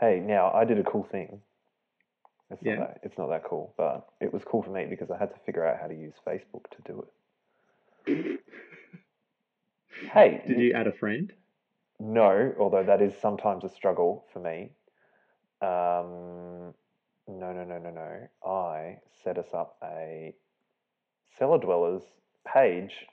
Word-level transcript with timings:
Hey, 0.00 0.18
now 0.18 0.50
I 0.52 0.64
did 0.64 0.78
a 0.78 0.82
cool 0.82 1.04
thing. 1.04 1.42
It's 2.50 2.62
Yeah. 2.62 2.76
not 2.76 2.88
that, 2.88 3.00
it's 3.02 3.18
not 3.18 3.28
that 3.28 3.44
cool, 3.44 3.74
but 3.76 4.08
it 4.20 4.32
was 4.32 4.42
cool 4.44 4.62
for 4.62 4.70
me 4.70 4.86
because 4.86 5.10
I 5.10 5.18
had 5.18 5.30
to 5.32 5.38
figure 5.40 5.64
out 5.64 5.78
how 5.78 5.86
to 5.86 5.94
use 5.94 6.14
Facebook 6.26 6.64
to 6.70 6.82
do 6.84 7.06
it. 8.06 8.40
Hey, 10.12 10.42
Did 10.46 10.58
you 10.58 10.72
add 10.72 10.86
a 10.86 10.92
friend? 10.92 11.32
No, 11.98 12.54
although 12.58 12.82
that 12.84 13.02
is 13.02 13.12
sometimes 13.20 13.64
a 13.64 13.68
struggle 13.68 14.24
for 14.32 14.38
me. 14.40 14.70
Um, 15.60 16.72
no, 17.28 17.52
no, 17.52 17.64
no, 17.64 17.78
no, 17.78 17.90
no. 17.90 18.28
I 18.48 18.98
set 19.22 19.36
us 19.36 19.52
up 19.52 19.76
a 19.82 20.34
cellar 21.38 21.58
dwellers 21.58 22.02
page 22.46 23.06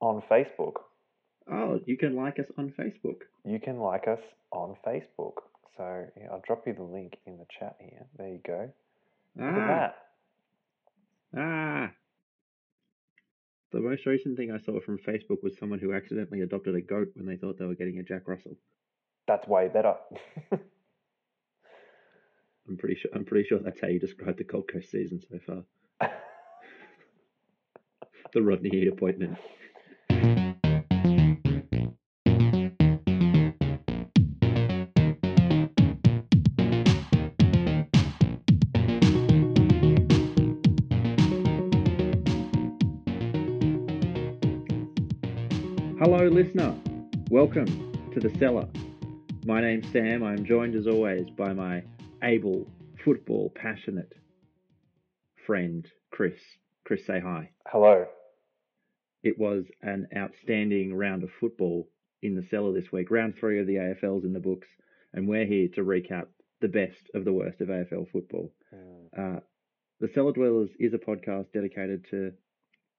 on 0.00 0.22
Facebook. 0.22 0.74
Oh, 1.52 1.80
you 1.86 1.96
can 1.96 2.14
like 2.14 2.38
us 2.38 2.46
on 2.56 2.70
Facebook. 2.78 3.22
You 3.44 3.58
can 3.58 3.78
like 3.80 4.06
us 4.06 4.20
on 4.52 4.76
Facebook. 4.86 5.34
So 5.76 6.06
yeah, 6.16 6.28
I'll 6.30 6.42
drop 6.46 6.66
you 6.66 6.74
the 6.74 6.82
link 6.82 7.16
in 7.26 7.38
the 7.38 7.46
chat 7.58 7.76
here. 7.80 8.06
There 8.16 8.28
you 8.28 8.40
go. 8.46 8.70
Look 9.36 9.46
at 9.48 9.54
Ah, 9.58 9.66
that. 9.66 9.96
ah. 11.40 11.90
The 13.72 13.80
most 13.80 14.04
recent 14.06 14.36
thing 14.36 14.50
I 14.50 14.58
saw 14.58 14.80
from 14.80 14.98
Facebook 14.98 15.42
was 15.42 15.56
someone 15.58 15.78
who 15.78 15.92
accidentally 15.94 16.40
adopted 16.40 16.74
a 16.74 16.80
goat 16.80 17.08
when 17.14 17.26
they 17.26 17.36
thought 17.36 17.56
they 17.58 17.64
were 17.66 17.74
getting 17.76 17.98
a 17.98 18.02
Jack 18.02 18.26
Russell. 18.28 18.56
That's 19.28 19.46
way 19.46 19.68
better. 19.68 19.94
I'm 22.68 22.76
pretty 22.76 22.96
sure. 22.96 23.10
I'm 23.14 23.24
pretty 23.24 23.48
sure 23.48 23.58
that's 23.58 23.80
how 23.80 23.88
you 23.88 23.98
describe 23.98 24.36
the 24.38 24.44
Gold 24.44 24.68
Coast 24.72 24.90
season 24.90 25.20
so 25.20 25.38
far. 25.46 26.10
The 28.32 28.42
Rodney 28.42 28.70
Eade 28.72 28.86
appointment. 28.86 29.36
Hello, 46.00 46.26
listener. 46.28 46.74
Welcome 47.30 47.66
to 48.14 48.20
the 48.20 48.34
cellar. 48.38 48.66
My 49.44 49.60
name's 49.60 49.86
Sam. 49.92 50.22
I'm 50.22 50.46
joined 50.46 50.74
as 50.74 50.86
always 50.86 51.28
by 51.36 51.52
my 51.52 51.82
able, 52.22 52.66
football 53.04 53.52
passionate 53.54 54.14
friend, 55.46 55.86
Chris. 56.10 56.32
Chris, 56.84 57.04
say 57.06 57.20
hi. 57.20 57.50
Hello. 57.66 58.06
It 59.22 59.38
was 59.38 59.64
an 59.82 60.08
outstanding 60.16 60.94
round 60.94 61.22
of 61.22 61.28
football 61.38 61.86
in 62.22 62.34
the 62.34 62.46
cellar 62.50 62.72
this 62.72 62.90
week. 62.90 63.10
Round 63.10 63.34
three 63.38 63.60
of 63.60 63.66
the 63.66 63.74
AFL's 63.74 64.24
in 64.24 64.32
the 64.32 64.40
books, 64.40 64.68
and 65.12 65.28
we're 65.28 65.44
here 65.44 65.68
to 65.74 65.82
recap 65.82 66.28
the 66.62 66.68
best 66.68 67.10
of 67.14 67.26
the 67.26 67.32
worst 67.32 67.60
of 67.60 67.68
AFL 67.68 68.10
football. 68.10 68.50
Mm, 68.74 69.36
Uh, 69.36 69.40
the 70.00 70.08
Cellar 70.14 70.32
Dwellers 70.32 70.70
is 70.78 70.94
a 70.94 70.98
podcast 70.98 71.52
dedicated 71.52 72.06
to 72.10 72.32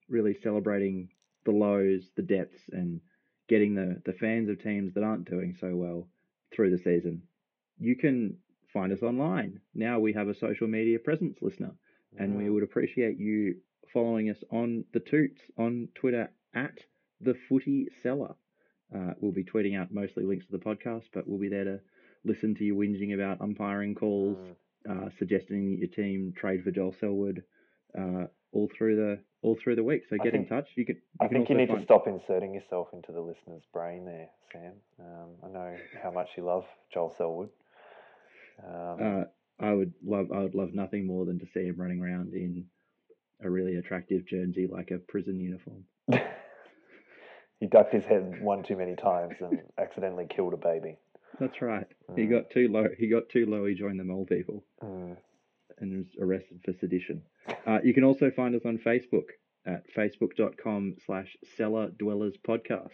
really 0.08 0.36
celebrating 0.44 1.08
the 1.44 1.50
lows, 1.52 2.10
the 2.16 2.22
depths, 2.22 2.62
and 2.72 3.00
getting 3.48 3.74
the, 3.74 4.00
the 4.04 4.12
fans 4.12 4.48
of 4.48 4.62
teams 4.62 4.94
that 4.94 5.02
aren't 5.04 5.28
doing 5.28 5.54
so 5.60 5.74
well 5.74 6.08
through 6.54 6.70
the 6.70 6.78
season. 6.82 7.22
You 7.78 7.96
can 7.96 8.36
find 8.72 8.92
us 8.92 9.02
online. 9.02 9.60
Now 9.74 9.98
we 9.98 10.12
have 10.12 10.28
a 10.28 10.34
social 10.34 10.66
media 10.68 10.98
presence, 10.98 11.38
listener, 11.42 11.72
and 12.18 12.36
we 12.36 12.50
would 12.50 12.62
appreciate 12.62 13.18
you 13.18 13.56
following 13.92 14.30
us 14.30 14.38
on 14.50 14.84
the 14.92 15.00
Toots 15.00 15.40
on 15.58 15.88
Twitter 15.94 16.30
at 16.54 16.78
the 17.20 17.34
Footy 17.48 17.88
cellar. 18.02 18.34
Uh, 18.94 19.14
we'll 19.20 19.32
be 19.32 19.44
tweeting 19.44 19.78
out 19.78 19.92
mostly 19.92 20.24
links 20.24 20.46
to 20.46 20.52
the 20.52 20.58
podcast, 20.58 21.04
but 21.14 21.26
we'll 21.26 21.38
be 21.38 21.48
there 21.48 21.64
to 21.64 21.80
listen 22.24 22.54
to 22.54 22.64
you 22.64 22.74
whinging 22.76 23.14
about 23.14 23.40
umpiring 23.40 23.94
calls, 23.94 24.36
Mm. 24.86 25.06
uh, 25.06 25.10
suggesting 25.18 25.70
that 25.70 25.78
your 25.78 25.88
team 25.88 26.32
trade 26.36 26.62
for 26.64 26.70
Joel 26.70 26.92
Selwood 26.92 27.42
uh, 27.98 28.26
all 28.52 28.68
through 28.76 28.96
the 28.96 29.18
all 29.42 29.56
through 29.62 29.76
the 29.76 29.84
week. 29.84 30.02
So 30.08 30.16
get 30.18 30.34
in 30.34 30.46
touch. 30.46 30.68
You 30.76 30.86
can. 30.86 30.96
You 30.96 31.02
I 31.20 31.26
can 31.28 31.36
think 31.36 31.48
you 31.50 31.56
need 31.56 31.68
to 31.70 31.82
stop 31.82 32.06
inserting 32.06 32.54
yourself 32.54 32.88
into 32.92 33.12
the 33.12 33.20
listener's 33.20 33.64
brain 33.72 34.04
there, 34.04 34.28
Sam. 34.52 34.72
Um, 35.00 35.28
I 35.44 35.48
know 35.48 35.76
how 36.02 36.10
much 36.10 36.28
you 36.36 36.44
love 36.44 36.64
Joel 36.92 37.14
Selwood. 37.16 37.50
Um, 38.66 39.00
Uh, 39.00 39.24
I 39.60 39.72
would 39.72 39.92
love. 40.04 40.32
I 40.32 40.38
would 40.40 40.54
love 40.54 40.74
nothing 40.74 41.06
more 41.06 41.24
than 41.24 41.38
to 41.40 41.46
see 41.52 41.66
him 41.66 41.76
running 41.76 42.00
around 42.00 42.32
in 42.34 42.64
a 43.42 43.50
really 43.50 43.76
attractive 43.76 44.24
jersey 44.26 44.66
like 44.70 44.90
a 44.92 44.98
prison 44.98 45.40
uniform. 45.40 45.84
he 47.60 47.66
ducked 47.66 47.92
his 47.92 48.04
head 48.04 48.40
one 48.42 48.62
too 48.62 48.76
many 48.76 48.94
times 48.96 49.34
and 49.40 49.60
accidentally 49.78 50.26
killed 50.28 50.54
a 50.54 50.56
baby. 50.56 50.96
That's 51.40 51.60
right. 51.62 51.86
He 52.14 52.22
Mm. 52.22 52.30
got 52.30 52.50
too 52.50 52.68
low. 52.68 52.86
He 52.98 53.08
got 53.08 53.28
too 53.30 53.46
low. 53.46 53.64
He 53.66 53.74
joined 53.74 53.98
the 53.98 54.04
mole 54.04 54.26
people 54.26 54.62
Mm. 54.82 55.16
And 55.82 55.98
was 55.98 56.06
arrested 56.20 56.60
for 56.64 56.72
sedition. 56.72 57.22
Uh, 57.66 57.78
you 57.84 57.92
can 57.92 58.04
also 58.04 58.30
find 58.30 58.54
us 58.54 58.62
on 58.64 58.78
Facebook 58.78 59.26
at 59.66 59.84
facebook.com 59.94 60.96
slash 61.04 61.36
cellar 61.56 61.90
dwellers 61.90 62.34
podcast. 62.46 62.90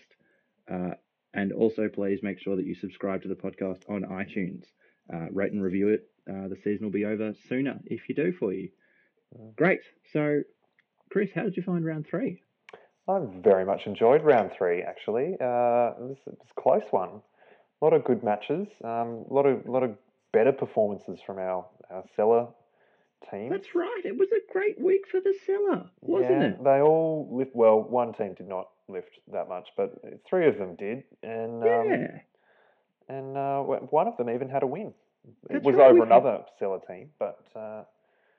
Uh, 0.70 0.94
and 1.34 1.52
also 1.52 1.88
please 1.88 2.20
make 2.22 2.40
sure 2.40 2.56
that 2.56 2.66
you 2.66 2.74
subscribe 2.74 3.22
to 3.22 3.28
the 3.28 3.34
podcast 3.34 3.88
on 3.88 4.02
iTunes. 4.02 4.64
Uh, 5.12 5.30
rate 5.30 5.52
and 5.52 5.62
review 5.62 5.88
it. 5.88 6.08
Uh, 6.28 6.48
the 6.48 6.56
season 6.62 6.84
will 6.84 6.92
be 6.92 7.04
over 7.04 7.32
sooner 7.48 7.78
if 7.86 8.08
you 8.08 8.14
do 8.14 8.32
for 8.32 8.52
you. 8.52 8.68
Great. 9.56 9.80
So, 10.12 10.42
Chris, 11.10 11.30
how 11.34 11.42
did 11.42 11.56
you 11.56 11.62
find 11.62 11.84
round 11.84 12.06
three? 12.08 12.42
I 13.08 13.20
very 13.42 13.64
much 13.64 13.86
enjoyed 13.86 14.22
round 14.22 14.50
three. 14.56 14.82
Actually, 14.82 15.36
uh, 15.40 15.96
it, 15.96 16.00
was, 16.00 16.18
it 16.26 16.38
was 16.38 16.48
a 16.56 16.60
close 16.60 16.82
one. 16.90 17.22
A 17.80 17.84
lot 17.84 17.94
of 17.94 18.04
good 18.04 18.22
matches. 18.22 18.68
Um, 18.84 19.24
a 19.30 19.32
lot 19.32 19.46
of 19.46 19.66
lot 19.66 19.82
of 19.82 19.96
better 20.32 20.52
performances 20.52 21.18
from 21.24 21.38
our 21.38 21.64
our 21.90 22.04
cellar 22.16 22.48
team. 23.30 23.50
That's 23.50 23.74
right. 23.74 24.02
It 24.04 24.16
was 24.18 24.28
a 24.32 24.52
great 24.52 24.80
week 24.80 25.06
for 25.10 25.20
the 25.20 25.34
cellar, 25.46 25.90
wasn't 26.00 26.30
yeah, 26.40 26.46
it? 26.48 26.64
They 26.64 26.80
all 26.80 27.28
lift. 27.32 27.54
Well, 27.54 27.80
one 27.82 28.12
team 28.14 28.34
did 28.34 28.48
not 28.48 28.68
lift 28.88 29.18
that 29.32 29.48
much, 29.48 29.68
but 29.76 29.94
three 30.28 30.46
of 30.48 30.58
them 30.58 30.76
did, 30.76 31.04
and 31.22 31.62
um, 31.62 31.88
Yeah. 31.90 32.18
and 33.08 33.36
uh, 33.36 33.60
one 33.62 34.06
of 34.08 34.16
them 34.16 34.30
even 34.30 34.48
had 34.48 34.62
a 34.62 34.66
win. 34.66 34.94
That's 35.48 35.56
it 35.56 35.62
was 35.64 35.74
right, 35.74 35.86
over 35.90 35.94
we've 36.00 36.08
had- 36.08 36.12
another 36.22 36.44
cellar 36.58 36.80
team, 36.86 37.10
but 37.18 37.38
uh, 37.54 37.84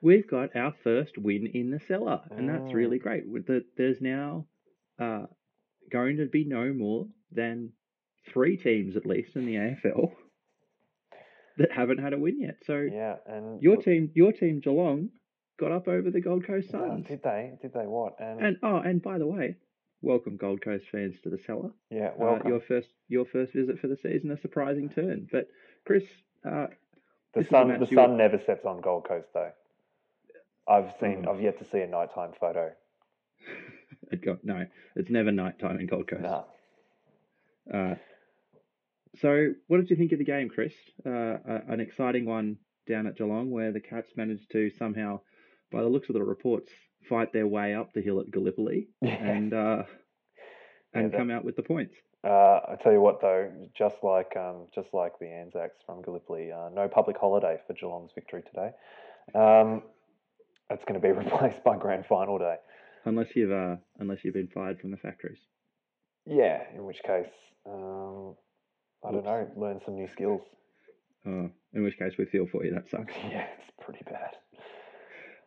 We've 0.02 0.26
got 0.26 0.56
our 0.56 0.72
first 0.82 1.18
win 1.18 1.46
in 1.52 1.70
the 1.70 1.78
cellar, 1.78 2.22
and 2.30 2.48
that's 2.48 2.70
Mm. 2.70 2.74
really 2.74 2.98
great. 2.98 3.28
With 3.28 3.46
the, 3.46 3.66
there's 3.76 4.00
now 4.00 4.46
uh, 4.98 5.26
going 5.90 6.16
to 6.16 6.24
be 6.26 6.44
no 6.46 6.72
more 6.72 7.06
than 7.30 7.72
three 8.32 8.56
teams, 8.56 8.96
at 8.96 9.04
least, 9.04 9.36
in 9.36 9.44
the 9.44 9.56
AFL 9.56 10.12
that 11.60 11.70
haven't 11.72 11.98
had 11.98 12.12
a 12.12 12.18
win 12.18 12.40
yet. 12.40 12.56
So 12.66 12.76
yeah, 12.76 13.16
and 13.26 13.62
your 13.62 13.76
team, 13.76 14.10
your 14.14 14.32
team, 14.32 14.60
Geelong, 14.60 15.10
got 15.58 15.72
up 15.72 15.88
over 15.88 16.10
the 16.10 16.20
Gold 16.20 16.46
Coast 16.46 16.68
uh, 16.74 16.78
Suns. 16.88 17.06
did 17.06 17.22
they? 17.22 17.52
Did 17.62 17.72
they 17.74 17.86
what? 17.86 18.16
And, 18.18 18.40
And 18.40 18.56
oh, 18.62 18.76
and 18.78 19.02
by 19.02 19.18
the 19.18 19.26
way, 19.26 19.56
welcome 20.02 20.36
Gold 20.36 20.62
Coast 20.62 20.86
fans 20.90 21.16
to 21.22 21.30
the 21.30 21.38
cellar. 21.46 21.70
yeah, 21.90 22.08
Uh, 22.08 22.12
welcome. 22.16 22.48
your 22.48 22.60
first, 22.60 22.88
your 23.08 23.26
first 23.26 23.52
visit 23.52 23.78
for 23.78 23.88
the 23.88 23.96
season, 23.96 24.30
a 24.30 24.40
surprising 24.40 24.88
turn. 24.88 25.28
But 25.30 25.48
Chris, 25.86 26.04
uh, 26.44 26.68
the 27.34 27.40
this 27.40 27.46
is 27.46 27.48
a 27.48 27.50
sun. 27.50 27.80
The 27.80 27.86
sun 27.86 28.16
never 28.16 28.40
sets 28.44 28.64
on 28.64 28.80
Gold 28.80 29.06
Coast 29.06 29.28
though. 29.34 29.52
I've 30.66 30.92
seen. 31.00 31.24
Oh. 31.28 31.32
I've 31.34 31.40
yet 31.42 31.58
to 31.58 31.64
see 31.70 31.80
a 31.80 31.86
nighttime 31.86 32.30
photo. 32.40 32.72
it 34.10 34.24
got 34.24 34.44
no, 34.44 34.64
it's 34.96 35.10
never 35.10 35.30
nighttime 35.30 35.78
in 35.78 35.86
Gold 35.86 36.08
Coast. 36.08 36.22
Nah. 36.22 36.44
Uh, 37.72 37.94
so, 39.18 39.52
what 39.66 39.78
did 39.78 39.90
you 39.90 39.96
think 39.96 40.12
of 40.12 40.18
the 40.18 40.24
game, 40.24 40.48
Chris? 40.48 40.72
Uh, 41.04 41.36
an 41.68 41.80
exciting 41.80 42.24
one 42.24 42.56
down 42.88 43.06
at 43.06 43.16
Geelong 43.16 43.50
where 43.50 43.72
the 43.72 43.80
Cats 43.80 44.08
managed 44.16 44.50
to 44.52 44.70
somehow, 44.78 45.20
by 45.70 45.80
the 45.80 45.88
looks 45.88 46.08
of 46.08 46.14
the 46.14 46.22
reports, 46.22 46.70
fight 47.08 47.32
their 47.32 47.46
way 47.46 47.74
up 47.74 47.92
the 47.92 48.02
hill 48.02 48.20
at 48.20 48.30
Gallipoli 48.30 48.88
and 49.02 49.52
uh, 49.52 49.82
and 50.94 51.12
that- 51.12 51.16
come 51.16 51.30
out 51.30 51.44
with 51.44 51.56
the 51.56 51.62
points. 51.62 51.94
Uh, 52.22 52.60
I 52.68 52.76
tell 52.82 52.92
you 52.92 53.00
what, 53.00 53.22
though, 53.22 53.50
just 53.74 53.96
like 54.02 54.36
um, 54.36 54.66
just 54.74 54.92
like 54.92 55.12
the 55.18 55.26
Anzacs 55.28 55.78
from 55.86 56.02
Gallipoli, 56.02 56.52
uh, 56.52 56.68
no 56.70 56.86
public 56.86 57.16
holiday 57.16 57.56
for 57.66 57.72
Geelong's 57.72 58.10
victory 58.14 58.42
today. 58.42 58.72
Um, 59.34 59.82
it's 60.68 60.84
going 60.84 61.00
to 61.00 61.06
be 61.06 61.12
replaced 61.24 61.64
by 61.64 61.78
grand 61.78 62.04
final 62.06 62.38
day. 62.38 62.56
Unless 63.06 63.34
you've 63.34 63.50
uh, 63.52 63.76
unless 63.98 64.18
you've 64.22 64.34
been 64.34 64.48
fired 64.48 64.80
from 64.80 64.90
the 64.90 64.98
factories. 64.98 65.38
Yeah, 66.26 66.62
in 66.74 66.84
which 66.84 66.98
case, 67.06 67.32
um, 67.66 68.34
I 69.06 69.12
don't 69.12 69.24
know, 69.24 69.48
learn 69.56 69.80
some 69.84 69.94
new 69.96 70.08
skills. 70.08 70.42
Uh, 71.26 71.48
in 71.74 71.82
which 71.82 71.98
case, 71.98 72.14
we 72.18 72.24
feel 72.26 72.46
for 72.46 72.64
you. 72.64 72.72
That 72.74 72.88
sucks. 72.88 73.14
yeah, 73.30 73.46
it's 73.58 73.70
pretty 73.80 74.04
bad. 74.04 74.36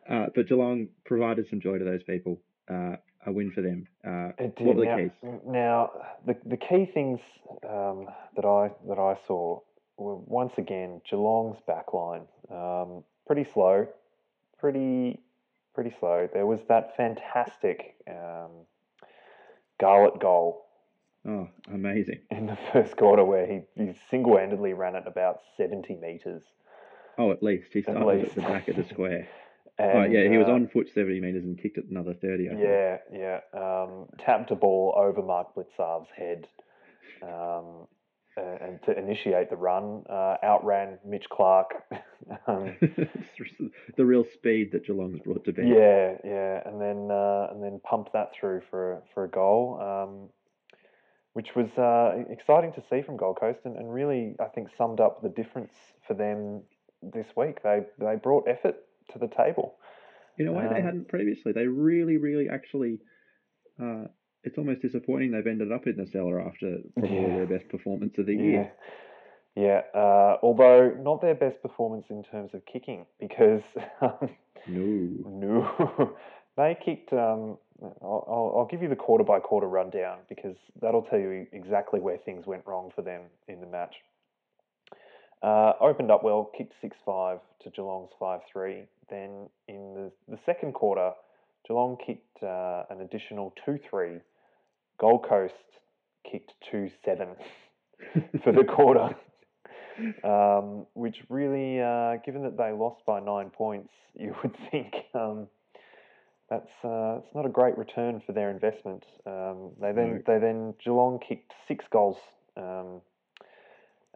Uh, 0.08 0.26
but 0.34 0.48
Geelong 0.48 0.88
provided 1.04 1.48
some 1.48 1.60
joy 1.60 1.78
to 1.78 1.84
those 1.84 2.02
people. 2.02 2.40
Uh, 2.68 2.96
a 3.26 3.32
win 3.32 3.50
for 3.50 3.62
them. 3.62 3.86
Uh, 4.06 4.32
It 4.38 4.56
did. 4.56 4.66
what 4.66 4.76
were 4.76 4.84
the 4.84 4.90
now, 4.90 4.96
keys? 4.96 5.10
now, 5.46 5.90
the 6.26 6.36
the 6.44 6.56
key 6.56 6.84
things 6.86 7.20
um, 7.68 8.06
that 8.36 8.44
I 8.44 8.70
that 8.88 8.98
I 8.98 9.16
saw 9.26 9.60
were 9.96 10.16
once 10.16 10.52
again 10.58 11.00
Geelong's 11.08 11.58
backline. 11.66 12.26
Um, 12.50 13.02
pretty 13.26 13.44
slow, 13.44 13.86
pretty 14.58 15.20
pretty 15.74 15.94
slow. 15.98 16.28
There 16.32 16.46
was 16.46 16.60
that 16.68 16.96
fantastic 16.96 17.96
um, 18.08 18.50
Garlett 19.80 20.20
goal 20.20 20.63
Oh, 21.26 21.48
amazing. 21.72 22.20
in 22.30 22.46
the 22.46 22.58
first 22.72 22.96
quarter 22.96 23.24
where 23.24 23.46
he, 23.46 23.60
he 23.76 23.94
single 24.10 24.36
handedly 24.36 24.72
ran 24.72 24.94
it 24.94 25.04
about 25.06 25.40
70 25.56 25.96
metres. 25.96 26.42
Oh, 27.16 27.30
at 27.30 27.42
least 27.42 27.72
he 27.72 27.82
started 27.82 28.00
at, 28.00 28.06
least. 28.06 28.34
the 28.34 28.42
back 28.42 28.68
of 28.68 28.76
the 28.76 28.84
square. 28.84 29.28
And, 29.78 29.98
oh, 29.98 30.04
yeah, 30.04 30.28
he 30.28 30.36
was 30.36 30.48
uh, 30.48 30.52
on 30.52 30.68
foot 30.68 30.88
70 30.92 31.20
metres 31.20 31.44
and 31.44 31.60
kicked 31.60 31.78
it 31.78 31.86
another 31.90 32.14
30. 32.14 32.46
I 32.46 32.50
think. 32.50 32.60
Yeah, 32.62 32.98
yeah. 33.12 33.40
Um, 33.52 34.06
tapped 34.18 34.50
a 34.50 34.56
ball 34.56 34.94
over 34.96 35.22
Mark 35.22 35.54
Blicavs's 35.54 36.10
head 36.16 36.46
um, 37.22 37.86
and, 38.36 38.60
and 38.60 38.82
to 38.82 38.98
initiate 38.98 39.50
the 39.50 39.56
run, 39.56 40.04
uh, 40.10 40.36
outran 40.42 40.98
Mitch 41.06 41.28
Clark. 41.30 41.72
um, 42.46 42.76
the 43.96 44.04
real 44.04 44.24
speed 44.24 44.72
that 44.72 44.86
Geelong's 44.86 45.20
brought 45.20 45.44
to 45.44 45.52
bear. 45.52 45.64
yeah, 45.64 46.16
yeah, 46.24 46.60
and 46.66 46.80
then 46.80 47.10
uh, 47.10 47.48
and 47.50 47.62
then 47.62 47.80
pumped 47.84 48.12
that 48.12 48.32
through 48.38 48.62
for 48.70 48.94
a, 48.94 49.02
for 49.12 49.24
a 49.24 49.28
goal, 49.28 49.80
um, 49.80 50.30
which 51.34 51.54
was 51.54 51.70
uh, 51.78 52.24
exciting 52.30 52.72
to 52.72 52.82
see 52.88 53.02
from 53.02 53.16
Gold 53.16 53.38
Coast, 53.38 53.60
and, 53.64 53.76
and 53.76 53.92
really 53.92 54.34
I 54.40 54.46
think 54.46 54.68
summed 54.76 55.00
up 55.00 55.22
the 55.22 55.28
difference 55.28 55.74
for 56.06 56.14
them 56.14 56.62
this 57.02 57.26
week. 57.36 57.62
They 57.62 57.82
they 57.98 58.16
brought 58.16 58.48
effort 58.48 58.76
to 59.12 59.18
the 59.18 59.28
table. 59.28 59.76
In 60.38 60.48
a 60.48 60.52
way, 60.52 60.66
they 60.68 60.76
Um, 60.80 60.82
hadn't 60.84 61.08
previously. 61.08 61.52
They 61.52 61.66
really, 61.66 62.16
really 62.16 62.48
actually. 62.48 62.98
Uh, 63.80 64.04
it's 64.44 64.58
almost 64.58 64.82
disappointing 64.82 65.30
they've 65.32 65.46
ended 65.46 65.72
up 65.72 65.86
in 65.86 65.96
the 65.96 66.06
cellar 66.06 66.40
after 66.40 66.78
probably 66.98 67.16
Yeah. 67.16 67.36
their 67.36 67.46
best 67.46 67.68
performance 67.68 68.18
of 68.18 68.26
the 68.26 68.34
year. 68.36 68.72
Yeah, 69.56 69.82
yeah. 69.94 70.00
Uh, 70.00 70.36
although 70.42 70.90
not 70.90 71.20
their 71.20 71.34
best 71.34 71.62
performance 71.62 72.06
in 72.10 72.22
terms 72.24 72.52
of 72.54 72.64
kicking, 72.66 73.06
because 73.18 73.62
um, 74.00 74.28
No. 74.68 75.08
no, 75.26 76.16
they 76.56 76.76
kicked. 76.84 77.12
Um, 77.12 77.58
I'll, 77.82 78.24
I'll- 78.28 78.54
I'll 78.58 78.68
give 78.70 78.82
you 78.82 78.88
the 78.88 78.96
quarter 78.96 79.24
by 79.24 79.40
quarter 79.40 79.66
rundown 79.68 80.18
because 80.28 80.56
that'll 80.80 81.02
tell 81.02 81.18
you 81.18 81.46
exactly 81.52 82.00
where 82.00 82.16
things 82.18 82.46
went 82.46 82.66
wrong 82.66 82.90
for 82.94 83.02
them 83.02 83.22
in 83.48 83.60
the 83.60 83.66
match. 83.66 83.94
Uh, 85.42 85.72
opened 85.80 86.10
up 86.10 86.22
well, 86.24 86.50
kicked 86.56 86.72
6 86.80 86.96
5 87.04 87.38
to 87.64 87.70
Geelong's 87.70 88.10
5 88.18 88.40
3. 88.50 88.84
Then 89.10 89.48
in 89.68 89.94
the, 89.94 90.12
the 90.32 90.38
second 90.46 90.72
quarter, 90.72 91.10
Geelong 91.68 91.98
kicked 92.04 92.42
uh, 92.42 92.84
an 92.90 93.00
additional 93.02 93.52
2 93.66 93.78
3. 93.90 94.20
Gold 94.98 95.26
Coast 95.28 95.52
kicked 96.30 96.52
2 96.70 96.90
7 97.04 97.28
for 98.42 98.52
the 98.52 98.64
quarter. 98.76 99.14
Um, 100.24 100.86
which 100.94 101.18
really, 101.28 101.80
uh, 101.80 102.16
given 102.24 102.42
that 102.42 102.56
they 102.56 102.72
lost 102.72 103.04
by 103.06 103.20
nine 103.20 103.50
points, 103.50 103.90
you 104.18 104.34
would 104.42 104.56
think 104.70 104.92
um, 105.14 105.46
that's 106.54 106.84
uh, 106.84 107.18
it's 107.18 107.34
not 107.34 107.46
a 107.46 107.48
great 107.48 107.76
return 107.76 108.22
for 108.24 108.32
their 108.32 108.50
investment. 108.50 109.04
Um, 109.26 109.70
they 109.80 109.92
then 109.92 110.22
they 110.26 110.38
then 110.38 110.74
Geelong 110.82 111.18
kicked 111.18 111.52
six 111.66 111.84
goals 111.90 112.16
um, 112.56 113.00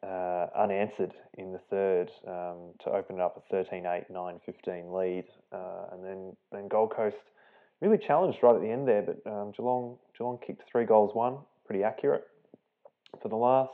uh, 0.03 0.47
unanswered 0.57 1.15
in 1.37 1.53
the 1.53 1.61
third 1.71 2.11
um, 2.27 2.75
to 2.85 2.91
open 2.91 3.17
it 3.17 3.23
up 3.23 3.43
a 3.51 3.55
13-8, 3.55 4.11
9-15 4.13 4.93
lead, 4.97 5.25
uh, 5.53 5.93
and 5.93 6.05
then 6.05 6.37
then 6.53 6.69
Gold 6.69 6.93
Coast 6.95 7.17
really 7.81 7.99
challenged 7.99 8.39
right 8.43 8.55
at 8.55 8.61
the 8.61 8.71
end 8.71 8.87
there, 8.87 9.03
but 9.03 9.31
um, 9.31 9.53
Geelong 9.57 9.97
Geelong 10.17 10.39
kicked 10.47 10.63
three 10.71 10.85
goals, 10.85 11.15
one 11.15 11.39
pretty 11.67 11.83
accurate 11.83 12.27
for 13.21 13.29
the 13.29 13.37
last. 13.37 13.73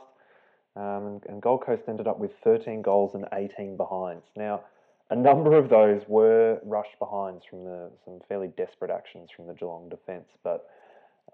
Um, 0.75 1.07
and, 1.07 1.23
and 1.29 1.41
Gold 1.41 1.63
Coast 1.65 1.83
ended 1.87 2.05
up 2.05 2.19
with 2.19 2.31
13 2.43 2.81
goals 2.81 3.15
and 3.15 3.25
18 3.31 3.77
behinds. 3.77 4.25
Now, 4.35 4.61
a 5.09 5.15
number 5.15 5.57
of 5.57 5.69
those 5.69 6.01
were 6.07 6.59
rushed 6.63 6.97
behinds 6.99 7.43
from 7.49 7.63
the 7.63 7.91
some 8.03 8.19
fairly 8.27 8.49
desperate 8.57 8.91
actions 8.91 9.29
from 9.35 9.47
the 9.47 9.53
Geelong 9.53 9.89
defence, 9.89 10.29
but 10.43 10.65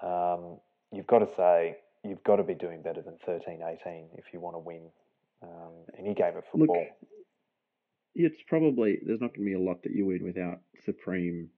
um, 0.03 0.57
you've 0.91 1.07
got 1.07 1.19
to 1.19 1.29
say 1.37 1.77
you've 2.03 2.23
got 2.23 2.37
to 2.37 2.43
be 2.43 2.55
doing 2.55 2.81
better 2.81 3.01
than 3.01 3.13
13-18 3.27 4.07
if 4.17 4.25
you 4.33 4.39
want 4.39 4.55
to 4.55 4.59
win 4.59 4.81
um, 5.43 5.71
any 5.97 6.13
game 6.13 6.35
of 6.35 6.43
Look, 6.53 6.67
football. 6.67 6.85
It's 8.15 8.41
probably 8.47 8.99
there's 9.05 9.21
not 9.21 9.33
going 9.35 9.47
to 9.47 9.51
be 9.51 9.53
a 9.53 9.59
lot 9.59 9.83
that 9.83 9.93
you 9.93 10.05
win 10.07 10.23
without 10.23 10.59
supreme 10.83 11.49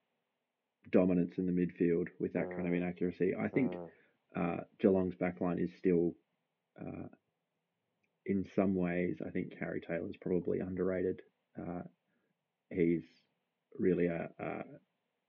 dominance 0.91 1.37
in 1.37 1.45
the 1.45 1.51
midfield 1.51 2.09
with 2.19 2.33
that 2.33 2.49
kind 2.51 2.67
of 2.67 2.73
Mm. 2.73 2.77
inaccuracy. 2.77 3.33
I 3.35 3.47
think 3.47 3.71
Mm, 3.71 3.89
uh, 4.35 4.63
Geelong's 4.79 5.15
backline 5.15 5.59
is 5.63 5.73
still, 5.75 6.13
uh, 6.79 7.07
in 8.25 8.43
some 8.55 8.75
ways, 8.75 9.21
I 9.25 9.29
think 9.31 9.53
Harry 9.59 9.81
Taylor's 9.81 10.17
probably 10.17 10.59
underrated. 10.59 11.21
Uh, 11.57 11.83
he's 12.71 13.03
really 13.79 14.07
a, 14.07 14.29
a 14.39 14.63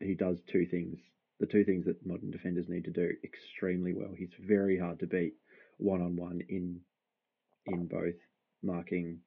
he 0.00 0.14
does 0.14 0.42
two 0.42 0.66
things, 0.66 0.98
the 1.40 1.46
two 1.46 1.64
things 1.64 1.86
that 1.86 2.04
modern 2.06 2.31
defenders 2.31 2.69
need 2.69 2.84
to 2.84 2.90
do 2.90 3.10
extremely 3.25 3.92
well. 3.94 4.12
He's 4.16 4.34
very 4.38 4.78
hard 4.78 4.98
to 5.00 5.06
beat 5.06 5.34
one 5.78 6.02
on 6.02 6.16
one 6.16 6.40
in 6.48 6.81
in 7.66 7.86
both 7.86 8.14
marking 8.62 9.20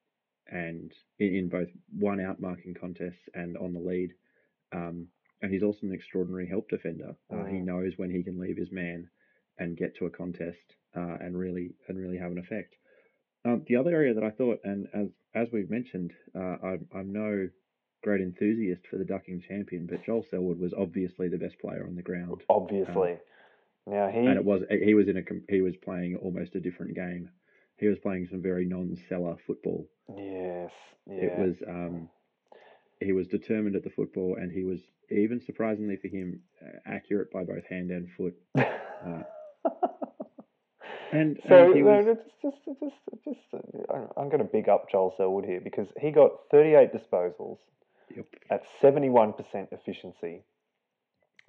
and 0.52 0.94
in, 1.20 1.36
in 1.36 1.50
both 1.50 1.70
one 1.98 2.20
out 2.20 2.40
marking 2.40 2.74
contests 2.74 3.30
and 3.34 3.58
on 3.58 3.74
the 3.74 3.80
lead. 3.80 4.14
Um, 4.72 5.08
and 5.42 5.52
he's 5.52 5.64
also 5.64 5.86
an 5.88 5.94
extraordinary 5.94 6.48
help 6.48 6.70
defender. 6.70 7.16
Uh, 7.32 7.46
He 7.46 7.62
Mm. 7.62 7.66
knows 7.66 7.98
when 7.98 8.10
he 8.10 8.24
can 8.24 8.40
leave 8.40 8.58
his 8.58 8.72
man 8.72 9.10
and 9.60 9.78
get 9.78 9.96
to 9.96 10.06
a 10.06 10.10
contest 10.10 10.76
uh, 10.96 11.18
and 11.22 11.38
really 11.38 11.76
and 11.88 11.98
really 11.98 12.18
have 12.18 12.32
an 12.32 12.38
effect. 12.40 12.76
Um, 13.46 13.64
the 13.68 13.76
other 13.78 13.92
area 13.92 14.14
that 14.14 14.24
I 14.24 14.32
thought, 14.32 14.60
and 14.64 14.88
as 14.94 15.10
as 15.34 15.52
we've 15.52 15.70
mentioned, 15.70 16.14
uh, 16.36 16.58
I'm, 16.64 16.88
I'm 16.94 17.12
no 17.12 17.50
great 18.04 18.22
enthusiast 18.22 18.82
for 18.90 18.98
the 18.98 19.06
ducking 19.06 19.42
champion, 19.48 19.88
but 19.88 20.04
Joel 20.06 20.26
Selwood 20.30 20.60
was 20.60 20.74
obviously 20.74 21.28
the 21.28 21.38
best 21.38 21.60
player 21.60 21.86
on 21.88 21.96
the 21.96 22.02
ground, 22.02 22.44
obviously. 22.50 23.18
now 23.86 24.10
he 24.10 24.20
and 24.20 24.38
it 24.38 24.46
was 24.46 24.64
he 24.70 24.94
was 24.94 25.08
in 25.08 25.18
a 25.18 25.22
he 25.50 25.62
was 25.62 25.76
playing 25.78 26.18
almost 26.18 26.56
a 26.56 26.60
different 26.60 26.96
game. 26.96 27.30
He 27.78 27.88
was 27.88 28.00
playing 28.00 28.28
some 28.32 28.42
very 28.42 28.66
non-cellar 28.66 29.38
football. 29.46 29.88
yes, 30.10 30.72
yeah. 31.06 31.16
It 31.16 31.40
was 31.40 31.56
um, 31.68 32.10
he 33.00 33.12
was 33.12 33.28
determined 33.28 33.76
at 33.76 33.84
the 33.84 33.92
football, 33.92 34.38
and 34.40 34.52
he 34.52 34.64
was 34.64 34.80
even 35.10 35.40
surprisingly 35.46 35.98
for 35.98 36.08
him 36.08 36.42
uh, 36.62 36.80
accurate 36.86 37.32
by 37.32 37.44
both 37.44 37.66
hand 37.70 37.92
and 37.92 38.10
foot. 38.18 38.36
uh, 38.58 39.24
And, 41.12 41.40
So 41.48 41.72
and 41.72 41.86
was, 41.86 42.18
just, 42.42 42.58
just, 42.66 42.82
just, 43.24 43.40
I'm 44.18 44.30
going 44.30 44.40
to 44.40 44.44
big 44.44 44.68
up 44.68 44.90
Joel 44.92 45.14
Selwood 45.16 45.46
here 45.46 45.62
because 45.62 45.88
he 46.00 46.12
got 46.12 46.32
38 46.52 46.92
disposals 46.92 47.58
Yep. 48.16 48.26
at 48.50 48.64
71% 48.82 49.36
efficiency. 49.72 50.44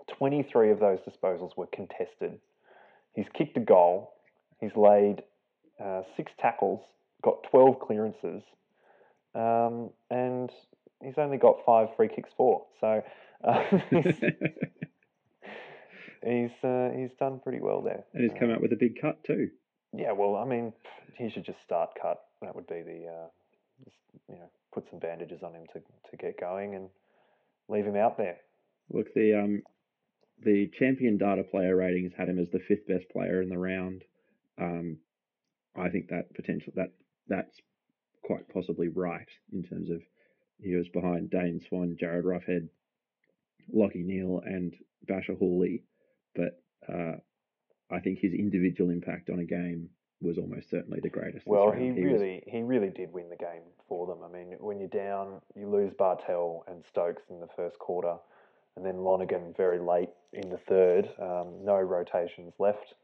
23 0.08 0.70
of 0.70 0.80
those 0.80 0.98
disposals 1.00 1.56
were 1.56 1.66
contested. 1.66 2.38
He's 3.14 3.26
kicked 3.32 3.56
a 3.56 3.60
goal. 3.60 4.12
He's 4.60 4.74
laid 4.76 5.22
uh, 5.82 6.02
six 6.16 6.32
tackles, 6.38 6.80
got 7.22 7.44
12 7.50 7.78
clearances, 7.80 8.42
um, 9.34 9.90
and 10.10 10.50
he's 11.02 11.18
only 11.18 11.36
got 11.36 11.64
five 11.64 11.88
free 11.96 12.08
kicks 12.08 12.30
for. 12.36 12.64
So 12.80 13.02
uh, 13.44 13.62
he's 13.90 14.18
he's, 16.24 16.50
uh, 16.64 16.90
he's 16.96 17.10
done 17.18 17.40
pretty 17.40 17.60
well 17.60 17.82
there. 17.82 18.04
and 18.14 18.22
he's 18.28 18.38
come 18.38 18.50
out 18.50 18.60
with 18.60 18.72
a 18.72 18.76
big 18.76 19.00
cut 19.00 19.22
too. 19.24 19.50
yeah, 19.94 20.12
well, 20.12 20.36
I 20.36 20.44
mean, 20.44 20.72
he 21.16 21.30
should 21.30 21.44
just 21.44 21.62
start 21.62 21.90
cut. 22.00 22.18
That 22.42 22.54
would 22.56 22.66
be 22.66 22.82
the, 22.82 23.06
uh, 23.06 23.26
you 24.28 24.36
know, 24.36 24.50
put 24.72 24.84
some 24.90 24.98
bandages 24.98 25.42
on 25.42 25.54
him 25.54 25.66
to, 25.72 25.80
to 26.10 26.16
get 26.16 26.40
going 26.40 26.74
and 26.74 26.88
leave 27.68 27.86
him 27.86 27.96
out 27.96 28.16
there. 28.16 28.36
Look, 28.90 29.12
the 29.14 29.34
um, 29.34 29.62
the 30.44 30.70
champion 30.78 31.18
data 31.18 31.42
player 31.42 31.76
ratings 31.76 32.12
had 32.16 32.28
him 32.28 32.38
as 32.38 32.48
the 32.50 32.60
fifth 32.60 32.86
best 32.86 33.08
player 33.10 33.42
in 33.42 33.48
the 33.48 33.58
round. 33.58 34.02
Um, 34.60 34.98
I 35.76 35.88
think 35.88 36.08
that 36.08 36.34
potential 36.34 36.72
that 36.76 36.92
that's 37.28 37.60
quite 38.22 38.48
possibly 38.52 38.88
right 38.88 39.28
in 39.52 39.62
terms 39.62 39.90
of 39.90 40.00
he 40.60 40.74
was 40.74 40.88
behind 40.88 41.30
Dane 41.30 41.60
Swan, 41.68 41.96
Jarryd 42.00 42.24
Roughead, 42.24 42.68
Lachie 43.74 44.04
Neale, 44.04 44.42
and 44.44 44.74
Bachar 45.08 45.38
Houli, 45.40 45.82
but 46.34 46.60
uh, 46.92 47.16
I 47.90 48.00
think 48.00 48.18
his 48.18 48.32
individual 48.32 48.90
impact 48.90 49.30
on 49.30 49.38
a 49.38 49.44
game 49.44 49.90
was 50.20 50.38
almost 50.38 50.70
certainly 50.70 51.00
the 51.00 51.08
greatest. 51.08 51.46
Well, 51.46 51.70
he 51.70 51.90
was- 51.92 52.02
really, 52.02 52.42
he 52.46 52.62
really 52.62 52.90
did 52.90 53.12
win 53.12 53.28
the 53.28 53.36
game 53.36 53.62
for 53.88 54.06
them. 54.06 54.18
I 54.22 54.28
mean, 54.28 54.56
when 54.58 54.78
you're 54.80 54.88
down, 54.88 55.40
you 55.54 55.68
lose 55.68 55.92
Bartel 55.94 56.64
and 56.66 56.84
Stokes 56.84 57.22
in 57.30 57.40
the 57.40 57.46
first 57.48 57.78
quarter, 57.78 58.16
and 58.76 58.84
then 58.84 58.98
Lonergan 58.98 59.54
very 59.56 59.78
late 59.78 60.10
in 60.32 60.50
the 60.50 60.58
third. 60.58 61.08
Um, 61.18 61.64
no 61.64 61.80
rotations 61.80 62.54
left 62.58 62.94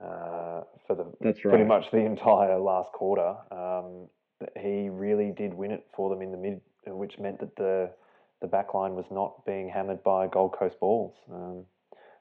uh, 0.00 0.62
for 0.86 0.94
the 0.96 1.06
That's 1.20 1.40
pretty 1.40 1.58
right. 1.58 1.66
much 1.66 1.90
the 1.90 1.98
entire 2.04 2.58
last 2.58 2.92
quarter. 2.92 3.36
Um, 3.50 4.08
he 4.60 4.88
really 4.90 5.32
did 5.32 5.54
win 5.54 5.70
it 5.70 5.86
for 5.94 6.10
them 6.10 6.20
in 6.20 6.30
the 6.30 6.36
mid, 6.36 6.60
which 6.86 7.18
meant 7.18 7.40
that 7.40 7.56
the 7.56 7.90
the 8.40 8.48
back 8.48 8.74
line 8.74 8.94
was 8.94 9.06
not 9.10 9.46
being 9.46 9.70
hammered 9.70 10.02
by 10.02 10.26
Gold 10.26 10.52
Coast 10.52 10.78
balls, 10.78 11.14
um, 11.32 11.64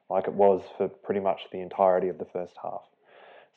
like 0.09 0.25
it 0.27 0.33
was 0.33 0.61
for 0.77 0.87
pretty 0.87 1.19
much 1.19 1.41
the 1.51 1.59
entirety 1.59 2.07
of 2.07 2.17
the 2.17 2.25
first 2.25 2.53
half. 2.61 2.83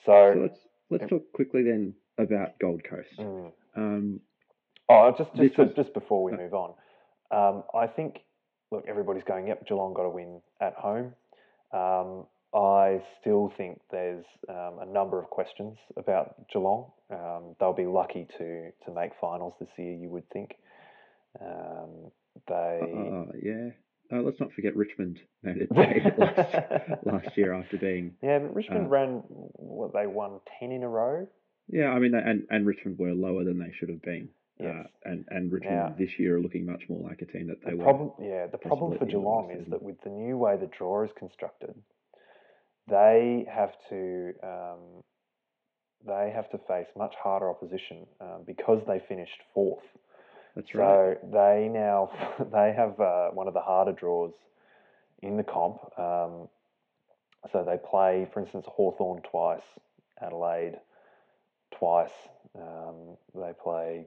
So, 0.05 0.33
So 0.35 0.41
let's 0.41 0.59
let's 0.91 1.11
talk 1.11 1.23
quickly 1.33 1.63
then 1.63 1.95
about 2.19 2.59
Gold 2.61 2.83
Coast. 2.85 3.19
mm. 3.19 3.53
Um, 3.77 4.21
oh, 4.89 5.15
just 5.17 5.35
just, 5.37 5.59
was- 5.59 5.75
just 5.77 5.95
before 5.95 6.23
we 6.23 6.33
uh, 6.33 6.37
move 6.37 6.55
on, 6.55 6.75
um, 7.31 7.63
I 7.75 7.87
think 7.87 8.21
look, 8.71 8.85
everybody's 8.89 9.25
going, 9.25 9.47
yep, 9.47 9.67
Geelong 9.67 9.95
got 9.95 10.05
to 10.05 10.09
win 10.11 10.41
at 10.61 10.75
home. 10.75 11.15
Um, 11.73 12.27
I 12.55 13.03
still 13.21 13.53
think 13.57 13.81
there's 13.91 14.25
um, 14.49 14.79
a 14.81 14.87
number 14.87 15.19
of 15.21 15.29
questions 15.29 15.77
about 15.97 16.49
Geelong. 16.53 16.91
Um, 17.11 17.55
they'll 17.61 17.73
be 17.75 17.87
lucky 17.87 18.27
to 18.39 18.71
to 18.85 18.93
make 18.95 19.13
finals 19.21 19.55
this 19.61 19.69
year. 19.77 19.93
You 19.95 20.09
would 20.11 20.29
think. 20.31 20.55
Um, 21.41 22.11
they. 22.49 22.81
Uh, 22.83 23.33
yeah. 23.43 23.71
Uh, 24.13 24.21
let's 24.23 24.39
not 24.41 24.53
forget 24.53 24.77
Richmond 24.77 25.19
made 25.43 25.57
it 25.59 25.69
last, 25.77 27.05
last 27.05 27.37
year 27.37 27.53
after 27.55 27.77
being. 27.77 28.15
Yeah, 28.23 28.39
but 28.41 28.55
Richmond 28.55 28.87
uh, 28.87 28.89
ran 28.89 29.11
what 29.29 29.93
they 29.93 30.07
won 30.07 30.41
ten 30.61 30.73
in 30.73 30.83
a 30.83 30.89
row. 30.89 31.27
Yeah, 31.69 31.89
I 31.89 31.99
mean, 31.99 32.15
and 32.15 32.45
and 32.51 32.67
Richmond 32.67 32.99
were 32.99 33.13
lower 33.13 33.45
than 33.45 33.59
they 33.59 33.73
should 33.79 33.89
have 33.89 34.03
been. 34.03 34.29
Yes. 34.61 34.75
Uh, 34.75 35.11
and 35.11 35.25
and 35.29 35.53
Richmond 35.53 35.77
Now- 35.77 35.95
this 35.99 36.11
year 36.19 36.37
are 36.37 36.41
looking 36.41 36.65
much 36.65 36.83
more 36.89 37.01
like 37.09 37.21
a 37.23 37.27
team 37.27 37.49
that 37.49 37.59
they 37.65 37.73
The 37.73 37.77
were. 37.77 37.83
problem, 37.85 38.13
yeah, 38.21 38.47
the 38.47 38.59
problem 38.59 38.97
for 38.99 39.05
Geelong 39.07 39.51
is 39.51 39.67
that 39.71 39.83
with 39.83 40.01
the 40.03 40.11
new 40.11 40.39
way 40.39 40.57
the 40.57 40.71
draw 40.79 41.03
is 41.05 41.11
constructed, 41.19 41.75
they 42.89 43.45
have 43.53 43.73
to 43.91 44.33
um, 44.43 45.03
they 46.07 46.31
have 46.35 46.49
to 46.51 46.59
face 46.69 46.87
much 46.97 47.15
harder 47.23 47.51
opposition 47.51 48.07
um, 48.21 48.45
because 48.47 48.81
they 48.87 49.01
finished 49.09 49.41
fourth. 49.53 49.83
That's 50.57 50.75
right. 50.75 51.19
So 51.21 51.29
they 51.31 51.69
now 51.73 52.11
they 52.53 52.73
have 52.73 52.99
uh, 52.99 53.29
one 53.31 53.47
of 53.47 53.55
the 53.55 53.61
harder 53.61 53.93
draws 53.93 54.33
in 55.23 55.37
the 55.37 55.45
comp. 55.45 55.79
Um, 55.99 56.49
so 57.53 57.63
they 57.63 57.79
play, 57.79 58.27
for 58.33 58.41
instance, 58.41 58.67
Hawthorn 58.69 59.23
twice, 59.23 59.63
Adelaide 60.21 60.81
twice. 61.71 62.11
Um, 62.59 63.17
they 63.35 63.53
play 63.63 64.07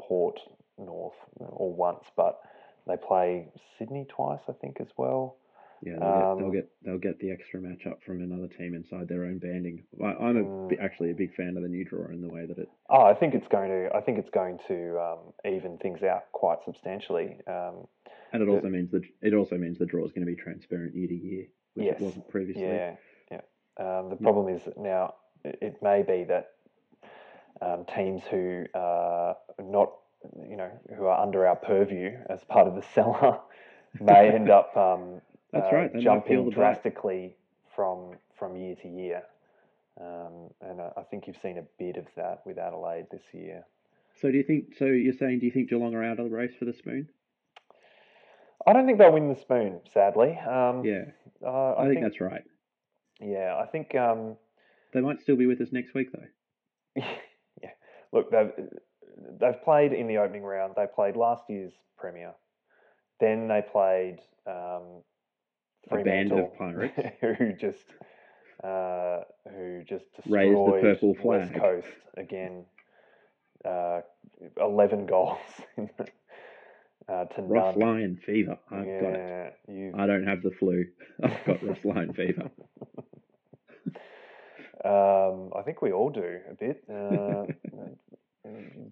Port 0.00 0.38
North 0.78 1.16
or 1.38 1.72
once, 1.72 2.04
but 2.16 2.40
they 2.86 2.96
play 2.96 3.48
Sydney 3.78 4.06
twice, 4.08 4.40
I 4.48 4.52
think, 4.52 4.76
as 4.80 4.88
well. 4.96 5.36
Yeah, 5.82 5.92
they'll, 5.98 6.00
get, 6.00 6.26
Um, 6.26 6.38
they'll 6.38 6.50
get 6.50 6.70
they'll 6.82 6.98
get 6.98 7.18
the 7.20 7.30
extra 7.30 7.60
matchup 7.60 8.02
from 8.04 8.20
another 8.22 8.48
team 8.48 8.74
inside 8.74 9.06
their 9.08 9.24
own 9.24 9.38
banding. 9.38 9.84
I, 10.02 10.06
I'm 10.14 10.36
a, 10.36 10.42
Mm. 10.44 10.80
actually 10.80 11.10
a 11.10 11.14
big 11.14 11.34
fan 11.34 11.56
of 11.56 11.62
the 11.62 11.68
new 11.68 11.84
draw 11.84 12.06
in 12.08 12.20
the 12.20 12.28
way 12.28 12.46
that 12.46 12.58
it. 12.58 12.68
Oh, 12.90 13.02
I 13.02 13.14
think 13.14 13.34
it's 13.34 13.48
going 13.48 13.70
to. 13.70 13.94
I 13.94 14.00
think 14.00 14.18
it's 14.18 14.30
going 14.30 14.58
to 14.68 14.98
um, 15.00 15.18
even 15.44 15.78
things 15.78 16.02
out 16.02 16.24
quite 16.32 16.58
substantially. 16.64 17.38
Um, 17.46 17.86
And 18.32 18.42
it 18.42 18.46
The- 18.46 18.52
also 18.52 18.68
means 18.68 18.90
that 18.90 19.02
it 19.22 19.34
also 19.34 19.56
means 19.56 19.78
the 19.78 19.86
draw 19.86 20.04
is 20.04 20.12
going 20.12 20.26
to 20.26 20.32
be 20.34 20.36
transparent 20.36 20.94
year 20.94 21.08
to 21.08 21.14
year, 21.14 21.46
which 21.74 21.86
Yes. 21.86 22.00
it 22.00 22.04
wasn't 22.04 22.28
previously. 22.28 22.62
Yeah, 22.64 22.96
yeah. 23.30 23.40
Um, 23.78 24.10
the 24.10 24.16
problem 24.16 24.48
is 24.48 24.64
that 24.64 24.76
now 24.78 25.14
it, 25.44 25.58
it 25.62 25.82
may 25.82 26.02
be 26.02 26.24
that 26.24 26.50
um, 27.62 27.84
teams 27.86 28.22
who 28.30 28.66
are 28.74 29.36
not, 29.60 29.92
you 30.48 30.56
know, 30.56 30.70
who 30.96 31.06
are 31.06 31.20
under 31.20 31.46
our 31.46 31.56
purview 31.56 32.16
as 32.28 32.42
part 32.44 32.66
of 32.68 32.74
the 32.74 32.82
cellar 32.94 33.38
may 34.00 34.28
end 34.34 34.50
up 34.50 34.76
um, 34.76 35.20
That's 35.52 35.72
uh, 35.72 35.76
right, 35.76 35.92
they 35.92 36.00
jumping 36.00 36.50
drastically 36.50 37.36
from 37.74 38.12
from 38.38 38.56
year 38.56 38.76
to 38.82 38.88
year. 38.88 39.22
Um, 40.00 40.50
and 40.60 40.80
I 40.80 40.90
I 40.96 41.02
think 41.02 41.26
you've 41.26 41.38
seen 41.42 41.58
a 41.58 41.64
bit 41.78 41.96
of 41.96 42.06
that 42.16 42.42
with 42.44 42.58
Adelaide 42.58 43.06
this 43.10 43.22
year. 43.32 43.64
So 44.20 44.30
do 44.30 44.36
you 44.36 44.44
think? 44.44 44.74
So 44.78 44.86
you're 44.86 45.12
saying? 45.12 45.40
Do 45.40 45.46
you 45.46 45.52
think 45.52 45.70
Geelong 45.70 45.94
are 45.94 46.04
out 46.04 46.18
of 46.18 46.28
the 46.30 46.36
race 46.36 46.52
for 46.58 46.64
the 46.64 46.72
spoon? 46.72 47.08
I 48.66 48.72
don't 48.72 48.86
think 48.86 48.98
they'll 48.98 49.12
win 49.12 49.28
the 49.28 49.36
spoon, 49.36 49.80
sadly. 49.92 50.36
Um, 50.38 50.84
Yeah, 50.84 51.04
uh, 51.46 51.74
I, 51.78 51.88
think, 51.88 52.02
that's 52.02 52.20
right. 52.20 52.42
yeah. 53.20 53.56
I 53.56 53.66
think 53.66 53.94
um, 53.94 54.36
They 54.92 55.00
might 55.00 55.20
still 55.20 55.36
be 55.36 55.46
with 55.46 55.60
us 55.60 55.68
next 55.72 55.94
week 55.94 56.08
though. 56.12 57.02
yeah. 57.62 57.70
Look, 58.12 58.30
they've 58.30 58.52
they've 59.40 59.62
played 59.62 59.92
in 59.92 60.08
the 60.08 60.18
opening 60.18 60.42
round. 60.42 60.74
They 60.76 60.86
played 60.92 61.16
last 61.16 61.44
year's 61.48 61.72
premier. 61.96 62.32
Then 63.20 63.48
they 63.48 63.62
played 63.62 64.18
um, 64.46 65.02
A 65.90 65.96
band 66.02 66.32
of 66.32 66.52
Fremantle, 66.56 66.92
pirates. 66.94 67.16
who 67.38 67.52
just 67.54 67.84
uh, 68.62 69.20
who 69.54 69.82
just 69.84 70.04
Raised 70.26 70.56
the 70.56 70.72
destroyed 70.72 70.82
purple 70.82 71.16
West. 71.24 71.54
Coast 71.54 71.88
again. 72.16 72.64
Uh, 73.64 74.00
Eleven 74.60 75.06
goals 75.06 75.38
uh, 77.08 77.24
to 77.24 77.42
Ross 77.42 77.76
none. 77.76 77.88
Lyon 77.88 78.20
fever. 78.24 78.56
I've 78.70 78.86
yeah, 78.86 79.00
got 79.00 79.12
it. 79.14 79.58
you 79.68 79.92
I 79.96 80.06
don't 80.06 80.26
have 80.26 80.42
the 80.42 80.52
flu. 80.52 80.84
I've 81.22 81.44
got 81.44 81.62
Ross 81.66 81.78
Lyon 81.84 82.12
fever. 82.12 82.50
Um, 84.84 85.50
I 85.58 85.62
think 85.64 85.82
we 85.82 85.90
all 85.92 86.10
do 86.10 86.38
a 86.48 86.54
bit. 86.54 86.84
Uh, 86.88 87.46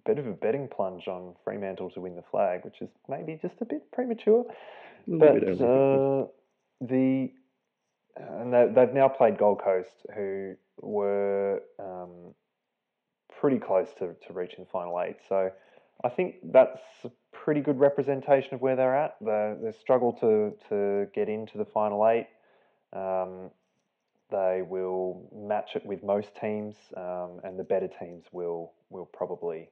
bit 0.05 0.19
of 0.19 0.27
a 0.27 0.33
betting 0.33 0.69
plunge 0.69 1.07
on 1.09 1.35
Fremantle 1.45 1.91
to 1.91 2.01
win 2.01 2.17
the 2.17 2.25
flag, 2.31 2.65
which 2.65 2.81
is 2.81 2.89
maybe 3.09 3.39
just 3.41 3.55
a 3.61 3.65
bit 3.65 3.91
premature. 3.93 4.45
A 5.07 5.11
little 5.11 5.41
bit 5.41 5.59
But 5.59 5.65
uh, 5.65 6.27
the 6.81 7.31
and 8.17 8.53
they, 8.53 8.67
they've 8.75 8.95
now 8.95 9.09
played 9.09 9.39
Gold 9.39 9.61
Coast, 9.63 9.95
who 10.15 10.55
were 10.81 11.63
um, 11.79 12.35
pretty 13.39 13.59
close 13.59 13.89
to, 13.99 14.15
to 14.27 14.33
reaching 14.33 14.65
the 14.65 14.71
final 14.71 15.01
eight. 15.01 15.17
So 15.29 15.51
I 16.03 16.09
think 16.09 16.37
that's 16.53 16.81
a 17.05 17.11
pretty 17.33 17.61
good 17.61 17.79
representation 17.79 18.55
of 18.55 18.61
where 18.61 18.77
they're 18.77 18.97
at. 18.97 19.17
They 19.21 19.55
they 19.63 19.73
struggle 19.73 20.13
to 20.15 20.53
to 20.69 21.09
get 21.15 21.29
into 21.29 21.59
the 21.59 21.65
final 21.65 22.07
eight. 22.09 22.29
Um, 22.93 23.51
they 24.31 24.63
will 24.67 25.29
match 25.35 25.77
it 25.77 25.87
with 25.87 26.03
most 26.03 26.31
teams, 26.41 26.75
um, 26.97 27.41
and 27.45 27.59
the 27.59 27.65
better 27.65 27.89
teams 27.89 28.25
will 28.33 28.73
will 28.91 29.07
probably, 29.07 29.71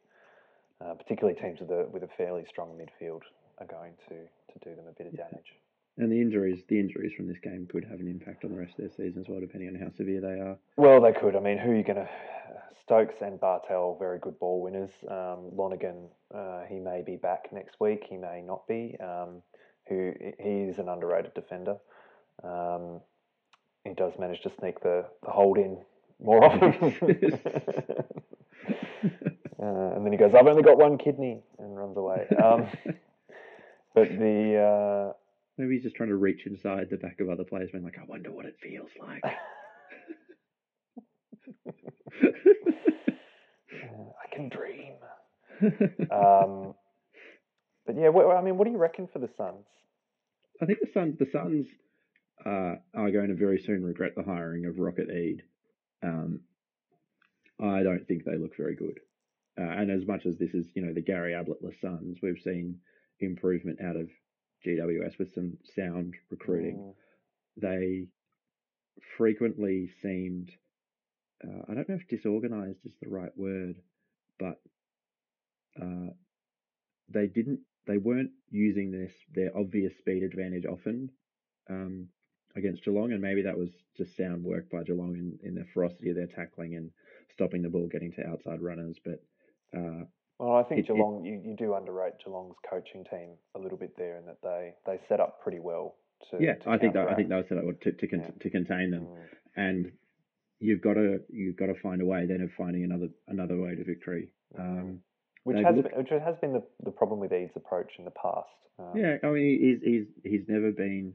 uh, 0.80 0.94
particularly 0.94 1.38
teams 1.38 1.60
with 1.60 1.70
a 1.70 1.86
with 1.90 2.02
a 2.02 2.08
fairly 2.16 2.44
strong 2.48 2.70
midfield, 2.78 3.22
are 3.58 3.66
going 3.66 3.92
to 4.08 4.14
to 4.14 4.68
do 4.68 4.76
them 4.76 4.86
a 4.88 4.92
bit 4.92 5.06
of 5.06 5.16
damage. 5.16 5.54
And 5.96 6.10
the 6.10 6.20
injuries, 6.20 6.62
the 6.68 6.80
injuries 6.80 7.12
from 7.16 7.28
this 7.28 7.38
game 7.38 7.68
could 7.70 7.84
have 7.84 8.00
an 8.00 8.08
impact 8.08 8.44
on 8.44 8.50
the 8.50 8.58
rest 8.58 8.72
of 8.72 8.78
their 8.78 8.90
season 8.90 9.22
as 9.22 9.28
well, 9.28 9.40
depending 9.40 9.68
on 9.68 9.76
how 9.76 9.94
severe 9.96 10.20
they 10.20 10.40
are. 10.40 10.56
Well, 10.76 11.00
they 11.00 11.12
could. 11.12 11.36
I 11.36 11.40
mean, 11.40 11.58
who 11.58 11.70
are 11.70 11.76
you 11.76 11.84
going 11.84 11.96
to? 11.96 12.08
Stokes 12.82 13.14
and 13.22 13.40
Bartel, 13.40 13.96
very 13.98 14.18
good 14.18 14.38
ball 14.38 14.60
winners. 14.60 14.90
Um, 15.08 15.50
Lonergan, 15.56 16.08
uh, 16.34 16.64
he 16.68 16.78
may 16.78 17.02
be 17.06 17.16
back 17.16 17.50
next 17.50 17.76
week. 17.80 18.04
He 18.10 18.18
may 18.18 18.42
not 18.42 18.66
be. 18.68 18.96
Um, 19.00 19.42
who 19.88 20.12
he 20.38 20.50
is 20.68 20.78
an 20.78 20.88
underrated 20.88 21.34
defender. 21.34 21.76
Um, 22.42 23.00
he 23.84 23.94
does 23.94 24.12
manage 24.18 24.40
to 24.42 24.50
sneak 24.58 24.80
the, 24.80 25.04
the 25.24 25.30
hold 25.30 25.58
in 25.58 25.78
more 26.22 26.44
often. 26.44 26.72
uh, 29.62 29.96
and 29.96 30.04
then 30.04 30.12
he 30.12 30.18
goes, 30.18 30.34
"I've 30.34 30.46
only 30.46 30.62
got 30.62 30.78
one 30.78 30.98
kidney," 30.98 31.42
and 31.58 31.76
runs 31.76 31.96
away. 31.96 32.26
Um, 32.42 32.66
but 33.94 34.08
the 34.08 34.56
uh, 34.58 35.12
Maybe 35.56 35.74
he's 35.74 35.84
just 35.84 35.96
trying 35.96 36.08
to 36.08 36.16
reach 36.16 36.46
inside 36.46 36.88
the 36.90 36.96
back 36.96 37.20
of 37.20 37.28
other 37.28 37.44
players, 37.44 37.70
being 37.70 37.84
like, 37.84 37.98
"I 37.98 38.04
wonder 38.04 38.30
what 38.30 38.46
it 38.46 38.56
feels 38.60 38.90
like." 39.00 39.22
uh, 39.24 39.30
I 44.22 44.34
can 44.34 44.48
dream. 44.48 44.94
Um, 46.10 46.74
but 47.86 47.96
yeah, 47.96 48.08
what, 48.08 48.36
I 48.36 48.42
mean, 48.42 48.56
what 48.56 48.64
do 48.64 48.70
you 48.70 48.78
reckon 48.78 49.08
for 49.12 49.18
the 49.18 49.28
Suns? 49.36 49.66
I 50.60 50.66
think 50.66 50.80
the 50.80 50.90
Suns, 50.92 51.18
the 51.18 51.28
Suns 51.32 51.66
uh, 52.44 52.76
are 52.94 53.10
going 53.10 53.28
to 53.28 53.34
very 53.34 53.60
soon 53.60 53.84
regret 53.84 54.14
the 54.16 54.22
hiring 54.22 54.66
of 54.66 54.78
Rocket 54.78 55.10
Eade. 55.10 55.42
Um, 56.02 56.40
I 57.60 57.82
don't 57.82 58.06
think 58.06 58.24
they 58.24 58.36
look 58.36 58.56
very 58.56 58.74
good. 58.74 59.00
Uh, 59.58 59.62
and 59.70 59.90
as 59.90 60.06
much 60.06 60.26
as 60.26 60.36
this 60.38 60.52
is, 60.52 60.66
you 60.74 60.84
know, 60.84 60.92
the 60.92 61.00
Gary 61.00 61.32
Ablettless 61.32 61.80
Suns, 61.80 62.18
we've 62.22 62.40
seen 62.42 62.80
improvement 63.20 63.78
out 63.80 63.96
of 63.96 64.08
GWS 64.66 65.18
with 65.18 65.32
some 65.34 65.58
sound 65.76 66.14
recruiting. 66.30 66.76
Mm, 66.76 66.94
They 67.60 68.06
frequently 69.16 69.90
seemed, 70.02 70.50
uh, 71.46 71.62
I 71.68 71.74
don't 71.74 71.88
know 71.88 71.96
if 71.96 72.08
disorganized 72.08 72.84
is 72.84 72.92
the 73.00 73.08
right 73.08 73.36
word, 73.36 73.76
but 74.38 74.60
uh, 75.80 76.10
they 77.08 77.26
didn't, 77.26 77.60
they 77.86 77.98
weren't 77.98 78.30
using 78.50 78.90
this 78.90 79.12
their 79.34 79.56
obvious 79.56 79.96
speed 79.98 80.22
advantage 80.22 80.64
often 80.64 81.10
um, 81.68 82.08
against 82.56 82.84
Geelong, 82.84 83.12
and 83.12 83.20
maybe 83.20 83.42
that 83.42 83.58
was 83.58 83.70
just 83.96 84.16
sound 84.16 84.42
work 84.44 84.70
by 84.70 84.82
Geelong 84.84 85.16
in, 85.16 85.38
in 85.42 85.54
the 85.54 85.66
ferocity 85.74 86.10
of 86.10 86.16
their 86.16 86.26
tackling 86.26 86.74
and 86.76 86.90
stopping 87.32 87.62
the 87.62 87.68
ball 87.68 87.88
getting 87.90 88.12
to 88.12 88.26
outside 88.26 88.62
runners. 88.62 88.96
But 89.04 89.20
uh, 89.76 90.04
Well, 90.44 90.56
I 90.56 90.62
think 90.62 90.80
It- 90.80 90.90
it- 90.90 90.94
Geelong, 90.94 91.24
you, 91.24 91.40
you 91.42 91.54
do 91.56 91.72
underrate 91.74 92.18
Geelong's 92.22 92.56
coaching 92.68 93.02
team 93.04 93.30
a 93.54 93.58
little 93.58 93.78
bit 93.78 93.96
there, 93.96 94.18
in 94.18 94.26
that 94.26 94.42
they, 94.42 94.74
they 94.84 95.00
set 95.08 95.18
up 95.18 95.40
pretty 95.40 95.58
well. 95.58 95.96
To, 96.30 96.36
yeah, 96.42 96.54
to 96.56 96.70
I 96.70 96.78
think 96.78 96.96
I 96.96 97.14
think 97.14 97.28
that 97.30 97.36
was 97.36 97.46
set 97.48 97.58
up 97.58 97.64
to 97.80 97.92
to, 97.92 98.06
con- 98.06 98.20
Yeah. 98.20 98.30
to 98.40 98.50
contain 98.50 98.90
them, 98.90 99.06
Mm, 99.06 99.16
and 99.56 99.92
you've 100.58 100.80
got 100.80 100.94
to 100.94 101.20
you've 101.28 101.56
got 101.56 101.66
to 101.66 101.74
find 101.82 102.00
a 102.00 102.06
way 102.06 102.24
then 102.26 102.40
of 102.40 102.50
finding 102.52 102.84
another 102.84 103.08
another 103.28 103.60
way 103.60 103.74
to 103.74 103.84
victory. 103.84 104.32
Um, 104.58 105.02
which 105.44 105.58
has 105.58 105.76
looked- 105.76 105.88
been, 105.90 105.98
which 105.98 106.08
has 106.10 106.36
been 106.38 106.52
the, 106.54 106.62
the 106.82 106.90
problem 106.90 107.20
with 107.20 107.32
Eade's 107.32 107.56
approach 107.56 107.92
in 107.98 108.04
the 108.06 108.10
past. 108.12 108.48
Um, 108.78 108.96
Yeah, 108.96 109.18
I 109.22 109.26
mean, 109.30 109.60
he's 109.60 109.82
he's 109.82 110.06
he's 110.22 110.48
never 110.48 110.72
been 110.72 111.14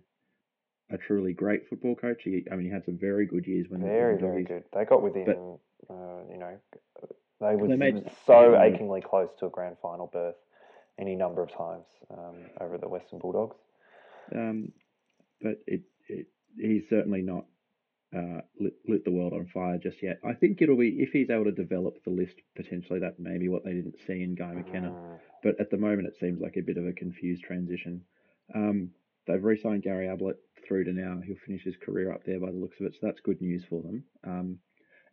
a 0.92 0.98
truly 0.98 1.34
great 1.34 1.68
football 1.70 1.96
coach. 1.96 2.22
He, 2.24 2.46
I 2.52 2.56
mean, 2.56 2.66
he 2.66 2.72
had 2.72 2.86
some 2.86 2.98
very 2.98 3.26
good 3.26 3.46
years 3.48 3.68
when 3.70 3.82
very 3.82 4.14
when 4.16 4.22
very 4.22 4.44
good. 4.44 4.64
They 4.74 4.86
got 4.86 5.02
within, 5.04 5.26
But- 5.26 5.94
uh, 5.94 6.22
you 6.32 6.38
know, 6.38 6.56
they 7.40 7.56
were 7.56 7.68
so 8.26 8.34
Mm. 8.34 8.62
achingly 8.62 9.02
close 9.02 9.30
to 9.40 9.46
a 9.46 9.50
grand 9.50 9.78
final 9.82 10.08
berth 10.08 10.36
any 10.98 11.16
number 11.16 11.42
of 11.42 11.52
times 11.52 11.86
um, 12.12 12.36
over 12.60 12.76
at 12.76 12.82
the 12.82 12.90
Western 12.90 13.20
Bulldogs. 13.20 13.56
Um, 14.34 14.72
but 15.42 15.62
it, 15.66 15.82
it 16.08 16.28
he's 16.58 16.88
certainly 16.90 17.22
not 17.22 17.46
uh, 18.16 18.42
lit, 18.60 18.74
lit 18.88 19.06
the 19.06 19.12
world 19.12 19.34
on 19.34 19.46
fire 19.54 19.78
just 19.78 20.02
yet. 20.04 20.20
I 20.24 20.34
think 20.34 20.62
it'll 20.62 20.76
be 20.78 21.00
if 21.02 21.12
he's 21.12 21.30
able 21.30 21.46
to 21.46 21.52
develop 21.52 22.04
the 22.04 22.10
list 22.10 22.36
potentially. 22.56 23.00
That 23.00 23.20
may 23.20 23.38
be 23.38 23.50
what 23.50 23.64
they 23.64 23.74
didn't 23.74 23.98
see 24.06 24.24
in 24.24 24.36
Guy 24.36 24.54
McKenna. 24.54 24.90
Mm, 24.90 25.20
But 25.44 25.60
at 25.60 25.70
the 25.70 25.78
moment, 25.78 26.08
it 26.08 26.18
seems 26.20 26.42
like 26.42 26.58
a 26.58 26.62
bit 26.62 26.78
of 26.78 26.86
a 26.88 26.92
confused 26.94 27.44
transition. 27.44 28.04
Um, 28.54 28.92
they've 29.28 29.44
re-signed 29.44 29.84
Gary 29.84 30.08
Ablett 30.10 30.38
through 30.68 30.86
to 30.86 30.92
now. 30.92 31.22
He'll 31.24 31.36
finish 31.46 31.64
his 31.64 31.78
career 31.78 32.12
up 32.12 32.24
there 32.26 32.40
by 32.40 32.52
the 32.52 32.58
looks 32.58 32.80
of 32.80 32.88
it, 32.88 32.94
so 32.94 33.00
that's 33.04 33.20
good 33.22 33.42
news 33.42 33.64
for 33.70 33.82
them. 33.84 34.04
Um, 34.26 34.60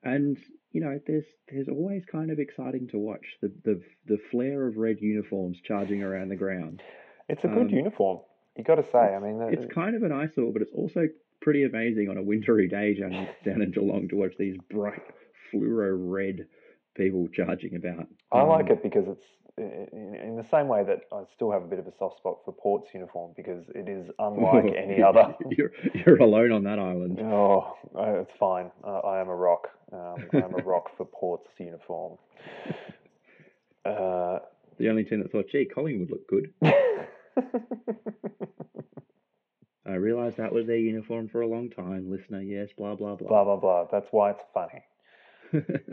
and 0.07 0.37
you 0.73 0.81
know, 0.81 0.99
there's 1.07 1.25
there's 1.51 1.69
always 1.69 2.03
kind 2.11 2.31
of 2.31 2.39
exciting 2.39 2.89
to 2.89 2.99
watch 2.99 3.25
the 3.43 3.51
the 3.65 3.81
the 4.07 4.19
flare 4.31 4.67
of 4.67 4.77
red 4.77 4.99
uniforms 5.01 5.59
charging 5.65 6.03
around 6.03 6.29
the 6.29 6.37
ground. 6.37 6.83
It's 7.29 7.45
a 7.45 7.49
good 7.49 7.69
Um, 7.69 7.69
uniform. 7.71 8.21
You 8.57 8.65
got 8.65 8.77
to 8.77 8.85
say. 8.91 8.99
I 8.99 9.19
mean, 9.19 9.39
the- 9.39 9.49
It's 9.49 9.73
kind 9.73 9.95
of 9.97 10.03
an 10.03 10.13
eyesore, 10.13 10.53
but 10.53 10.63
it's 10.63 10.73
also 10.73 11.09
pretty 11.41 11.65
amazing 11.65 12.09
on 12.09 12.17
a 12.17 12.23
wintry 12.23 12.69
day 12.69 12.95
down 12.95 13.13
in, 13.13 13.29
down 13.45 13.63
in 13.63 13.71
Geelong 13.71 14.09
to 14.09 14.17
watch 14.17 14.33
these 14.39 14.57
bright 14.71 15.03
fluoro 15.53 15.95
red 15.99 16.47
people 16.95 17.29
charging 17.29 17.75
about. 17.77 18.07
I 18.33 18.43
like 18.43 18.67
Um, 18.67 18.73
it 18.73 18.83
because 18.83 19.07
it's 19.09 19.27
in, 19.59 20.15
in 20.23 20.37
the 20.37 20.45
same 20.51 20.69
way 20.69 20.85
that 20.85 21.01
I 21.13 21.23
still 21.35 21.51
have 21.51 21.63
a 21.63 21.67
bit 21.67 21.79
of 21.79 21.87
a 21.87 21.93
soft 21.99 22.19
spot 22.19 22.39
for 22.45 22.53
Port's 22.53 22.93
uniform 22.95 23.33
because 23.37 23.65
it 23.75 23.89
is 23.89 24.11
unlike 24.19 24.75
any 24.77 25.03
other. 25.03 25.35
You're 25.51 25.73
you're 25.95 26.17
alone 26.23 26.53
on 26.53 26.65
that 26.65 26.79
island. 26.79 27.19
Oh, 27.23 27.75
uh, 27.99 28.21
it's 28.21 28.33
fine. 28.39 28.71
Uh, 28.85 28.99
I 28.99 29.21
am 29.21 29.29
a 29.29 29.35
rock. 29.35 29.69
Um, 29.93 30.17
I 30.33 30.39
am 30.39 30.55
a 30.55 30.63
rock 30.65 30.91
for 30.97 31.07
Port's 31.07 31.51
uniform. 31.59 32.19
Uh, 33.85 34.41
The 34.79 34.89
only 34.91 35.05
team 35.05 35.21
that 35.23 35.31
thought, 35.33 35.49
gee, 35.49 35.65
Collingwood 35.65 36.11
look 36.11 36.29
good. 36.29 36.53
I 39.87 39.95
realised 39.95 40.37
that 40.39 40.53
was 40.53 40.67
their 40.67 40.77
uniform 40.77 41.29
for 41.29 41.43
a 41.43 41.47
long 41.47 41.71
time. 41.71 42.11
Listener, 42.11 42.43
yes, 42.43 42.71
blah 42.77 42.95
blah 42.97 43.15
blah 43.15 43.29
blah. 43.29 43.45
blah 43.45 43.57
blah. 43.57 43.85
That's 43.91 44.09
why 44.11 44.31
it's 44.33 44.43
funny. 44.53 44.83
Send 45.53 45.87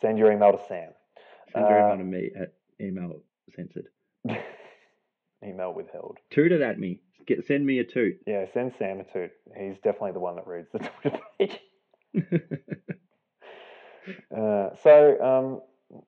Send 0.00 0.18
your 0.18 0.32
email 0.32 0.52
to 0.52 0.58
Sam. 0.66 0.90
Send 1.52 1.68
your 1.68 1.78
Uh, 1.78 1.84
email 1.94 1.98
to 1.98 2.04
me 2.04 2.30
at 2.40 2.54
email 2.80 3.22
censored. 3.54 3.88
email 5.44 5.72
withheld. 5.74 6.18
Toot 6.30 6.52
it 6.52 6.60
at 6.60 6.78
me. 6.78 7.00
Get 7.26 7.44
send 7.46 7.64
me 7.66 7.78
a 7.78 7.84
toot. 7.84 8.18
Yeah, 8.26 8.46
send 8.52 8.72
Sam 8.78 9.00
a 9.00 9.04
toot. 9.04 9.30
He's 9.56 9.76
definitely 9.76 10.12
the 10.12 10.20
one 10.20 10.36
that 10.36 10.46
reads 10.46 10.68
the 10.72 10.78
Twitter 11.02 11.20
page. 11.38 11.58
Uh, 14.34 14.70
so, 14.82 15.60
um, 15.92 16.00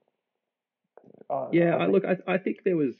I- 1.28 1.48
yeah, 1.52 1.76
I, 1.76 1.80
think- 1.80 1.92
look, 1.92 2.04
I 2.06 2.16
I 2.34 2.38
think 2.38 2.58
there 2.64 2.76
was 2.76 2.94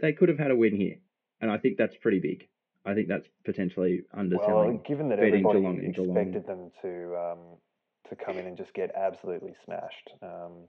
they 0.00 0.12
could 0.12 0.28
have 0.28 0.38
had 0.38 0.52
a 0.52 0.56
win 0.56 0.76
here, 0.76 0.96
and 1.40 1.50
I 1.50 1.58
think 1.58 1.76
that's 1.76 1.96
pretty 1.96 2.20
big. 2.20 2.46
I 2.86 2.94
think 2.94 3.08
that's 3.08 3.26
potentially 3.44 4.02
underselling. 4.16 4.74
Well, 4.74 4.82
given 4.86 5.08
that 5.08 5.18
everybody 5.18 5.58
Geelong 5.58 5.78
and 5.80 5.92
Geelong. 5.94 6.16
expected 6.16 6.46
them 6.46 6.70
to 6.82 7.16
um, 7.16 7.38
to 8.10 8.16
come 8.16 8.38
in 8.38 8.46
and 8.46 8.56
just 8.56 8.72
get 8.74 8.92
absolutely 8.94 9.54
smashed, 9.64 10.10
um, 10.22 10.68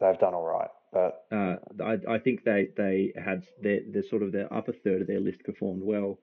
they've 0.00 0.18
done 0.18 0.34
all 0.34 0.44
right. 0.44 0.70
But 0.92 1.24
Uh, 1.30 1.56
I, 1.82 1.98
I 2.14 2.18
think 2.18 2.44
they, 2.44 2.68
they 2.76 3.12
had 3.16 3.44
their, 3.60 3.80
their 3.92 4.02
sort 4.02 4.22
of 4.22 4.32
their 4.32 4.52
upper 4.52 4.72
third 4.72 5.02
of 5.02 5.06
their 5.06 5.20
list 5.20 5.44
performed 5.44 5.82
well, 5.82 6.18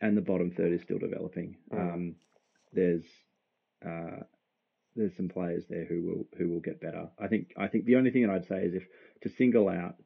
and 0.00 0.16
the 0.16 0.20
bottom 0.22 0.50
third 0.50 0.72
is 0.72 0.82
still 0.82 0.98
developing. 0.98 1.56
Mm. 1.72 1.94
Um, 1.94 2.14
there's 2.72 3.04
uh, 3.86 4.22
there's 4.96 5.16
some 5.16 5.28
players 5.28 5.64
there 5.68 5.84
who 5.84 6.02
will 6.02 6.26
who 6.38 6.48
will 6.48 6.60
get 6.60 6.80
better. 6.80 7.08
I 7.18 7.28
think 7.28 7.52
I 7.56 7.68
think 7.68 7.84
the 7.84 7.96
only 7.96 8.10
thing 8.10 8.22
that 8.26 8.32
I'd 8.32 8.48
say 8.48 8.62
is 8.64 8.74
if 8.74 8.86
to 9.22 9.28
single 9.28 9.68
out 9.68 9.96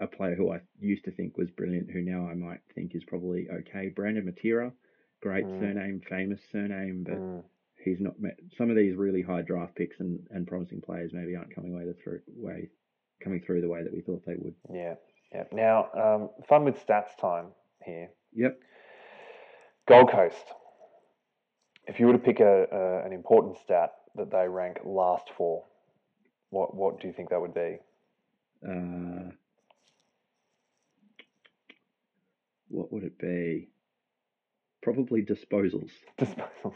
a 0.00 0.06
player 0.06 0.34
who 0.34 0.52
I 0.52 0.60
used 0.80 1.04
to 1.04 1.10
think 1.12 1.36
was 1.36 1.50
brilliant, 1.50 1.90
who 1.90 2.00
now 2.00 2.26
I 2.28 2.34
might 2.34 2.60
think 2.74 2.94
is 2.94 3.04
probably 3.04 3.48
okay, 3.50 3.88
Brandon 3.88 4.24
Matera, 4.26 4.72
great 5.20 5.46
Mm. 5.46 5.58
surname, 5.58 6.00
famous 6.08 6.40
surname, 6.50 7.04
but 7.04 7.18
mm, 7.18 7.44
he's 7.84 8.00
not 8.00 8.20
met 8.20 8.36
some 8.56 8.70
of 8.70 8.76
these 8.76 8.96
really 8.96 9.22
high 9.22 9.42
draft 9.42 9.74
picks 9.76 10.00
and, 10.00 10.18
and 10.30 10.46
promising 10.46 10.80
players 10.80 11.12
maybe 11.12 11.36
aren't 11.36 11.54
coming 11.54 11.72
away 11.74 11.84
the 11.84 11.94
through 12.02 12.20
way 12.34 12.68
coming 13.22 13.40
through 13.40 13.60
the 13.60 13.68
way 13.68 13.82
that 13.82 13.92
we 13.92 14.00
thought 14.00 14.22
they 14.26 14.36
would. 14.36 14.54
yeah, 14.72 14.94
yeah. 15.32 15.44
Now, 15.52 15.88
um, 15.94 16.30
fun 16.48 16.64
with 16.64 16.84
stats 16.84 17.16
time 17.20 17.46
here. 17.84 18.10
Yep. 18.34 18.58
Gold 19.88 20.10
Coast. 20.10 20.44
If 21.86 22.00
you 22.00 22.06
were 22.06 22.12
to 22.14 22.18
pick 22.18 22.40
a, 22.40 22.66
a 22.70 23.06
an 23.06 23.12
important 23.12 23.58
stat 23.58 23.92
that 24.16 24.30
they 24.30 24.48
rank 24.48 24.78
last 24.84 25.28
for, 25.36 25.64
what 26.50 26.74
what 26.74 27.00
do 27.00 27.06
you 27.06 27.12
think 27.12 27.30
that 27.30 27.40
would 27.40 27.54
be? 27.54 27.78
Uh, 28.66 29.30
what 32.68 32.92
would 32.92 33.04
it 33.04 33.18
be? 33.18 33.68
Probably 34.82 35.22
disposals. 35.22 35.90
Disposals. 36.18 36.74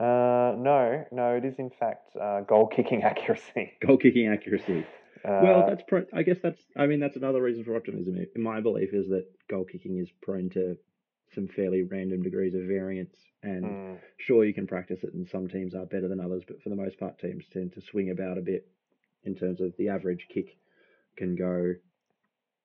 Uh, 0.00 0.54
no, 0.58 1.04
no, 1.12 1.36
it 1.36 1.44
is 1.44 1.58
in 1.58 1.70
fact 1.70 2.16
uh, 2.20 2.40
goal 2.40 2.66
kicking 2.66 3.02
accuracy. 3.04 3.72
Goal 3.86 3.98
kicking 3.98 4.28
accuracy. 4.28 4.86
Uh, 5.24 5.42
well, 5.42 5.64
that's 5.66 5.82
pro- 5.86 6.06
I 6.12 6.22
guess 6.22 6.38
that's 6.42 6.60
I 6.76 6.86
mean 6.86 7.00
that's 7.00 7.16
another 7.16 7.42
reason 7.42 7.64
for 7.64 7.76
optimism. 7.76 8.16
In 8.34 8.42
my 8.42 8.60
belief 8.60 8.92
is 8.92 9.08
that 9.08 9.26
goal 9.48 9.64
kicking 9.64 9.98
is 9.98 10.08
prone 10.22 10.50
to 10.50 10.76
some 11.34 11.48
fairly 11.48 11.82
random 11.82 12.22
degrees 12.22 12.54
of 12.54 12.62
variance 12.62 13.16
and 13.42 13.64
mm, 13.64 13.98
sure 14.18 14.44
you 14.44 14.54
can 14.54 14.66
practice 14.66 15.02
it 15.02 15.14
and 15.14 15.28
some 15.28 15.48
teams 15.48 15.74
are 15.74 15.86
better 15.86 16.08
than 16.08 16.20
others 16.20 16.42
but 16.46 16.62
for 16.62 16.68
the 16.68 16.76
most 16.76 16.98
part 16.98 17.18
teams 17.18 17.44
tend 17.52 17.72
to 17.72 17.80
swing 17.80 18.10
about 18.10 18.38
a 18.38 18.42
bit 18.42 18.68
in 19.24 19.34
terms 19.34 19.60
of 19.60 19.72
the 19.78 19.88
average 19.88 20.26
kick 20.32 20.58
can 21.16 21.34
go 21.34 21.74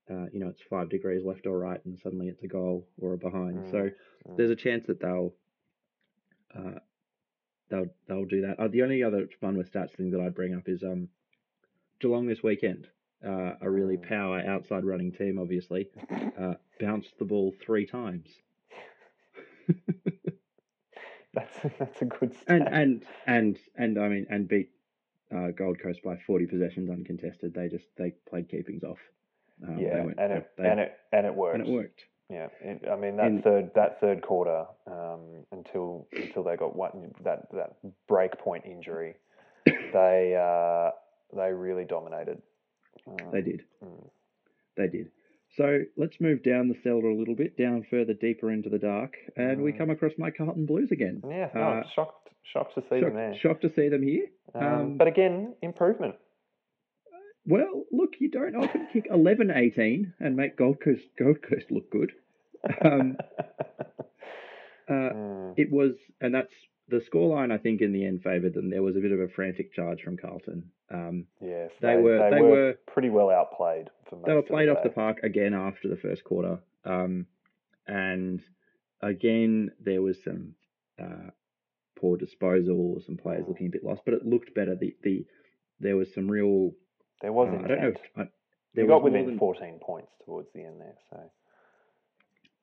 uh, 0.09 0.25
you 0.31 0.39
know 0.39 0.47
it's 0.47 0.61
five 0.69 0.89
degrees 0.89 1.23
left 1.23 1.45
or 1.47 1.57
right 1.59 1.83
and 1.85 1.97
suddenly 1.99 2.27
it's 2.27 2.43
a 2.43 2.47
goal 2.47 2.87
or 3.01 3.13
a 3.13 3.17
behind 3.17 3.59
Mm, 3.59 3.71
so 3.71 3.89
mm. 4.29 4.37
there's 4.37 4.51
a 4.51 4.55
chance 4.55 4.85
that 4.87 4.99
they'll 4.99 5.33
uh, 6.57 6.79
they'll 7.69 7.87
they'll 8.07 8.25
do 8.25 8.41
that 8.41 8.59
uh, 8.59 8.67
the 8.67 8.81
only 8.83 9.03
other 9.03 9.27
fun 9.41 9.57
with 9.57 9.71
stats 9.71 9.91
thing 9.95 10.11
that 10.11 10.21
I'd 10.21 10.35
bring 10.35 10.53
up 10.55 10.67
is 10.67 10.83
um 10.83 11.09
Geelong 11.99 12.27
this 12.27 12.43
weekend 12.43 12.87
uh, 13.25 13.53
a 13.61 13.69
really 13.69 13.97
Mm. 13.97 14.07
power 14.07 14.39
outside 14.45 14.85
running 14.85 15.11
team 15.11 15.39
obviously 15.39 15.89
uh, 16.39 16.53
bounced 16.79 17.17
the 17.19 17.25
ball 17.25 17.53
three 17.65 17.85
times 17.85 18.27
that's 21.33 21.57
that's 21.77 22.01
a 22.01 22.05
good 22.05 22.33
stat. 22.33 22.45
and 22.47 22.67
and 22.73 23.05
and 23.25 23.57
and 23.75 23.99
I 23.99 24.07
mean 24.07 24.25
and 24.29 24.47
beat 24.47 24.69
uh, 25.35 25.49
Gold 25.51 25.79
Coast 25.79 26.01
by 26.03 26.17
forty 26.25 26.45
possessions 26.45 26.89
uncontested. 26.89 27.53
They 27.53 27.67
just 27.67 27.85
they 27.97 28.13
played 28.29 28.47
keepings 28.49 28.83
off. 28.83 28.97
Um, 29.67 29.77
yeah, 29.77 30.03
went- 30.05 30.19
and 30.19 30.31
it 30.33 30.49
they- 30.57 30.69
and 30.69 30.79
it 30.79 30.93
and 31.11 31.25
it 31.25 31.35
worked. 31.35 31.57
and 31.59 31.67
it 31.67 31.71
worked. 31.71 32.05
Yeah, 32.29 32.47
it, 32.61 32.81
I 32.91 32.95
mean 32.97 33.15
that 33.17 33.27
In- 33.27 33.41
third 33.41 33.71
that 33.75 33.99
third 34.01 34.21
quarter 34.21 34.65
um, 34.85 35.45
until 35.51 36.07
until 36.11 36.43
they 36.43 36.57
got 36.57 36.75
one 36.75 37.13
that 37.23 37.47
that 37.53 37.77
break 38.07 38.37
point 38.37 38.65
injury, 38.65 39.15
they 39.65 40.35
uh, 40.37 40.91
they 41.35 41.53
really 41.53 41.85
dominated. 41.85 42.41
Um, 43.07 43.31
They 43.31 43.41
did. 43.41 43.63
mm, 43.83 44.09
They 44.75 44.87
did. 44.87 45.09
So 45.55 45.79
let's 45.95 46.19
move 46.19 46.43
down 46.43 46.67
the 46.67 46.75
cellar 46.83 47.05
a 47.09 47.15
little 47.15 47.33
bit, 47.35 47.57
down 47.57 47.85
further 47.89 48.13
deeper 48.13 48.51
into 48.51 48.67
the 48.69 48.77
dark, 48.79 49.15
and 49.37 49.61
we 49.61 49.71
Mm. 49.71 49.77
come 49.77 49.89
across 49.89 50.11
my 50.17 50.29
Carlton 50.29 50.65
Blues 50.65 50.91
again. 50.91 51.21
Yeah, 51.25 51.49
no, 51.55 51.61
Uh, 51.61 51.83
shocked 51.95 52.29
shocked 52.43 52.75
to 52.75 52.81
see 52.89 52.99
them 52.99 53.13
there. 53.13 53.31
Shocked, 53.35 53.41
shocked 53.41 53.61
to 53.61 53.69
see 53.69 53.87
them 53.87 54.03
here. 54.03 54.25
Um, 54.53 54.63
um, 54.65 54.97
but 54.97 55.07
again, 55.07 55.55
improvement. 55.61 56.15
Well, 57.47 57.85
look, 57.91 58.13
you 58.19 58.29
don't 58.29 58.55
often 58.55 58.87
kick 58.91 59.09
11-18 59.09 60.13
and 60.19 60.35
make 60.35 60.57
Gold 60.57 60.81
Coast 60.83 61.03
Gold 61.17 61.37
Coast 61.41 61.65
look 61.71 61.89
good. 61.89 62.11
Um, 62.83 63.17
uh, 64.89 64.93
Mm, 65.13 65.53
it 65.57 65.71
was, 65.71 65.93
and 66.21 66.33
that's 66.33 66.51
the 66.89 67.01
scoreline. 67.11 67.51
I 67.51 67.57
think 67.57 67.81
in 67.81 67.91
the 67.93 68.05
end 68.05 68.21
favoured 68.23 68.53
them. 68.53 68.69
There 68.69 68.81
was 68.83 68.95
a 68.95 68.99
bit 68.99 69.11
of 69.11 69.19
a 69.19 69.27
frantic 69.27 69.73
charge 69.73 70.01
from 70.01 70.17
Carlton. 70.17 70.69
Um, 70.89 71.25
yes, 71.41 71.71
they 71.81 71.97
were- 71.97 72.29
they 72.31 72.41
were- 72.41 72.77
pretty 72.85 73.09
well 73.09 73.29
outplayed 73.29 73.89
for 74.09 74.21
they 74.25 74.33
were 74.33 74.41
played 74.41 74.69
off 74.69 74.83
the 74.83 74.89
park 74.89 75.19
again 75.23 75.53
after 75.53 75.89
the 75.89 75.97
first 75.97 76.23
quarter, 76.23 76.59
um, 76.85 77.25
and 77.87 78.41
again 79.01 79.71
there 79.81 80.01
was 80.01 80.21
some 80.23 80.55
uh, 80.99 81.29
poor 81.95 82.17
disposal, 82.17 82.99
some 83.05 83.17
players 83.17 83.43
Mm. 83.45 83.49
looking 83.49 83.67
a 83.67 83.71
bit 83.71 83.83
lost, 83.83 84.01
but 84.05 84.13
it 84.13 84.25
looked 84.25 84.53
better. 84.55 84.75
The 84.75 84.95
the 85.03 85.25
there 85.79 85.95
was 85.97 86.13
some 86.13 86.29
real. 86.31 86.73
There 87.21 87.31
was 87.33 87.49
uh, 87.49 87.63
I 87.63 87.67
don't 87.67 87.81
know. 87.81 87.87
If, 87.89 87.97
I, 88.15 88.27
They 88.75 88.85
got 88.85 89.03
within 89.03 89.25
than- 89.25 89.39
14 89.39 89.79
points 89.81 90.11
towards 90.25 90.49
the 90.53 90.63
end 90.63 90.79
there. 90.79 90.95
So 91.09 91.19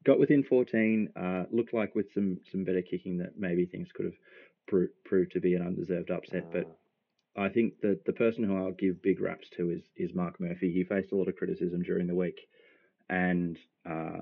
got 0.05 0.19
within 0.21 0.45
14. 0.45 1.09
Uh, 1.17 1.45
looked 1.51 1.75
like 1.75 1.95
with 1.95 2.07
some 2.15 2.39
some 2.53 2.65
better 2.65 2.83
kicking 2.83 3.19
that 3.19 3.39
maybe 3.39 3.67
things 3.67 3.89
could 3.95 4.05
have 4.07 4.15
pro- 4.69 4.89
proved 5.05 5.33
to 5.33 5.41
be 5.41 5.55
an 5.55 5.63
undeserved 5.63 6.11
upset. 6.11 6.51
But 6.53 6.67
mm, 6.67 6.75
I 7.37 7.49
think 7.49 7.81
that 7.81 8.05
the 8.05 8.13
person 8.13 8.45
who 8.45 8.57
I'll 8.57 8.73
give 8.73 9.03
big 9.03 9.21
raps 9.21 9.49
to 9.57 9.71
is 9.71 9.83
is 9.97 10.15
Marc 10.15 10.41
Murphy. 10.41 10.73
He 10.73 10.85
faced 10.85 11.13
a 11.13 11.17
lot 11.17 11.29
of 11.29 11.37
criticism 11.37 11.83
during 11.83 12.07
the 12.07 12.15
week, 12.15 12.39
and 13.09 13.59
uh, 13.89 14.21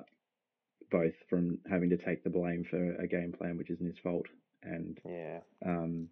both 0.90 1.14
from 1.28 1.58
having 1.70 1.90
to 1.90 1.96
take 1.96 2.22
the 2.24 2.30
blame 2.30 2.64
for 2.68 2.94
a 2.96 3.06
game 3.06 3.32
plan 3.32 3.58
which 3.58 3.70
isn't 3.70 3.86
his 3.86 3.98
fault, 3.98 4.26
and 4.62 4.98
yeah, 5.04 5.40
um, 5.66 6.08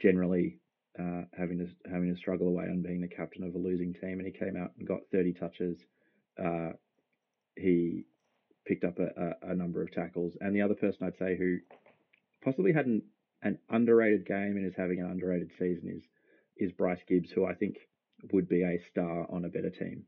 generally 0.00 0.58
uh, 0.98 1.22
having 1.36 1.58
to 1.58 1.66
having 1.90 2.12
to 2.12 2.18
struggle 2.18 2.48
away 2.48 2.64
on 2.64 2.82
being 2.82 3.00
the 3.00 3.08
captain 3.08 3.44
of 3.44 3.54
a 3.54 3.58
losing 3.58 3.94
team. 3.94 4.18
And 4.18 4.26
he 4.26 4.32
came 4.32 4.56
out 4.56 4.72
and 4.78 4.86
got 4.86 5.00
30 5.12 5.32
touches. 5.34 5.78
Uh, 6.42 6.70
he 7.56 8.04
picked 8.66 8.84
up 8.84 8.98
a, 8.98 9.08
a, 9.48 9.52
a 9.52 9.54
number 9.54 9.82
of 9.82 9.92
tackles. 9.92 10.34
And 10.40 10.54
the 10.54 10.62
other 10.62 10.74
person 10.74 11.06
I'd 11.06 11.18
say 11.18 11.36
who 11.36 11.58
possibly 12.44 12.72
had 12.72 12.86
an, 12.86 13.02
an 13.42 13.58
underrated 13.70 14.26
game 14.26 14.56
and 14.56 14.66
is 14.66 14.74
having 14.76 15.00
an 15.00 15.06
underrated 15.10 15.50
season 15.58 15.90
is 15.96 16.02
is 16.56 16.72
Bryce 16.72 17.00
Gibbs, 17.08 17.30
who 17.34 17.46
I 17.46 17.54
think 17.54 17.76
would 18.32 18.48
be 18.48 18.62
a 18.62 18.78
star 18.90 19.26
on 19.30 19.44
a 19.44 19.48
better 19.48 19.70
team. 19.70 20.02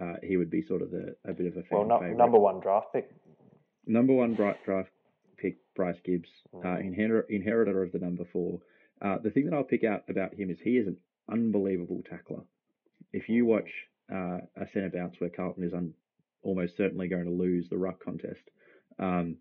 Uh, 0.00 0.14
he 0.22 0.36
would 0.36 0.50
be 0.50 0.62
sort 0.66 0.82
of 0.82 0.90
the, 0.90 1.14
a 1.26 1.32
bit 1.32 1.46
of 1.46 1.52
a 1.56 1.62
fan 1.62 1.86
Well, 1.86 2.00
no, 2.00 2.00
number 2.14 2.38
one 2.38 2.60
draft 2.60 2.86
pick. 2.92 3.10
Number 3.86 4.12
one 4.14 4.34
dra- 4.34 4.56
draft 4.64 4.88
pick, 5.36 5.58
Bryce 5.76 5.98
Gibbs, 6.04 6.28
uh, 6.54 6.58
Mm. 6.66 6.98
inher- 6.98 7.24
inheritor 7.28 7.82
of 7.82 7.92
the 7.92 7.98
number 7.98 8.24
four. 8.32 8.58
Uh, 9.02 9.18
the 9.18 9.30
thing 9.30 9.46
that 9.46 9.54
I'll 9.54 9.64
pick 9.64 9.84
out 9.84 10.04
about 10.08 10.34
him 10.34 10.50
is 10.50 10.58
he 10.62 10.76
is 10.76 10.86
an 10.86 10.96
unbelievable 11.30 12.02
tackler. 12.08 12.42
If 13.12 13.28
you 13.28 13.44
watch 13.44 13.68
uh, 14.12 14.38
a 14.56 14.66
centre 14.72 14.90
bounce 14.94 15.16
where 15.18 15.30
Carlton 15.30 15.64
is 15.64 15.74
un- 15.74 15.94
almost 16.42 16.76
certainly 16.76 17.08
going 17.08 17.24
to 17.24 17.30
lose 17.30 17.68
the 17.68 17.78
ruck 17.78 18.02
contest, 18.04 18.42
um, 18.98 19.36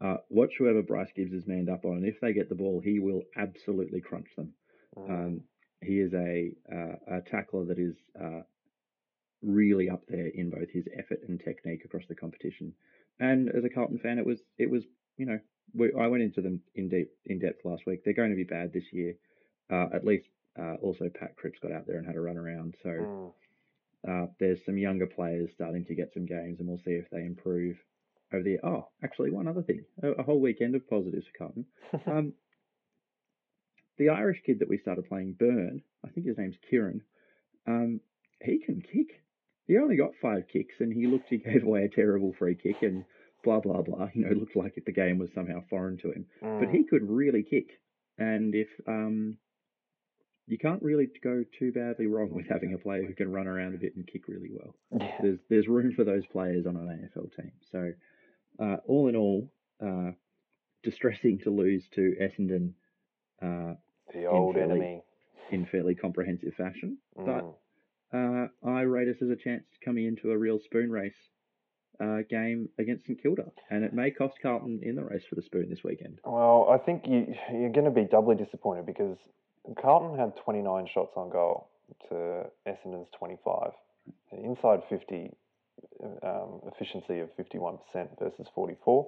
uh, 0.00 0.18
watch 0.28 0.52
whoever 0.58 0.82
Bryce 0.82 1.08
Gibbs 1.16 1.32
is 1.32 1.46
manned 1.46 1.70
up 1.70 1.84
on, 1.86 1.96
and 1.96 2.06
if 2.06 2.20
they 2.20 2.34
get 2.34 2.50
the 2.50 2.54
ball, 2.54 2.80
he 2.84 2.98
will 2.98 3.22
absolutely 3.36 4.00
crunch 4.02 4.28
them. 4.36 4.52
Mm. 4.96 5.10
Um, 5.10 5.40
he 5.80 6.00
is 6.00 6.12
a 6.12 6.52
uh, 6.70 7.16
a 7.16 7.20
tackler 7.30 7.64
that 7.66 7.78
is 7.78 7.94
uh, 8.20 8.42
really 9.42 9.88
up 9.88 10.02
there 10.08 10.26
in 10.26 10.50
both 10.50 10.68
his 10.70 10.84
effort 10.98 11.20
and 11.28 11.40
technique 11.40 11.84
across 11.84 12.02
the 12.08 12.14
competition. 12.14 12.74
And 13.18 13.48
as 13.48 13.64
a 13.64 13.70
Carlton 13.70 13.98
fan, 13.98 14.18
it 14.18 14.26
was 14.26 14.38
it 14.58 14.70
was 14.70 14.84
you 15.16 15.24
know 15.24 15.38
we, 15.74 15.92
I 15.98 16.06
went 16.06 16.22
into 16.22 16.40
them 16.40 16.60
in 16.74 16.88
deep 16.88 17.10
in 17.26 17.38
depth 17.38 17.64
last 17.64 17.82
week. 17.86 18.02
They're 18.04 18.14
going 18.14 18.30
to 18.30 18.36
be 18.36 18.44
bad 18.44 18.72
this 18.72 18.84
year. 18.92 19.14
Uh, 19.70 19.86
at 19.94 20.04
least 20.04 20.26
uh, 20.58 20.74
also 20.82 21.08
Pat 21.08 21.36
Cripps 21.36 21.58
got 21.60 21.72
out 21.72 21.86
there 21.86 21.98
and 21.98 22.06
had 22.06 22.16
a 22.16 22.20
run 22.20 22.36
around. 22.36 22.74
So 22.82 22.88
Mm. 22.90 23.32
uh, 24.08 24.26
there's 24.38 24.58
some 24.64 24.78
younger 24.78 25.06
players 25.06 25.50
starting 25.54 25.84
to 25.86 25.94
get 25.94 26.12
some 26.14 26.26
games, 26.26 26.60
and 26.60 26.68
we'll 26.68 26.78
see 26.84 26.92
if 26.92 27.10
they 27.10 27.24
improve 27.24 27.76
over 28.32 28.42
the. 28.42 28.50
Year. 28.50 28.60
Oh, 28.64 28.88
actually, 29.02 29.30
one 29.30 29.48
other 29.48 29.62
thing, 29.62 29.84
a, 30.02 30.12
a 30.12 30.22
whole 30.22 30.40
weekend 30.40 30.74
of 30.76 30.88
positives 30.88 31.26
for 31.26 31.38
Carlton. 31.38 31.66
Um, 32.06 32.32
the 33.98 34.10
Irish 34.10 34.42
kid 34.44 34.58
that 34.58 34.68
we 34.68 34.76
started 34.78 35.08
playing, 35.08 35.32
Byrne, 35.38 35.80
I 36.04 36.10
think 36.10 36.26
his 36.26 36.36
name's 36.36 36.56
Kieran. 36.68 37.00
Um, 37.66 38.00
he 38.42 38.58
can 38.58 38.82
kick. 38.82 39.22
He 39.66 39.78
only 39.78 39.96
got 39.96 40.10
five 40.20 40.44
kicks, 40.52 40.74
and 40.80 40.92
he 40.92 41.06
looked 41.06 41.30
he 41.30 41.38
gave 41.38 41.64
away 41.64 41.84
a 41.84 41.88
terrible 41.88 42.34
free 42.38 42.54
kick, 42.54 42.82
and 42.82 43.04
blah 43.46 43.60
blah 43.60 43.82
blah. 43.82 44.08
You 44.14 44.22
know, 44.24 44.32
it 44.32 44.38
looked 44.38 44.56
like 44.56 44.74
the 44.84 44.92
game 44.92 45.18
was 45.18 45.30
somehow 45.34 45.60
foreign 45.70 45.96
to 45.98 46.10
him, 46.12 46.26
but 46.42 46.68
Mm. 46.68 46.74
he 46.76 46.84
could 46.84 47.08
really 47.08 47.42
kick. 47.42 47.68
And 48.18 48.54
if 48.54 48.68
um, 48.86 49.38
you 50.46 50.58
can't 50.58 50.82
really 50.82 51.08
go 51.22 51.44
too 51.58 51.70
badly 51.72 52.06
wrong 52.06 52.30
with 52.32 52.46
having 52.48 52.72
a 52.74 52.78
player 52.78 53.04
who 53.04 53.14
can 53.14 53.30
run 53.32 53.46
around 53.46 53.74
a 53.74 53.78
bit 53.78 53.94
and 53.96 54.06
kick 54.06 54.28
really 54.28 54.50
well 54.58 54.74
Yeah. 55.00 55.16
there's 55.22 55.38
there's 55.50 55.68
room 55.68 55.92
for 55.92 56.04
those 56.04 56.26
players 56.26 56.66
on 56.66 56.76
an 56.76 56.86
AFL 56.88 57.28
team. 57.36 57.52
So, 57.72 57.92
uh, 58.58 58.76
all 58.86 59.08
in 59.08 59.16
all, 59.16 59.50
uh, 59.80 60.12
distressing 60.82 61.38
to 61.40 61.50
lose 61.50 61.84
to 61.96 62.02
Essendon 62.20 62.72
uh, 63.42 63.74
The 64.14 64.26
old 64.26 64.54
fairly- 64.54 64.72
enemy. 64.72 65.02
in 65.50 65.66
fairly 65.66 65.94
comprehensive 65.94 66.54
fashion. 66.54 66.98
But 67.14 67.44
Mm. 67.44 67.54
uh, 68.12 68.48
I 68.68 68.80
rate 68.82 69.08
us 69.08 69.20
as 69.22 69.30
a 69.30 69.36
chance 69.36 69.64
to 69.72 69.84
coming 69.84 70.04
into 70.06 70.30
a 70.32 70.38
real 70.38 70.58
spoon 70.58 70.90
race 70.90 71.20
uh, 72.00 72.18
game 72.28 72.68
against 72.78 73.06
St 73.06 73.20
Kilda, 73.22 73.50
and 73.70 73.84
it 73.84 73.92
may 73.92 74.10
cost 74.10 74.34
Carlton 74.40 74.80
in 74.82 74.96
the 74.96 75.04
race 75.04 75.24
for 75.28 75.34
the 75.34 75.42
spoon 75.42 75.68
this 75.68 75.82
weekend. 75.84 76.20
Well, 76.24 76.68
I 76.70 76.78
think 76.78 77.06
you, 77.06 77.34
you're 77.52 77.70
going 77.70 77.84
to 77.84 77.90
be 77.90 78.04
doubly 78.04 78.36
disappointed 78.36 78.86
because 78.86 79.16
Carlton 79.80 80.18
had 80.18 80.36
29 80.36 80.86
shots 80.92 81.12
on 81.16 81.30
goal 81.30 81.68
to 82.08 82.44
Essendon's 82.66 83.08
25. 83.18 83.70
An 84.32 84.44
inside 84.44 84.82
50 84.88 85.32
um, 86.22 86.60
efficiency 86.66 87.20
of 87.20 87.28
51% 87.36 87.78
versus 88.18 88.46
44. 88.54 89.06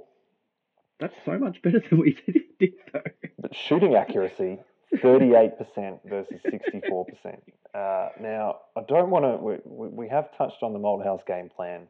That's 1.00 1.14
so 1.24 1.38
much 1.38 1.62
better 1.62 1.80
than 1.80 2.00
we 2.00 2.12
did, 2.26 2.42
did 2.58 2.72
though. 2.92 3.02
But 3.38 3.54
shooting 3.54 3.94
accuracy, 3.94 4.58
38% 4.94 6.00
versus 6.04 6.40
64%. 6.44 7.38
Uh, 7.74 8.08
now, 8.20 8.56
I 8.76 8.80
don't 8.88 9.10
want 9.10 9.24
to, 9.24 9.36
we, 9.36 9.56
we 9.64 9.88
we 9.88 10.08
have 10.08 10.36
touched 10.36 10.62
on 10.62 10.72
the 10.72 10.78
Malthouse 10.78 11.24
game 11.26 11.50
plan 11.54 11.86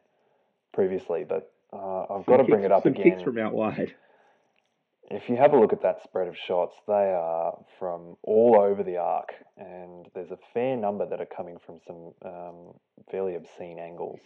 previously, 0.73 1.25
but 1.27 1.51
uh, 1.73 2.03
I've 2.13 2.25
got 2.25 2.37
to 2.37 2.43
bring 2.43 2.63
it 2.63 2.71
up 2.71 2.83
some 2.83 2.93
again. 2.93 3.03
kicks 3.11 3.21
from 3.23 3.37
out 3.37 3.53
wide. 3.53 3.93
If 5.11 5.27
you 5.27 5.37
have 5.37 5.53
a 5.53 5.59
look 5.59 5.73
at 5.73 5.81
that 5.81 6.03
spread 6.03 6.27
of 6.27 6.37
shots, 6.37 6.75
they 6.87 6.93
are 6.93 7.57
from 7.79 8.15
all 8.21 8.57
over 8.59 8.83
the 8.83 8.97
arc, 8.97 9.29
and 9.57 10.05
there's 10.13 10.29
a 10.29 10.37
fair 10.53 10.77
number 10.77 11.05
that 11.07 11.19
are 11.19 11.25
coming 11.25 11.57
from 11.65 11.79
some 11.87 12.13
um, 12.23 12.73
fairly 13.09 13.35
obscene 13.35 13.79
angles. 13.79 14.19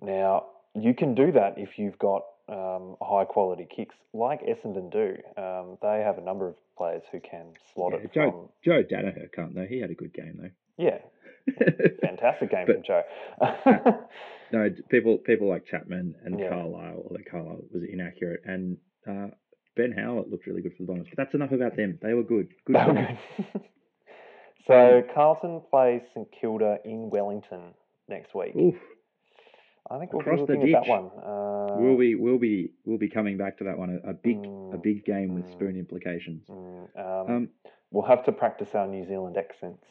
Now, 0.00 0.46
you 0.76 0.94
can 0.94 1.14
do 1.16 1.32
that 1.32 1.54
if 1.56 1.76
you've 1.78 1.98
got 1.98 2.22
um, 2.48 2.96
high 3.02 3.24
quality 3.24 3.66
kicks, 3.68 3.96
like 4.12 4.42
Essendon 4.46 4.92
do. 4.92 5.16
Um, 5.40 5.76
they 5.82 6.02
have 6.04 6.18
a 6.18 6.22
number 6.22 6.46
of 6.46 6.54
players 6.78 7.02
who 7.10 7.18
can 7.18 7.46
slot 7.74 7.92
Yeah, 7.94 7.98
it 7.98 8.12
Joe- 8.12 8.30
from. 8.30 8.48
Joe 8.64 8.82
Daniher 8.84 9.32
can't 9.32 9.54
though. 9.56 9.66
He 9.66 9.80
had 9.80 9.90
a 9.90 9.94
good 9.94 10.12
game 10.12 10.38
though. 10.40 10.50
Yeah, 10.84 10.98
fantastic 12.00 12.50
game 12.52 12.66
But- 12.66 12.76
from 12.76 12.84
Joe. 12.84 13.02
No, 14.54 14.70
people 14.88 15.18
people 15.18 15.48
like 15.48 15.66
Chapman 15.66 16.14
and 16.24 16.38
Yeah. 16.38 16.48
Carlisle, 16.48 17.02
although 17.04 17.24
Carlisle 17.30 17.62
was 17.72 17.82
inaccurate, 17.82 18.40
and 18.44 18.76
uh, 19.06 19.28
Ben 19.76 19.92
Howlett 19.92 20.30
looked 20.30 20.46
really 20.46 20.62
good 20.62 20.72
for 20.76 20.82
the 20.84 20.86
Bombers. 20.86 21.08
But 21.10 21.18
that's 21.24 21.34
enough 21.34 21.52
about 21.52 21.76
them. 21.76 21.98
They 22.00 22.14
were 22.14 22.22
good. 22.22 22.48
Good. 22.64 22.76
They 22.76 22.86
were 22.86 22.94
good. 23.52 23.62
so 24.66 25.02
Carlton 25.14 25.60
plays 25.70 26.02
St 26.14 26.28
Kilda 26.40 26.78
in 26.84 27.10
Wellington 27.10 27.74
next 28.08 28.34
week. 28.34 28.54
Oof. 28.56 28.74
I 29.90 29.98
think 29.98 30.12
we'll 30.12 30.22
Across 30.22 30.40
be 30.40 30.46
the 30.46 30.52
looking 30.54 30.74
at 30.74 30.82
that 30.84 30.88
one. 30.88 31.10
Uh, 31.22 31.50
We'll 31.76 31.98
be 31.98 32.14
we'll 32.14 32.38
be 32.38 32.70
we'll 32.86 32.98
be 32.98 33.08
coming 33.10 33.36
back 33.36 33.58
to 33.58 33.64
that 33.64 33.76
one. 33.76 34.00
A, 34.04 34.10
a 34.10 34.14
big 34.14 34.36
a 34.36 34.40
Mm, 34.48 34.82
big 34.82 35.04
game 35.04 35.34
with 35.34 35.44
mm. 35.46 35.52
spoon 35.52 35.76
implications. 35.76 36.46
mm, 36.48 36.88
um, 36.96 37.34
Um, 37.36 37.48
we'll 37.90 38.06
have 38.06 38.24
to 38.26 38.32
practice 38.32 38.68
our 38.74 38.86
New 38.86 39.04
Zealand 39.06 39.36
accents. 39.36 39.84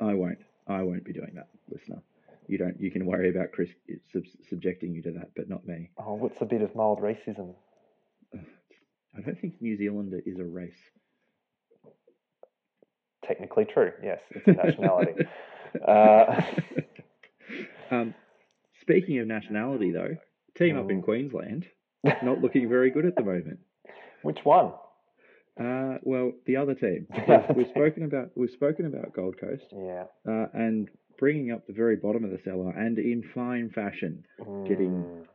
I 0.00 0.12
won't. 0.14 0.38
I 0.68 0.82
won't 0.82 1.04
be 1.04 1.12
doing 1.14 1.32
that, 1.36 1.48
listener. 1.70 2.02
You 2.48 2.58
don't. 2.58 2.80
You 2.80 2.90
can 2.90 3.06
worry 3.06 3.28
about 3.30 3.52
Chris 3.52 3.70
sub- 4.12 4.22
subjecting 4.48 4.94
you 4.94 5.02
to 5.02 5.10
that, 5.12 5.30
but 5.36 5.48
not 5.48 5.66
me. 5.66 5.90
Oh, 5.98 6.14
what's 6.14 6.40
a 6.40 6.44
bit 6.44 6.62
of 6.62 6.74
mild 6.74 7.00
racism? 7.00 7.54
I 8.34 9.20
don't 9.24 9.40
think 9.40 9.54
New 9.60 9.76
Zealander 9.76 10.20
is 10.26 10.38
a 10.38 10.44
race. 10.44 10.74
Technically 13.24 13.64
true. 13.64 13.92
Yes, 14.02 14.20
it's 14.30 14.46
a 14.46 14.52
nationality. 14.52 15.12
uh, 15.86 16.42
um, 17.90 18.14
speaking 18.80 19.18
of 19.18 19.26
nationality, 19.26 19.90
though, 19.90 20.16
team 20.56 20.78
up 20.78 20.90
in 20.90 21.00
Mm. 21.00 21.04
Queensland 21.04 21.66
not 22.22 22.40
looking 22.40 22.68
very 22.68 22.90
good 22.90 23.04
at 23.06 23.16
the 23.16 23.22
moment. 23.24 23.58
which 24.22 24.44
one? 24.44 24.72
Uh, 25.58 25.96
well, 26.02 26.32
the 26.44 26.56
other 26.56 26.74
team. 26.74 27.06
Other 27.26 27.46
We've 27.56 27.68
spoken 27.68 28.04
about 28.04 28.30
we've 28.36 28.50
spoken 28.50 28.84
about 28.86 29.12
Gold 29.14 29.40
Coast 29.40 29.64
Yeah. 29.72 30.04
uh, 30.28 30.46
and 30.52 30.88
bringing 31.18 31.50
up 31.52 31.66
the 31.66 31.72
very 31.72 31.96
bottom 31.96 32.24
of 32.24 32.30
the 32.30 32.38
cellar 32.44 32.70
and 32.70 32.98
in 32.98 33.22
fine 33.34 33.70
fashion 33.70 34.24
Getting- 34.66 35.04
Mm, 35.04 35.26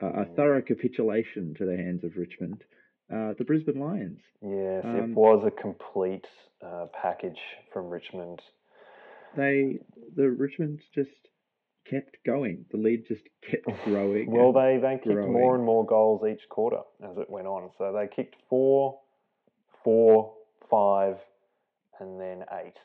uh, 0.00 0.20
a 0.22 0.24
thorough 0.36 0.62
capitulation 0.62 1.54
to 1.54 1.64
the 1.64 1.76
hands 1.76 2.04
of 2.04 2.16
Richmond. 2.16 2.62
Uh, 3.12 3.32
the 3.38 3.44
Brisbane 3.44 3.80
Lions. 3.80 4.20
Yes, 4.42 4.84
Um, 4.84 4.96
it 5.12 5.14
was 5.16 5.44
a 5.44 5.50
complete 5.50 6.26
uh, 6.62 6.86
package 6.92 7.40
from 7.72 7.88
Richmond. 7.90 8.40
They 9.36 9.78
the 10.14 10.30
Richmond 10.30 10.80
just 10.94 11.10
kept 11.88 12.16
going. 12.24 12.66
The 12.70 12.76
lead 12.76 13.06
just 13.08 13.22
kept 13.50 13.66
growing. 13.84 14.30
Well, 14.30 14.52
they, 14.52 14.78
they 14.80 14.94
kicked 14.96 15.06
growing. 15.06 15.32
more 15.32 15.54
and 15.54 15.64
more 15.64 15.84
goals 15.86 16.22
each 16.30 16.48
quarter 16.48 16.80
as 17.02 17.16
it 17.18 17.28
went 17.30 17.46
on. 17.46 17.70
So 17.78 17.92
they 17.92 18.06
kicked 18.14 18.36
four, 18.48 19.00
four, 19.82 20.34
five, 20.70 21.16
and 21.98 22.20
then 22.20 22.44
eight. 22.64 22.76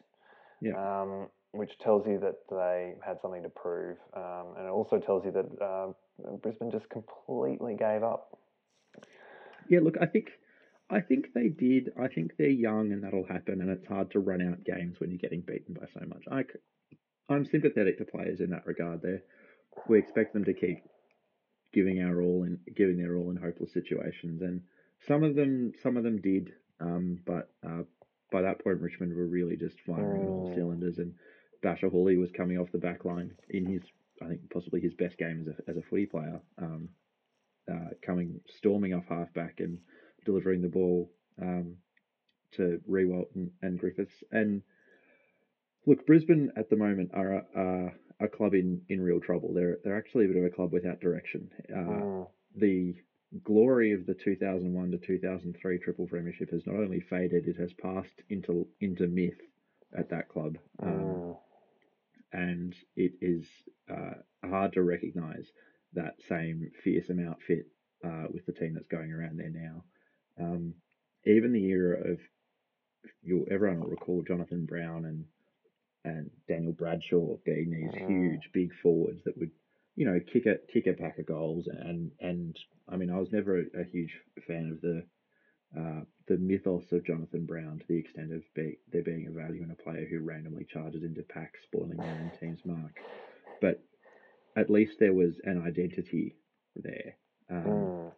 Yeah. 0.62 1.02
Um, 1.02 1.28
which 1.54 1.78
tells 1.80 2.06
you 2.08 2.20
that 2.20 2.36
they 2.50 2.96
had 3.06 3.22
something 3.22 3.44
to 3.44 3.50
prove. 3.50 3.98
Um, 4.16 4.56
and 4.58 4.66
it 4.68 4.72
also 4.72 5.00
tells 5.00 5.24
you 5.24 5.32
that 5.32 5.64
uh, 5.64 5.88
Brisbane 6.42 6.72
just 6.72 6.90
completely 6.90 7.76
gave 7.76 8.04
up. 8.04 8.38
Yeah, 9.70 9.80
look, 9.82 9.96
I 10.02 10.06
think 10.08 10.32
I 10.90 11.00
think 11.00 11.28
they 11.34 11.48
did. 11.48 11.92
I 12.00 12.08
think 12.08 12.32
they're 12.38 12.48
young 12.50 12.92
and 12.92 13.04
that'll 13.04 13.26
happen, 13.26 13.62
and 13.62 13.70
it's 13.70 13.88
hard 13.88 14.12
to 14.12 14.20
run 14.20 14.42
out 14.42 14.64
games 14.64 15.00
when 15.00 15.10
you're 15.12 15.20
getting 15.20 15.42
beaten 15.42 15.74
by 15.74 15.86
so 15.94 16.06
much. 16.06 16.26
I'm 17.30 17.46
sympathetic 17.46 17.98
to 18.00 18.06
players 18.06 18.42
in 18.42 18.50
that 18.50 18.66
regard. 18.68 19.02
There, 19.02 19.22
we 19.88 19.98
expect 20.00 20.34
them 20.34 20.44
to 20.46 20.54
keep 20.54 20.84
giving 21.72 22.02
our 22.02 22.22
all 22.22 22.44
in 22.44 22.60
giving 22.76 22.98
their 22.98 23.16
all 23.16 23.32
in 23.32 23.38
hopeless 23.38 23.74
situations, 23.74 24.42
and 24.42 24.62
some 25.08 25.24
of 25.24 25.36
them 25.36 25.72
some 25.82 25.98
of 25.98 26.04
them 26.04 26.20
did. 26.22 26.54
Um, 26.80 27.20
but 27.26 27.50
uh, 27.66 27.84
by 28.32 28.42
that 28.42 28.64
point, 28.64 28.82
Richmond 28.82 29.16
were 29.16 29.28
really 29.28 29.56
just 29.56 29.80
firing 29.82 30.24
on 30.24 30.30
all 30.30 30.48
Mm. 30.48 30.56
cylinders, 30.56 30.98
and 31.00 31.14
Bachar 31.64 31.92
Houli 31.92 32.20
was 32.20 32.32
coming 32.32 32.58
off 32.58 32.72
the 32.72 32.78
back 32.78 33.06
line 33.06 33.32
in 33.50 33.66
his, 33.66 33.82
I 34.22 34.28
think, 34.28 34.42
possibly 34.52 34.82
his 34.82 34.94
best 34.94 35.18
game 35.18 35.42
as 35.48 35.48
a, 35.48 35.70
as 35.70 35.78
a 35.78 35.82
footy 35.90 36.06
player. 36.06 36.40
Um, 36.62 36.90
uh, 37.72 37.90
coming 38.06 38.42
storming 38.58 38.94
off 38.94 39.06
halfback 39.08 39.60
and 39.60 39.78
delivering 40.26 40.62
the 40.62 40.68
ball 40.68 41.10
um, 41.42 41.78
to 42.52 42.82
Riewoldt 42.90 43.34
and, 43.36 43.52
and 43.62 43.80
Griffiths. 43.80 44.24
And 44.32 44.62
look, 45.86 46.06
Brisbane 46.06 46.52
at 46.58 46.70
the 46.70 46.76
moment 46.76 47.12
are 47.14 47.32
a, 47.34 47.46
are 47.56 47.94
a 48.20 48.28
club 48.28 48.54
in, 48.54 48.82
in 48.90 49.02
real 49.02 49.20
trouble. 49.20 49.54
They're 49.54 49.78
they're 49.84 49.98
actually 49.98 50.26
a 50.26 50.28
bit 50.28 50.38
of 50.38 50.46
a 50.46 50.50
club 50.50 50.74
without 50.74 51.00
direction. 51.00 51.50
Uh, 51.72 51.76
Mm, 51.76 52.28
The 52.58 52.96
glory 53.44 53.94
of 53.94 54.06
the 54.06 54.14
2001 54.14 54.92
to 54.92 54.98
2003 54.98 55.80
triple 55.80 56.08
premiership 56.08 56.52
has 56.52 56.66
not 56.68 56.76
only 56.76 57.00
faded, 57.00 57.48
it 57.48 57.58
has 57.58 57.74
passed 57.74 58.22
into 58.30 58.68
into 58.82 59.08
myth 59.08 59.40
at 59.98 60.10
that 60.10 60.30
club, 60.30 60.58
um, 60.82 60.90
mm, 60.90 61.38
and 62.34 62.76
it 62.96 63.14
is 63.22 63.48
uh, 63.90 64.16
hard 64.46 64.74
to 64.74 64.84
recognise 64.84 65.52
that 65.94 66.16
same 66.28 66.72
fearsome 66.84 67.26
outfit 67.28 67.68
uh, 68.04 68.26
with 68.34 68.46
the 68.46 68.54
team 68.54 68.74
that's 68.74 68.88
going 68.88 69.12
around 69.14 69.40
there 69.40 69.52
now. 69.52 69.84
Um, 70.40 70.74
even 71.26 71.54
the 71.54 71.66
era 71.66 72.12
of 72.14 72.20
you'll 73.22 73.46
everyone 73.52 73.80
will 73.82 73.90
recall 73.90 74.24
Jonathan 74.24 74.66
Brown 74.66 75.06
and 75.06 75.26
and 76.06 76.30
Daniel 76.48 76.74
Bradshaw 76.74 77.38
being 77.46 77.72
these 77.72 77.94
Mm. 77.94 78.08
huge 78.08 78.50
big 78.54 78.74
forwards 78.82 79.24
that 79.24 79.38
would 79.38 79.52
you 79.96 80.06
know 80.06 80.20
kick 80.20 80.46
a 80.46 80.58
kick 80.72 80.88
a 80.88 80.94
pack 80.94 81.20
of 81.20 81.26
goals 81.26 81.68
and 81.68 82.12
and 82.20 82.58
I 82.90 82.98
mean 82.98 83.10
I 83.10 83.20
was 83.20 83.32
never 83.32 83.60
a, 83.60 83.82
a 83.82 83.84
huge 83.84 84.20
fan 84.48 84.72
of 84.72 84.82
the 84.82 85.06
uh, 85.78 86.02
the 86.28 86.38
mythos 86.38 86.92
of 86.92 87.06
Jonathan 87.06 87.46
Brown 87.46 87.80
to 87.80 87.86
the 87.88 87.98
extent 87.98 88.32
of 88.32 88.42
be, 88.54 88.78
there 88.92 89.04
being 89.04 89.28
a 89.28 89.32
value 89.32 89.64
in 89.64 89.72
a 89.72 89.84
player 89.84 90.06
who 90.10 90.20
randomly 90.20 90.66
charges 90.66 91.04
into 91.04 91.24
packs, 91.24 91.60
spoiling 91.64 91.98
their 91.98 92.08
own 92.08 92.32
team's 92.40 92.62
mark. 92.66 92.98
But 93.60 93.84
at 94.56 94.70
least 94.70 94.94
there 95.00 95.14
was 95.14 95.34
an 95.44 95.62
identity 95.66 96.36
there. 96.76 97.16
Um, 97.50 97.64
mm. 97.64 98.12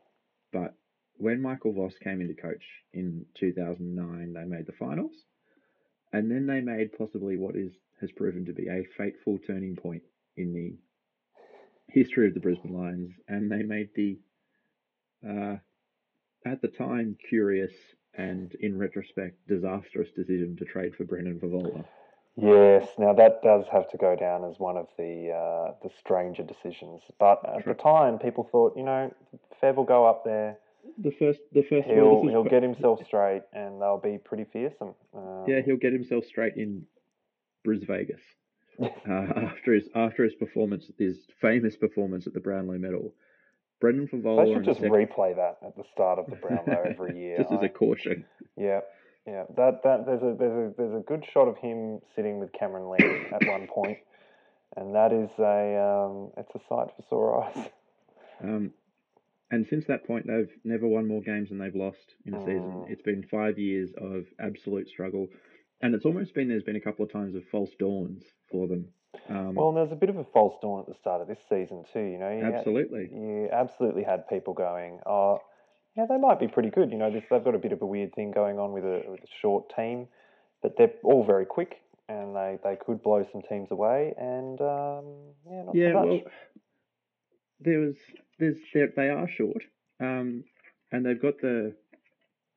but 0.51 0.75
when 1.17 1.41
Michael 1.41 1.73
Voss 1.73 1.93
came 2.03 2.21
into 2.21 2.33
coach 2.33 2.63
in 2.93 3.25
2009, 3.35 4.33
they 4.33 4.45
made 4.45 4.67
the 4.67 4.73
finals, 4.73 5.13
and 6.13 6.29
then 6.29 6.45
they 6.45 6.61
made 6.61 6.97
possibly 6.97 7.37
what 7.37 7.55
is 7.55 7.71
has 8.01 8.11
proven 8.11 8.45
to 8.45 8.53
be 8.53 8.67
a 8.67 8.85
fateful 8.97 9.39
turning 9.47 9.75
point 9.75 10.03
in 10.35 10.53
the 10.53 10.75
history 11.87 12.27
of 12.27 12.33
the 12.33 12.39
Brisbane 12.41 12.73
Lions, 12.73 13.11
and 13.27 13.49
they 13.49 13.63
made 13.63 13.89
the 13.95 14.19
uh, 15.27 15.55
at 16.45 16.61
the 16.61 16.67
time 16.67 17.17
curious 17.29 17.73
and 18.17 18.55
in 18.61 18.77
retrospect 18.77 19.35
disastrous 19.47 20.09
decision 20.15 20.55
to 20.57 20.65
trade 20.65 20.95
for 20.95 21.03
Brendan 21.03 21.39
Fevola. 21.39 21.83
Yes, 22.37 22.87
now 22.97 23.13
that 23.13 23.41
does 23.41 23.65
have 23.71 23.89
to 23.91 23.97
go 23.97 24.15
down 24.15 24.43
as 24.43 24.59
one 24.59 24.75
of 24.75 24.87
the 24.97 25.31
uh, 25.31 25.73
the 25.81 25.89
stranger 25.99 26.43
decisions. 26.43 27.01
But 27.17 27.41
at 27.47 27.63
True. 27.63 27.73
the 27.73 27.81
time, 27.81 28.19
people 28.19 28.47
thought, 28.51 28.75
you 28.75 28.83
know, 28.83 29.13
Fev 29.61 29.75
will 29.75 29.85
go 29.85 30.05
up 30.05 30.25
there, 30.25 30.57
The 31.01 31.11
first, 31.11 31.39
the 31.53 31.63
first 31.63 31.87
he'll 31.87 32.27
he'll 32.27 32.43
get 32.43 32.61
himself 32.61 33.05
straight, 33.05 33.43
and 33.53 33.81
they'll 33.81 33.97
be 33.97 34.17
pretty 34.17 34.45
fearsome. 34.51 34.95
Um, 35.13 35.45
Yeah, 35.47 35.61
he'll 35.61 35.77
get 35.77 35.93
himself 35.93 36.25
straight 36.25 36.55
in 36.55 36.85
Bris 37.63 37.83
Vegas. 37.83 38.21
uh, 38.81 38.87
after 39.09 39.73
his 39.73 39.87
after 39.95 40.25
his 40.25 40.35
performance, 40.35 40.91
his 40.99 41.19
famous 41.39 41.77
performance 41.77 42.27
at 42.27 42.33
the 42.33 42.41
Brownlow 42.41 42.77
Medal. 42.77 43.13
Brendan 43.81 44.07
Fevola 44.07 44.45
They 44.45 44.53
should 44.53 44.65
just 44.65 44.81
replay 44.81 45.35
that 45.35 45.57
at 45.65 45.75
the 45.75 45.83
start 45.93 46.19
of 46.19 46.27
the 46.27 46.35
Brownlow 46.41 46.83
every 46.89 47.19
year. 47.19 47.37
just 47.37 47.51
as 47.51 47.63
a 47.63 47.69
caution. 47.69 48.25
Yeah, 48.57 48.81
yeah. 49.27 49.43
That 49.57 49.81
that 49.83 50.05
there's 50.05 50.23
a 50.23 50.35
there's 50.37 50.71
a 50.71 50.73
there's 50.77 50.95
a 50.95 51.03
good 51.05 51.25
shot 51.33 51.47
of 51.47 51.57
him 51.57 51.99
sitting 52.15 52.39
with 52.39 52.51
Cameron 52.53 52.89
Lee 52.89 53.27
at 53.33 53.45
one 53.47 53.67
point. 53.67 53.97
and 54.77 54.95
that 54.95 55.11
is 55.11 55.29
a 55.39 55.77
um, 55.77 56.31
it's 56.37 56.55
a 56.55 56.59
sight 56.69 56.89
for 56.95 57.03
sore 57.09 57.43
eyes. 57.43 57.69
Um, 58.43 58.71
and 59.51 59.65
since 59.67 59.85
that 59.85 60.05
point, 60.07 60.25
they've 60.27 60.51
never 60.63 60.87
won 60.87 61.07
more 61.07 61.21
games 61.21 61.49
than 61.49 61.59
they've 61.59 61.75
lost 61.75 62.15
in 62.25 62.33
a 62.33 62.39
season. 62.41 62.85
Mm. 62.85 62.89
It's 62.89 63.01
been 63.01 63.23
five 63.29 63.59
years 63.59 63.91
of 63.97 64.25
absolute 64.39 64.89
struggle, 64.89 65.27
and 65.81 65.93
it's 65.93 66.05
almost 66.05 66.33
been 66.33 66.49
there's 66.49 66.63
been 66.63 66.75
a 66.75 66.81
couple 66.81 67.05
of 67.05 67.11
times 67.11 67.35
of 67.35 67.43
false 67.51 67.69
dawns 67.77 68.23
for 68.51 68.67
them. 68.67 68.87
Um, 69.29 69.55
Well, 69.55 69.69
and 69.69 69.77
was 69.77 69.91
a 69.91 69.95
bit 69.95 70.09
of 70.09 70.17
a 70.17 70.23
false 70.23 70.55
dawn 70.61 70.81
at 70.81 70.87
the 70.87 70.93
start 70.93 71.21
of 71.21 71.27
this 71.27 71.39
season 71.49 71.85
too. 71.91 72.01
You 72.01 72.17
know, 72.17 72.31
you 72.31 72.43
had- 72.43 72.53
absolutely. 72.55 73.09
you 73.11 73.49
absolutely 73.51 74.03
had 74.03 74.27
people 74.27 74.53
going, 74.53 74.99
oh, 75.05 75.41
yeah, 75.95 76.05
they 76.07 76.17
might 76.17 76.39
be 76.39 76.47
pretty 76.47 76.69
good. 76.69 76.91
You 76.91 76.97
know, 76.97 77.09
this, 77.09 77.23
they've 77.29 77.43
got 77.43 77.55
a 77.55 77.59
bit 77.59 77.71
of 77.71 77.81
a 77.81 77.85
weird 77.85 78.13
thing 78.13 78.31
going 78.31 78.59
on 78.59 78.73
with 78.73 78.83
a, 78.83 79.03
with 79.07 79.21
a 79.21 79.27
short 79.41 79.73
team, 79.75 80.07
but 80.61 80.77
they're 80.77 80.93
all 81.03 81.23
very 81.23 81.45
quick 81.45 81.81
and 82.07 82.35
they, 82.35 82.59
they 82.63 82.75
could 82.75 83.01
blow 83.01 83.25
some 83.31 83.41
teams 83.41 83.71
away. 83.71 84.13
And 84.17 84.59
um, 84.61 85.05
yeah, 85.49 85.63
not 85.63 85.75
yeah, 85.75 85.91
so 85.91 86.05
much. 86.05 86.07
well, 86.07 86.31
there 87.59 87.79
was 87.79 87.95
there's 88.39 88.57
they 88.73 89.09
are 89.09 89.27
short, 89.27 89.63
um, 89.99 90.43
and 90.91 91.05
they've 91.05 91.21
got 91.21 91.39
the 91.41 91.73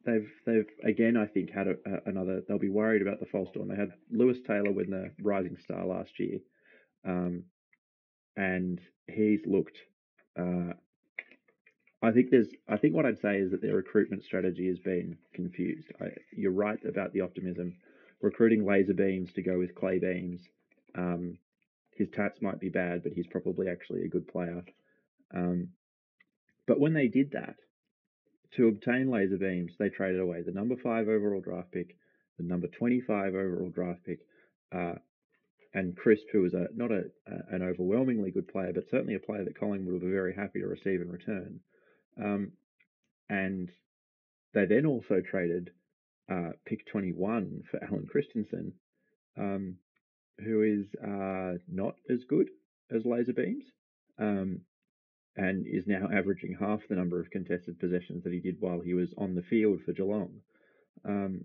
they've 0.05 0.31
they've 0.47 0.67
again 0.85 1.17
I 1.17 1.27
think 1.27 1.51
had 1.51 1.69
a, 1.69 1.77
a, 1.87 2.01
another 2.11 2.43
they'll 2.47 2.59
be 2.59 2.69
worried 2.69 3.03
about 3.03 3.21
the 3.21 3.27
false 3.27 3.51
dawn. 3.53 3.69
They 3.69 3.77
had 3.77 3.93
Lewis 4.11 4.39
Taylor 4.47 4.71
win 4.73 4.91
the 4.91 5.11
Rising 5.23 5.57
Star 5.63 5.85
last 5.87 6.19
year, 6.19 6.39
um, 7.09 7.45
and 8.37 8.81
he's 9.09 9.41
looked. 9.47 9.79
Uh, 10.39 10.75
I 12.03 12.13
think 12.13 12.31
there's. 12.31 12.49
I 12.69 12.77
think 12.77 12.95
what 12.95 13.07
I'd 13.07 13.21
say 13.21 13.39
is 13.39 13.51
that 13.51 13.63
their 13.63 13.75
recruitment 13.75 14.23
strategy 14.23 14.69
has 14.69 14.79
been 14.79 15.17
confused. 15.35 15.89
I, 16.01 16.09
you're 16.37 16.53
right 16.53 16.79
about 16.85 17.13
the 17.13 17.23
optimism. 17.23 17.75
Recruiting 18.21 18.65
laser 18.65 18.95
beams 18.95 19.33
to 19.33 19.43
go 19.43 19.59
with 19.59 19.75
clay 19.75 19.99
beams. 19.99 20.41
Um, 20.95 21.39
his 21.97 22.09
tats 22.11 22.41
might 22.41 22.61
be 22.61 22.69
bad, 22.69 23.03
but 23.03 23.13
he's 23.13 23.27
probably 23.27 23.69
actually 23.69 24.05
a 24.05 24.09
good 24.09 24.29
player. 24.29 24.63
Um, 25.35 25.69
but 26.67 26.79
when 26.79 26.95
they 26.95 27.09
did 27.09 27.33
that, 27.33 27.57
to 28.57 28.69
obtain 28.69 29.11
laser 29.11 29.37
beams, 29.37 29.73
they 29.79 29.89
traded 29.89 30.21
away 30.21 30.43
the 30.43 30.53
number 30.53 30.77
five 30.77 31.09
overall 31.09 31.41
draft 31.41 31.73
pick, 31.73 31.97
the 32.39 32.45
number 32.45 32.69
25 32.69 33.35
overall 33.35 33.71
draft 33.71 34.05
pick, 34.05 34.21
uh, 34.73 34.95
and 35.79 35.97
Crisp, 35.97 36.25
who 36.33 36.43
was 36.43 36.55
a, 36.55 36.67
not 36.75 36.91
a, 36.91 37.05
a, 37.27 37.55
an 37.55 37.63
overwhelmingly 37.63 38.33
good 38.33 38.49
player, 38.49 38.73
but 38.75 38.91
certainly 38.91 39.15
a 39.15 39.21
player 39.21 39.45
that 39.45 39.59
Collingwood 39.59 39.93
would 39.95 40.03
be 40.03 40.11
very 40.11 40.35
happy 40.35 40.61
to 40.61 40.67
receive 40.67 41.01
in 41.01 41.11
return. 41.11 41.61
Um, 42.21 42.53
and 43.29 43.71
they 44.55 44.67
then 44.67 44.87
also 44.87 45.21
traded 45.21 45.71
uh, 46.31 46.51
pick 46.67 46.85
21 46.87 47.63
for 47.71 47.83
Allen 47.85 48.09
Christensen, 48.11 48.73
um, 49.39 49.77
who 50.45 50.63
is 50.63 50.87
uh, 51.01 51.59
not 51.69 51.95
as 52.11 52.25
good 52.29 52.49
as 52.91 53.05
laser 53.05 53.33
beams, 53.33 53.65
um, 54.19 54.63
and 55.37 55.65
is 55.65 55.85
now 55.87 56.09
averaging 56.13 56.57
half 56.59 56.81
the 56.89 56.97
number 56.97 57.21
of 57.21 57.31
contested 57.31 57.79
possessions 57.79 58.25
that 58.25 58.33
he 58.33 58.41
did 58.41 58.57
while 58.59 58.81
he 58.81 58.95
was 58.95 59.15
on 59.17 59.37
the 59.37 59.43
field 59.43 59.79
for 59.87 59.93
Geelong. 59.93 60.41
Um, 61.05 61.45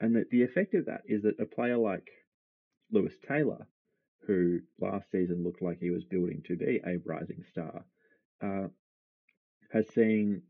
and 0.00 0.16
the 0.30 0.42
effect 0.42 0.74
of 0.74 0.86
that 0.86 1.02
is 1.06 1.22
that 1.22 1.40
a 1.40 1.46
player 1.46 1.78
like 1.78 2.08
Lewis 2.90 3.14
Taylor, 3.26 3.66
who 4.26 4.60
last 4.80 5.10
season 5.10 5.44
looked 5.44 5.62
like 5.62 5.78
he 5.78 5.90
was 5.90 6.04
building 6.04 6.42
to 6.46 6.56
be 6.56 6.80
a 6.86 6.98
rising 7.04 7.44
star, 7.50 7.84
uh, 8.42 8.68
has 9.72 9.88
seen 9.92 10.42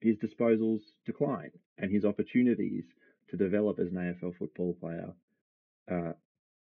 his 0.00 0.16
disposals 0.16 0.80
decline 1.06 1.50
and 1.78 1.90
his 1.90 2.04
opportunities 2.04 2.84
to 3.28 3.36
develop 3.36 3.78
as 3.78 3.88
an 3.88 3.96
AFL 3.96 4.36
football 4.36 4.74
player 4.74 5.12
uh, 5.90 6.12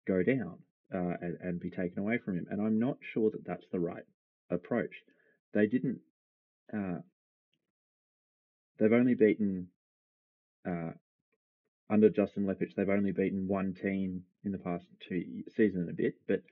go 0.07 0.23
down 0.23 0.57
uh, 0.93 1.13
and, 1.21 1.37
and 1.41 1.59
be 1.59 1.69
taken 1.69 1.99
away 1.99 2.17
from 2.17 2.37
him. 2.37 2.47
And 2.49 2.61
I'm 2.61 2.79
not 2.79 2.97
sure 3.13 3.29
that 3.31 3.45
that's 3.45 3.67
the 3.71 3.79
right 3.79 4.03
approach. 4.49 4.93
They 5.53 5.67
didn't. 5.67 5.99
Uh, 6.73 6.99
they've 8.77 8.93
only 8.93 9.15
beaten 9.15 9.67
uh, 10.67 10.91
under 11.89 12.09
Justin 12.09 12.45
Leppitsch. 12.45 12.75
They've 12.75 12.89
only 12.89 13.11
beaten 13.11 13.47
one 13.47 13.73
team 13.73 14.23
in 14.43 14.51
the 14.51 14.57
past 14.57 14.85
two 15.07 15.43
season 15.55 15.81
and 15.81 15.89
a 15.89 15.93
bit, 15.93 16.15
but 16.27 16.43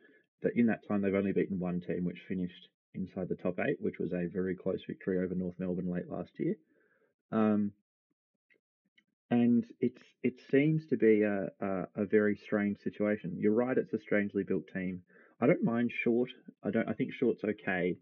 in 0.55 0.67
that 0.67 0.87
time 0.87 1.01
they've 1.01 1.13
only 1.13 1.31
beaten 1.31 1.59
one 1.59 1.81
team, 1.81 2.05
which 2.05 2.19
finished 2.27 2.69
inside 2.93 3.29
the 3.29 3.35
top 3.35 3.59
eight, 3.59 3.77
which 3.79 3.99
was 3.99 4.13
a 4.13 4.27
very 4.27 4.55
close 4.55 4.83
victory 4.87 5.19
over 5.19 5.35
North 5.35 5.55
Melbourne 5.59 5.91
late 5.91 6.09
last 6.09 6.31
year. 6.37 6.55
Um, 7.31 7.71
and 9.29 9.65
it's 9.81 10.01
it 10.23 10.35
seems 10.49 10.87
to 10.87 10.97
be 10.97 11.23
a, 11.23 11.49
a, 11.59 11.87
a 11.95 12.05
very 12.05 12.39
strange 12.45 12.77
situation. 12.83 13.35
You're 13.37 13.53
right; 13.53 13.77
it's 13.77 13.93
a 13.93 13.99
strangely 13.99 14.43
built 14.43 14.63
team. 14.73 15.01
I 15.41 15.47
don't 15.47 15.63
mind 15.63 15.91
short. 16.03 16.29
I 16.63 16.71
don't. 16.71 16.87
I 16.87 16.93
think 16.93 17.11
short's 17.13 17.43
okay. 17.43 17.97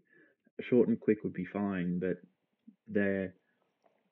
Short 0.60 0.88
and 0.88 0.98
quick 0.98 1.18
would 1.24 1.34
be 1.34 1.44
fine, 1.44 1.98
but 1.98 2.18
they're 2.88 3.34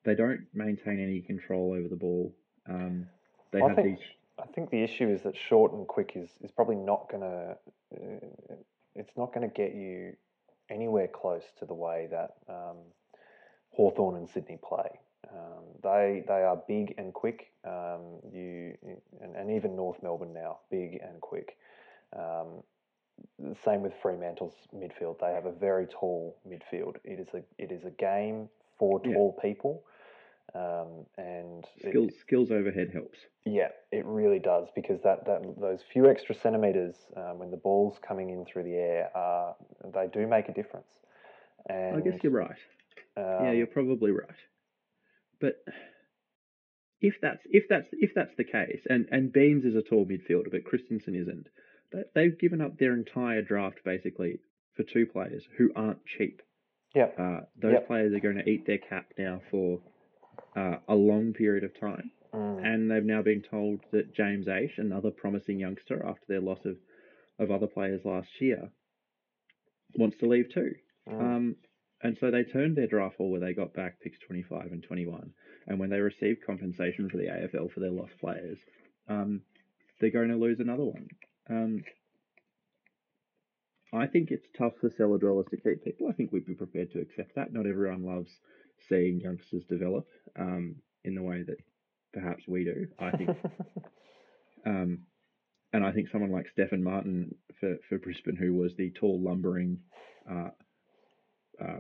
they 0.05 0.15
don't 0.15 0.47
maintain 0.53 1.01
any 1.01 1.23
control 1.23 1.75
over 1.79 1.89
the 1.89 1.97
ball. 1.97 2.35
Um, 2.69 3.07
they 3.55 3.62
I 3.64 3.69
have 3.69 3.77
think 3.77 3.99
these. 3.99 4.07
I 4.38 4.47
think 4.47 4.71
the 4.71 4.83
issue 4.83 5.09
is 5.09 5.23
that 5.23 5.37
short 5.37 5.73
and 5.73 5.87
quick 5.87 6.12
is, 6.17 6.31
is 6.43 6.51
probably 6.51 6.77
not 6.77 7.09
gonna 7.11 7.57
uh, 7.95 8.55
it's 8.95 9.17
not 9.17 9.33
gonna 9.33 9.49
get 9.49 9.75
you 9.75 10.14
anywhere 10.71 11.09
close 11.09 11.45
to 11.59 11.64
the 11.67 11.75
way 11.75 12.09
that 12.11 12.35
um, 12.49 12.79
Hawthorn 13.71 14.17
and 14.17 14.29
Sydney 14.29 14.59
play. 14.62 14.88
Um, 15.31 15.64
they 15.83 16.25
they 16.27 16.43
are 16.43 16.61
big 16.69 16.95
and 16.99 17.12
quick. 17.14 17.53
Um, 17.64 18.21
you 18.33 18.77
and, 19.23 19.35
and 19.37 19.51
even 19.51 19.77
North 19.77 20.03
Melbourne 20.03 20.33
now 20.35 20.59
big 20.71 21.01
and 21.03 21.21
quick. 21.21 21.57
Um, 22.17 22.62
same 23.64 23.83
with 23.83 23.93
Fremantle's 24.03 24.55
midfield. 24.75 25.21
They 25.21 25.33
have 25.33 25.47
a 25.47 25.53
very 25.53 25.87
tall 25.87 26.37
midfield. 26.49 26.97
It 27.05 27.21
is 27.21 27.29
a 27.35 27.43
it 27.59 27.71
is 27.71 27.85
a 27.85 27.90
game 27.90 28.49
for 28.79 29.01
Yeah. 29.05 29.14
tall 29.14 29.38
people. 29.40 29.85
Um, 30.54 31.07
and 31.16 31.64
it- 31.78 31.90
Skills 31.90 32.16
skills 32.18 32.50
overhead 32.50 32.90
helps. 32.92 33.18
yeah, 33.44 33.68
it 33.92 34.04
really 34.04 34.38
does 34.38 34.68
because 34.74 35.02
that, 35.02 35.24
that 35.26 35.42
those 35.61 35.83
few 35.83 36.09
extra 36.09 36.35
centimeters 36.35 36.96
um, 37.16 37.38
when 37.38 37.50
the 37.50 37.57
ball's 37.57 37.98
coming 37.98 38.30
in 38.30 38.44
through 38.44 38.64
the 38.64 38.74
air, 38.74 39.11
uh, 39.16 39.52
they 39.92 40.07
do 40.07 40.26
make 40.26 40.48
a 40.48 40.52
difference. 40.52 41.00
And 41.68 41.96
I 41.96 42.00
guess 42.00 42.22
you're 42.22 42.33
right. 42.33 42.59
yeah, 43.16 43.50
um, 43.50 43.57
you're 43.57 43.66
probably 43.66 44.11
right. 44.12 44.38
But 45.40 45.57
if 47.00 47.20
that's 47.20 47.42
if 47.50 47.64
that's 47.68 47.88
if 47.92 48.14
that's 48.14 48.35
the 48.37 48.44
case, 48.44 48.83
and 48.88 49.07
and 49.11 49.33
Beams 49.33 49.64
is 49.64 49.74
a 49.74 49.83
tall 49.83 50.07
midfielder, 50.07 50.50
but 50.50 50.64
Christensen 50.64 51.14
isn't, 51.14 51.48
they, 51.92 52.04
they've 52.14 52.38
given 52.38 52.61
up 52.61 52.78
their 52.78 52.94
entire 52.94 53.42
draft 53.42 53.80
basically 53.85 54.40
for 54.74 54.83
two 54.85 55.07
players 55.07 55.46
who 55.59 55.70
aren't 55.76 56.04
cheap. 56.07 56.40
yeah, 56.94 57.09
Uh, 57.18 57.40
those 57.57 57.72
Yep. 57.74 57.87
players 57.87 58.12
are 58.14 58.20
going 58.20 58.37
to 58.37 58.48
eat 58.48 58.66
their 58.66 58.78
cap 58.78 59.12
now 59.18 59.40
for 59.50 59.80
uh, 60.57 60.77
a 60.88 60.95
long 60.95 61.33
period 61.33 61.64
of 61.64 61.79
time, 61.79 62.11
mm, 62.33 62.64
and 62.64 62.90
they've 62.90 63.05
now 63.05 63.23
been 63.23 63.43
told 63.43 63.81
that 63.93 64.14
James 64.14 64.47
Aish, 64.47 64.79
another 64.79 65.11
promising 65.11 65.59
youngster 65.59 66.05
after 66.07 66.25
their 66.29 66.40
loss 66.40 66.64
of 66.64 66.77
of 67.38 67.51
other 67.51 67.67
players 67.67 68.05
last 68.05 68.29
year, 68.40 68.71
wants 69.97 70.17
to 70.19 70.27
leave 70.29 70.53
too. 70.53 70.75
mm, 71.09 71.21
Um, 71.21 71.57
and 72.03 72.17
so 72.21 72.31
they 72.31 72.45
turned 72.45 72.77
their 72.77 72.87
draft 72.87 73.17
where 73.19 73.40
they 73.40 73.55
got 73.55 73.73
back 73.75 74.01
picks 74.01 74.19
25 74.21 74.73
and 74.73 74.83
21. 74.83 75.33
And 75.67 75.79
when 75.79 75.90
they 75.90 76.01
received 76.01 76.45
compensation 76.47 77.09
for 77.09 77.17
the 77.17 77.25
AFL 77.29 77.73
for 77.73 77.81
their 77.81 77.90
lost 77.90 78.12
players, 78.21 78.59
um, 79.09 79.43
they're 80.01 80.11
going 80.11 80.29
to 80.29 80.37
lose 80.37 80.61
another 80.61 80.85
one. 80.85 81.09
Um, 81.49 81.85
I 83.93 84.07
think 84.07 84.31
it's 84.31 84.47
tough 84.59 84.75
for 84.81 84.90
cellar 84.90 85.19
dwellers 85.19 85.47
to 85.51 85.57
keep 85.57 85.83
people. 85.85 86.09
I 86.09 86.12
think 86.12 86.33
we'd 86.33 86.47
be 86.47 86.55
prepared 86.55 86.90
to 86.93 87.01
accept 87.01 87.37
that. 87.37 87.53
Not 87.53 87.67
everyone 87.67 88.05
loves 88.05 88.31
seeing 88.88 89.20
youngsters 89.20 89.64
develop 89.68 90.07
um, 90.38 90.77
in 91.05 91.14
the 91.14 91.23
way 91.23 91.42
that 91.42 91.59
perhaps 92.12 92.44
we 92.47 92.64
do. 92.64 92.87
I 92.99 93.11
think 93.16 93.31
um, 94.66 95.01
and 95.73 95.85
I 95.85 95.90
think 95.90 96.09
someone 96.09 96.31
like 96.31 96.49
Stefan 96.53 96.85
Martin 96.85 97.35
for, 97.59 97.77
for 97.88 97.99
Brisbane, 97.99 98.37
who 98.37 98.55
was 98.55 98.77
the 98.77 98.90
tall, 98.90 99.20
lumbering, 99.20 99.79
uh, 100.31 100.51
uh, 101.61 101.79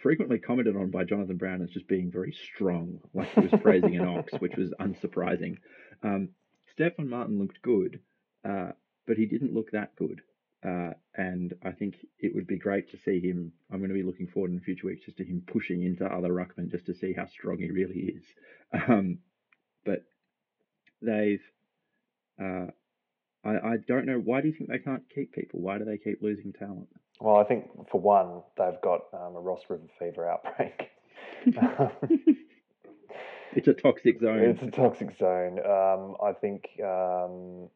frequently 0.00 0.38
commented 0.38 0.76
on 0.76 0.90
by 0.90 1.04
Jonathan 1.04 1.36
Brown 1.36 1.60
as 1.60 1.70
just 1.70 1.88
being 1.88 2.10
very 2.10 2.32
strong, 2.54 3.00
like 3.12 3.28
he 3.34 3.40
was 3.40 3.60
praising 3.62 3.96
an 3.96 4.06
ox, 4.06 4.32
which 4.38 4.56
was 4.56 4.72
unsurprising. 4.80 5.58
Um, 6.04 6.30
Stefan 6.72 7.08
Martin 7.08 7.38
looked 7.38 7.60
good, 7.62 8.00
uh, 8.48 8.70
but 9.06 9.16
he 9.16 9.26
didn't 9.26 9.54
look 9.54 9.72
that 9.72 9.96
good. 9.96 10.22
Uh, 10.62 10.90
and 11.16 11.54
I 11.64 11.72
think 11.72 11.96
it 12.18 12.34
would 12.34 12.46
be 12.46 12.58
great 12.58 12.90
to 12.90 12.98
see 12.98 13.18
him. 13.20 13.52
I'm 13.72 13.78
going 13.78 13.88
to 13.88 13.94
be 13.94 14.02
looking 14.02 14.26
forward 14.26 14.50
in 14.50 14.56
the 14.56 14.62
future 14.62 14.86
weeks 14.86 15.06
just 15.06 15.16
to 15.16 15.24
him 15.24 15.42
pushing 15.46 15.82
into 15.82 16.04
other 16.04 16.28
ruckmen 16.28 16.70
just 16.70 16.86
to 16.86 16.94
see 16.94 17.14
how 17.14 17.26
strong 17.26 17.58
he 17.58 17.70
really 17.70 18.14
is. 18.16 18.24
Um, 18.86 19.18
but 19.84 20.04
they've 21.02 21.42
uh, 22.40 22.66
I, 23.44 23.50
I 23.50 23.76
don't 23.86 24.06
know. 24.06 24.18
Why 24.18 24.40
do 24.40 24.48
you 24.48 24.54
think 24.54 24.70
they 24.70 24.78
can't 24.78 25.02
keep 25.14 25.32
people? 25.32 25.60
Why 25.60 25.78
do 25.78 25.84
they 25.84 25.98
keep 25.98 26.22
losing 26.22 26.52
talent? 26.52 26.88
Well, 27.20 27.36
I 27.36 27.44
think 27.44 27.66
for 27.90 28.00
one, 28.00 28.42
they've 28.56 28.80
got 28.82 29.00
um, 29.12 29.36
a 29.36 29.40
Ross 29.40 29.62
River 29.68 29.82
fever 29.98 30.28
outbreak. 30.28 30.90
it's 33.54 33.68
a 33.68 33.74
toxic 33.74 34.20
zone. 34.20 34.40
It's 34.40 34.62
a 34.62 34.70
toxic 34.70 35.16
zone. 35.18 35.58
Um, 35.58 36.16
I 36.22 36.32
think 36.32 36.64
um, 36.82 37.68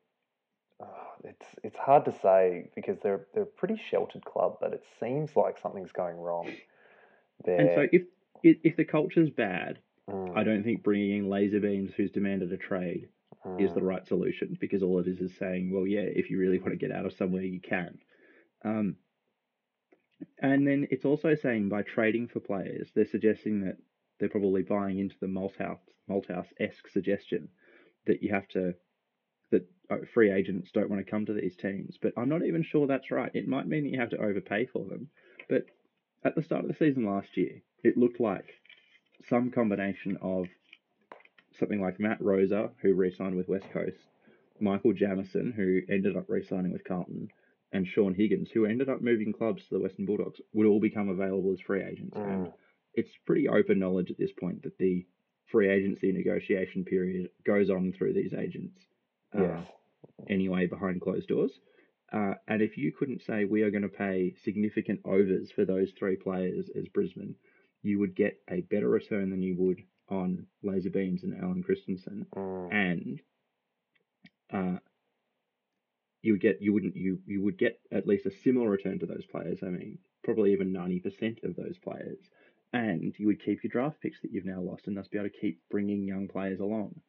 oh, 0.83 1.09
it's 1.25 1.47
it's 1.63 1.77
hard 1.77 2.05
to 2.07 2.15
say 2.23 2.71
because 2.75 2.99
they're 3.03 3.27
they're 3.35 3.45
a 3.45 3.47
pretty 3.47 3.81
sheltered 3.91 4.25
club, 4.25 4.59
but 4.61 4.73
it 4.73 4.85
seems 5.01 5.37
like 5.37 5.59
something's 5.59 5.93
going 5.93 6.17
wrong. 6.17 6.51
There, 7.45 7.59
and 7.59 7.71
so 7.75 7.87
if, 7.93 8.03
if 8.43 8.59
if 8.65 8.77
the 8.77 8.85
culture's 8.85 9.31
bad, 9.31 9.79
Mm, 10.11 10.37
I 10.37 10.45
don't 10.45 10.63
think 10.65 10.83
bringing 10.83 11.19
in 11.19 11.31
laser 11.31 11.61
beams, 11.61 11.93
who's 11.95 12.11
demanded 12.11 12.53
a 12.53 12.57
trade, 12.57 13.09
is 13.59 13.73
the 13.73 13.81
mm, 13.81 13.89
right 13.89 14.07
solution 14.07 14.57
because 14.61 14.83
all 14.83 14.99
it 15.01 15.07
is 15.09 15.21
is 15.21 15.37
saying, 15.39 15.73
well, 15.73 15.87
yeah, 15.87 16.01
if 16.03 16.31
you 16.31 16.39
really 16.39 16.59
want 16.59 16.73
to 16.73 16.77
get 16.77 16.93
out 16.93 17.07
of 17.07 17.13
somewhere, 17.13 17.43
you 17.43 17.61
can. 17.61 17.99
Um, 18.65 18.97
and 20.41 20.67
then 20.67 20.87
it's 20.91 21.05
also 21.05 21.35
saying 21.35 21.69
by 21.69 21.83
trading 21.83 22.29
for 22.29 22.41
players, 22.41 22.91
they're 22.95 23.07
suggesting 23.07 23.61
that 23.63 23.77
they're 24.19 24.29
probably 24.29 24.63
buying 24.63 24.99
into 24.99 25.17
the 25.21 25.27
Malthouse 25.27 25.79
Malthouse 26.09 26.53
esque 26.61 26.89
suggestion 26.89 27.49
that 28.07 28.23
you 28.23 28.33
have 28.33 28.49
to 28.49 28.75
that 29.51 29.67
uh, 29.91 29.97
free 30.13 30.31
agents 30.31 30.71
don't 30.73 30.91
want 30.91 31.05
to 31.05 31.11
come 31.11 31.27
to 31.27 31.33
these 31.33 31.57
teams. 31.57 31.97
But 32.01 32.13
I'm 32.17 32.29
not 32.29 32.45
even 32.45 32.63
sure 32.63 32.87
that's 32.87 33.11
right. 33.11 33.31
It 33.35 33.49
might 33.49 33.69
mean 33.69 33.87
you 33.87 34.01
have 34.01 34.11
to 34.11 34.19
overpay 34.19 34.67
for 34.73 34.85
them. 34.85 35.09
But 35.49 35.67
at 36.25 36.35
the 36.35 36.43
start 36.43 36.65
of 36.65 36.69
the 36.69 36.77
season 36.77 37.05
last 37.05 37.37
year, 37.37 37.63
it 37.83 37.97
looked 37.97 38.21
like 38.21 38.47
some 39.29 39.51
combination 39.51 40.17
of 40.23 40.47
something 41.59 41.81
like 41.81 42.01
Matt 42.01 42.21
Rosa, 42.21 42.71
who 42.83 42.95
re-signed 42.95 43.37
with 43.37 43.49
West 43.49 43.67
Coast, 43.73 43.97
Michael 44.61 44.93
Jamison, 44.93 45.53
who 45.55 45.81
ended 45.93 46.17
up 46.17 46.25
re-signing 46.29 46.73
with 46.73 46.85
Carlton, 46.85 47.29
and 47.73 47.87
Shaun 47.87 48.15
Higgins, 48.15 48.51
who 48.53 48.65
ended 48.65 48.89
up 48.89 49.03
moving 49.03 49.33
clubs 49.33 49.63
to 49.65 49.75
the 49.75 49.81
Western 49.81 50.07
Bulldogs, 50.07 50.41
would 50.53 50.67
all 50.67 50.81
become 50.81 51.09
available 51.09 51.53
as 51.53 51.61
free 51.61 51.83
agents. 51.83 52.17
And 52.17 52.47
mm, 52.47 52.53
it's 52.95 53.11
pretty 53.27 53.49
open 53.49 53.79
knowledge 53.79 54.11
at 54.11 54.19
this 54.19 54.33
point 54.33 54.63
that 54.63 54.79
the 54.79 55.07
free 55.51 55.69
agency 55.69 56.11
negotiation 56.13 56.85
period 56.85 57.29
goes 57.45 57.71
on 57.71 57.93
through 57.93 58.15
these 58.15 58.33
agents 58.33 58.81
uh, 59.37 59.43
yes. 59.43 59.67
anyway 60.29 60.67
behind 60.67 61.01
closed 61.01 61.29
doors. 61.29 61.53
Uh, 62.13 62.35
and 62.47 62.63
if 62.63 62.77
you 62.77 62.93
couldn't 62.93 63.23
say 63.23 63.45
we 63.45 63.63
are 63.63 63.71
going 63.71 63.83
to 63.83 63.89
pay 63.89 64.35
significant 64.45 65.01
overs 65.05 65.51
for 65.51 65.65
those 65.65 65.91
three 65.99 66.17
players 66.17 66.67
as 66.79 66.87
Brisbane, 66.89 67.35
you 67.83 67.99
would 67.99 68.15
get 68.15 68.41
a 68.49 68.61
better 68.61 68.89
return 68.89 69.31
than 69.31 69.43
you 69.43 69.57
would 69.59 69.83
on 70.09 70.47
Laser 70.63 70.91
Beams 70.91 71.23
and 71.23 71.43
Allen 71.43 71.63
Christensen, 71.63 72.27
Mm, 72.37 72.73
and 72.73 73.21
uh, 74.53 74.79
you 76.23 76.33
would 76.33 76.41
get 76.41 76.61
you 76.61 76.73
wouldn't 76.73 76.97
you 76.97 77.19
you 77.27 77.43
would 77.43 77.59
get 77.59 77.81
at 77.91 78.07
least 78.07 78.27
a 78.27 78.31
similar 78.43 78.69
return 78.69 78.99
to 78.99 79.07
those 79.07 79.25
players. 79.31 79.59
I 79.63 79.67
mean, 79.67 79.99
probably 80.23 80.53
even 80.53 80.73
ninety 80.73 81.01
percent 81.01 81.41
of 81.43 81.57
those 81.57 81.77
players, 81.83 82.19
and 82.73 83.15
you 83.19 83.27
would 83.27 83.43
keep 83.45 83.65
your 83.65 83.71
draft 83.71 84.01
picks 84.01 84.21
that 84.23 84.33
you've 84.33 84.45
now 84.45 84.61
lost, 84.61 84.87
and 84.87 84.97
thus 84.97 85.09
be 85.09 85.19
able 85.19 85.31
to 85.31 85.37
keep 85.41 85.61
bringing 85.71 86.05
young 86.07 86.29
players 86.29 86.61
along. 86.61 87.01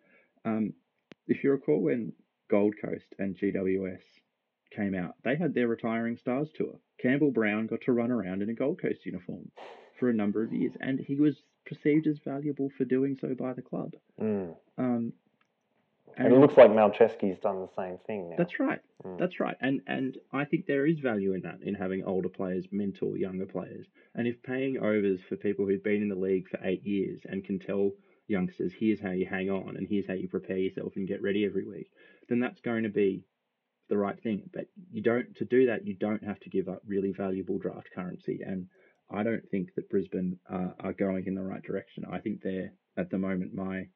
Um, 0.45 0.73
if 1.27 1.43
you 1.43 1.51
recall 1.51 1.79
when 1.81 2.13
Gold 2.49 2.75
Coast 2.81 3.05
and 3.19 3.35
GWS 3.37 4.01
came 4.71 4.95
out, 4.95 5.15
they 5.23 5.35
had 5.35 5.53
their 5.53 5.67
retiring 5.67 6.17
stars 6.17 6.49
tour. 6.55 6.79
Campbell 7.01 7.31
Brown 7.31 7.67
got 7.67 7.81
to 7.81 7.91
run 7.93 8.11
around 8.11 8.41
in 8.41 8.49
a 8.49 8.53
Gold 8.53 8.81
Coast 8.81 9.05
uniform 9.05 9.51
for 9.99 10.09
a 10.09 10.13
number 10.13 10.43
of 10.43 10.53
years, 10.53 10.73
and 10.79 10.99
he 10.99 11.15
was 11.15 11.35
perceived 11.65 12.07
as 12.07 12.19
valuable 12.23 12.69
for 12.77 12.85
doing 12.85 13.17
so 13.19 13.33
by 13.33 13.53
the 13.53 13.61
club. 13.61 13.93
mm. 14.21 14.55
Um, 14.77 15.13
And 16.17 16.33
it 16.33 16.39
looks 16.39 16.55
like 16.55 16.69
Malceski's 16.69 17.39
done 17.39 17.59
the 17.61 17.69
same 17.75 17.97
thing 18.05 18.29
now. 18.29 18.35
that's 18.37 18.59
right. 18.59 18.79
Mm. 19.03 19.17
That's 19.17 19.39
right. 19.39 19.57
And 19.59 19.81
and 19.87 20.17
I 20.31 20.45
think 20.45 20.65
there 20.65 20.85
is 20.85 20.99
value 20.99 21.33
in 21.33 21.41
that, 21.41 21.61
in 21.61 21.73
having 21.73 22.03
older 22.03 22.29
players 22.29 22.65
mentor 22.71 23.17
younger 23.17 23.45
players. 23.45 23.87
And 24.13 24.27
if 24.27 24.41
paying 24.43 24.77
overs 24.77 25.19
for 25.27 25.35
people 25.35 25.65
who've 25.65 25.83
been 25.83 26.01
in 26.01 26.09
the 26.09 26.15
league 26.15 26.47
for 26.49 26.59
eight 26.63 26.85
years 26.85 27.19
and 27.25 27.43
can 27.43 27.59
tell 27.59 27.91
youngsters, 28.27 28.73
here's 28.77 28.99
how 28.99 29.11
you 29.11 29.25
hang 29.25 29.49
on 29.49 29.75
and 29.77 29.87
here's 29.87 30.07
how 30.07 30.13
you 30.13 30.27
prepare 30.27 30.57
yourself 30.57 30.93
and 30.95 31.07
get 31.07 31.21
ready 31.21 31.45
every 31.45 31.67
week, 31.67 31.91
then 32.29 32.39
that's 32.39 32.61
going 32.61 32.83
to 32.83 32.89
be 32.89 33.23
the 33.89 33.97
right 33.97 34.21
thing. 34.21 34.49
But 34.53 34.65
you 34.91 35.01
don't 35.01 35.35
to 35.37 35.45
do 35.45 35.67
that, 35.67 35.85
you 35.85 35.95
don't 35.95 36.23
have 36.23 36.39
to 36.41 36.49
give 36.49 36.67
up 36.67 36.81
really 36.87 37.11
valuable 37.11 37.57
draft 37.57 37.89
currency. 37.93 38.39
And 38.45 38.67
I 39.11 39.23
don't 39.23 39.47
think 39.49 39.75
that 39.75 39.89
Brisbane 39.89 40.39
uh, 40.51 40.69
are 40.79 40.93
going 40.93 41.25
in 41.27 41.35
the 41.35 41.43
right 41.43 41.61
direction. 41.61 42.05
I 42.11 42.19
think 42.19 42.41
they're 42.41 42.73
at 42.97 43.09
the 43.09 43.17
moment 43.17 43.53
my 43.53 43.87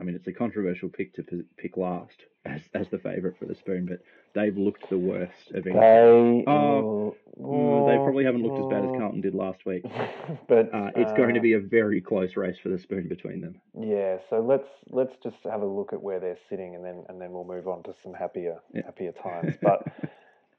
I 0.00 0.04
mean, 0.04 0.14
it's 0.14 0.26
a 0.26 0.32
controversial 0.32 0.88
pick 0.88 1.14
to 1.16 1.44
pick 1.58 1.76
last 1.76 2.24
as, 2.46 2.62
as 2.74 2.88
the 2.88 2.98
favourite 2.98 3.38
for 3.38 3.44
the 3.44 3.54
spoon, 3.54 3.86
but 3.86 4.00
they've 4.34 4.56
looked 4.56 4.88
the 4.88 4.98
worst 4.98 5.50
of 5.54 5.66
any. 5.66 5.78
They, 5.78 6.44
Oh, 6.46 7.14
Mm, 7.38 7.86
they 7.86 7.96
probably 8.04 8.24
haven't 8.24 8.42
looked 8.42 8.58
as 8.58 8.66
bad 8.66 8.84
as 8.84 8.90
Carlton 8.98 9.20
did 9.22 9.34
last 9.34 9.64
week. 9.64 9.82
but 10.48 10.74
Uh, 10.74 10.90
it's 10.96 11.12
going 11.12 11.32
to 11.34 11.40
uh, 11.40 11.42
be 11.42 11.52
a 11.54 11.60
very 11.60 12.00
close 12.00 12.36
race 12.36 12.58
for 12.62 12.68
the 12.68 12.78
spoon 12.78 13.08
between 13.08 13.40
them. 13.40 13.60
Yeah, 13.78 14.18
so 14.28 14.40
let's 14.40 14.68
let's 14.90 15.14
just 15.22 15.36
have 15.44 15.62
a 15.62 15.66
look 15.66 15.92
at 15.94 16.02
where 16.02 16.20
they're 16.20 16.36
sitting, 16.50 16.74
and 16.74 16.84
then 16.84 17.04
and 17.08 17.20
then 17.20 17.32
we'll 17.32 17.44
move 17.44 17.66
on 17.68 17.82
to 17.84 17.94
some 18.02 18.12
happier 18.12 18.58
Yeah. 18.74 18.82
happier 18.84 19.12
times. 19.12 19.54
But 19.62 19.84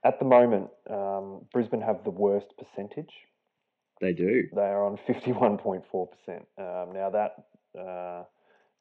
at 0.03 0.17
the 0.17 0.25
moment, 0.25 0.69
um, 0.89 1.45
Brisbane 1.53 1.81
have 1.81 2.03
the 2.03 2.09
worst 2.09 2.47
percentage. 2.57 3.13
they 3.99 4.13
do. 4.13 4.47
They 4.55 4.61
are 4.61 4.85
on 4.85 4.97
fifty 5.05 5.33
one 5.33 5.57
point 5.57 5.83
four 5.91 6.07
percent. 6.07 6.47
Now 6.57 7.09
that 7.11 7.35
uh, 7.79 8.23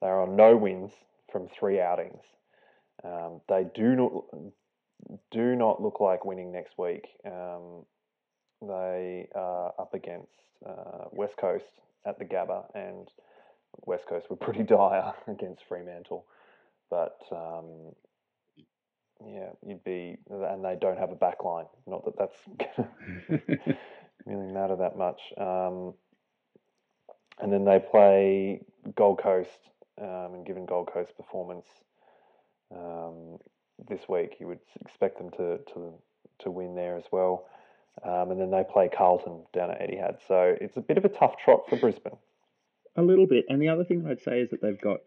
they 0.01 0.09
are 0.09 0.23
on 0.23 0.37
no 0.37 0.57
wins 0.57 0.93
from 1.31 1.49
three 1.49 1.81
outings. 1.81 2.23
Um, 3.05 3.41
they 3.49 3.67
do 3.75 3.95
not 3.97 4.13
do 5.31 5.57
not 5.57 5.83
look 5.83 6.01
like 6.01 6.25
winning 6.25 6.53
next 6.53 6.77
week. 6.79 7.07
Um, 7.25 7.85
they 8.63 9.29
are 9.35 9.73
up 9.79 9.95
against 9.95 10.33
uh, 10.67 11.05
West 11.13 11.37
Coast 11.39 11.81
at 12.07 12.19
the 12.19 12.25
Gabba, 12.25 12.65
and 12.75 13.09
West 13.87 14.07
Coast 14.07 14.29
were 14.29 14.37
pretty 14.47 14.63
dire 14.63 15.15
against 15.29 15.63
Fremantle. 15.69 16.27
But 16.91 17.19
um, 17.33 17.95
yeah, 19.27 19.51
you'd 19.67 19.85
be, 19.85 20.17
and 20.29 20.65
they 20.65 20.77
don't 20.81 20.99
have 20.99 21.11
a 21.11 21.17
back 21.17 21.45
line. 21.45 21.67
Not 21.87 22.05
that 22.05 22.19
that's 22.19 22.79
really 24.27 24.53
matter 24.53 24.77
that 24.77 24.97
much. 24.97 25.21
Um, 25.39 25.95
and 27.41 27.53
then 27.53 27.65
they 27.65 27.79
play 27.79 28.61
Gold 28.97 29.21
Coast, 29.23 29.59
um, 29.99 30.35
and 30.35 30.47
given 30.47 30.67
Gold 30.67 30.91
Coast 30.93 31.13
performance 31.17 31.67
um, 32.75 33.39
this 33.89 34.01
week, 34.09 34.37
you 34.41 34.47
would 34.47 34.61
expect 34.81 35.19
them 35.19 35.31
to 35.33 35.59
to 35.75 35.93
to 36.41 36.51
win 36.51 36.75
there 36.75 36.97
as 36.97 37.05
well. 37.13 37.47
Um, 38.05 38.31
and 38.31 38.41
then 38.41 38.51
they 38.51 38.63
play 38.73 38.89
Carlton 38.89 39.45
down 39.53 39.71
at 39.71 39.81
Etihad, 39.81 40.19
so 40.27 40.55
it's 40.61 40.77
a 40.77 40.81
bit 40.81 40.97
of 40.97 41.05
a 41.05 41.09
tough 41.09 41.35
trot 41.45 41.63
for 41.69 41.77
Brisbane. 41.77 42.17
A 42.97 43.03
little 43.03 43.27
bit, 43.27 43.45
and 43.49 43.61
the 43.61 43.69
other 43.69 43.85
thing 43.85 44.07
I'd 44.07 44.23
say 44.23 44.41
is 44.41 44.51
that 44.51 44.63
they've 44.63 44.81
got 44.81 45.01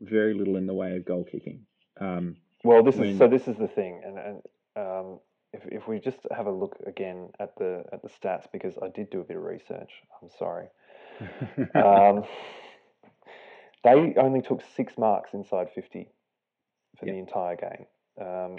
very 0.00 0.34
little 0.34 0.56
in 0.56 0.66
the 0.66 0.74
way 0.74 0.96
of 0.96 1.04
goal 1.04 1.24
kicking. 1.24 1.66
Um, 2.00 2.36
Well, 2.64 2.82
this 2.82 2.96
when- 2.96 3.08
is 3.10 3.18
so. 3.18 3.28
This 3.28 3.48
is 3.48 3.56
the 3.56 3.68
thing, 3.68 4.02
and 4.04 4.18
and 4.18 4.42
um, 4.76 5.20
if 5.52 5.62
if 5.66 5.88
we 5.88 5.98
just 5.98 6.18
have 6.34 6.46
a 6.46 6.50
look 6.52 6.76
again 6.86 7.30
at 7.40 7.54
the 7.56 7.84
at 7.92 8.02
the 8.02 8.08
stats, 8.08 8.46
because 8.52 8.74
I 8.80 8.88
did 8.88 9.10
do 9.10 9.20
a 9.20 9.24
bit 9.24 9.36
of 9.36 9.42
research. 9.42 9.90
I'm 10.22 10.30
sorry. 10.38 10.66
Um, 11.74 12.24
they 13.84 14.14
only 14.16 14.42
took 14.42 14.62
six 14.76 14.94
marks 14.98 15.34
inside 15.34 15.68
fifty 15.74 16.08
for 16.98 17.06
Yep. 17.06 17.14
the 17.14 17.18
entire 17.20 17.56
game. 17.56 17.86
Um, 18.20 18.56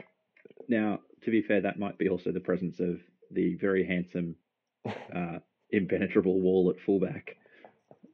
now, 0.69 0.99
to 1.23 1.31
be 1.31 1.41
fair, 1.41 1.61
that 1.61 1.77
might 1.79 1.97
be 1.97 2.07
also 2.09 2.31
the 2.31 2.39
presence 2.39 2.79
of 2.79 2.99
the 3.31 3.55
very 3.55 3.85
handsome, 3.85 4.35
uh, 5.15 5.39
impenetrable 5.71 6.39
wall 6.39 6.69
at 6.73 6.81
fullback. 6.85 7.35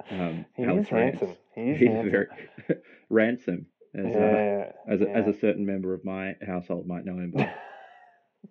Um, 0.10 0.46
he 0.56 0.64
Alex 0.64 0.88
is 0.88 0.92
Rance. 0.92 1.20
handsome. 1.20 1.38
He 1.56 1.62
is 1.72 1.80
He's 1.80 1.88
handsome. 1.90 2.12
very 2.12 2.28
ransom, 3.10 3.66
as, 3.94 4.06
uh, 4.16 4.20
yeah, 4.20 4.72
as, 4.88 5.02
a, 5.02 5.10
as 5.10 5.26
yeah. 5.26 5.32
a 5.32 5.40
certain 5.40 5.66
member 5.66 5.94
of 5.94 6.04
my 6.04 6.36
household 6.46 6.88
might 6.88 7.06
know 7.06 7.18
him 7.18 7.32
by. 7.32 7.52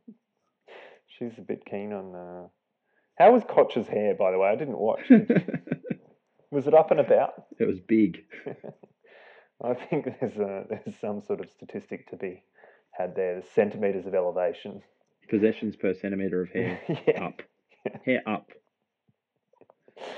She's 1.06 1.36
a 1.38 1.42
bit 1.42 1.64
keen 1.64 1.92
on. 1.92 2.14
Uh... 2.14 2.48
How 3.18 3.32
was 3.32 3.42
Koch's 3.48 3.86
hair, 3.86 4.14
by 4.14 4.30
the 4.32 4.38
way? 4.38 4.48
I 4.48 4.56
didn't 4.56 4.78
watch. 4.78 5.10
was 6.50 6.66
it 6.66 6.74
up 6.74 6.90
and 6.90 6.98
about? 7.00 7.43
Was 7.60 7.80
big. 7.80 8.24
I 9.62 9.74
think 9.74 10.06
there's 10.20 10.36
a, 10.36 10.64
there's 10.68 10.98
some 11.00 11.22
sort 11.22 11.40
of 11.40 11.48
statistic 11.48 12.08
to 12.10 12.16
be 12.16 12.42
had 12.90 13.14
there. 13.14 13.40
The 13.40 13.46
centimeters 13.54 14.06
of 14.06 14.14
elevation. 14.14 14.82
Possessions 15.28 15.76
per 15.76 15.94
centimeter 15.94 16.42
of 16.42 16.50
hair 16.50 16.80
yeah, 17.06 17.24
up. 17.24 17.42
Hair 18.04 18.22
up. 18.26 18.50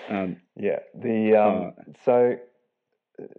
Um, 0.09 0.39
yeah. 0.57 0.81
The 0.95 1.37
um, 1.37 1.73
Uh, 1.79 1.93
so 2.05 2.37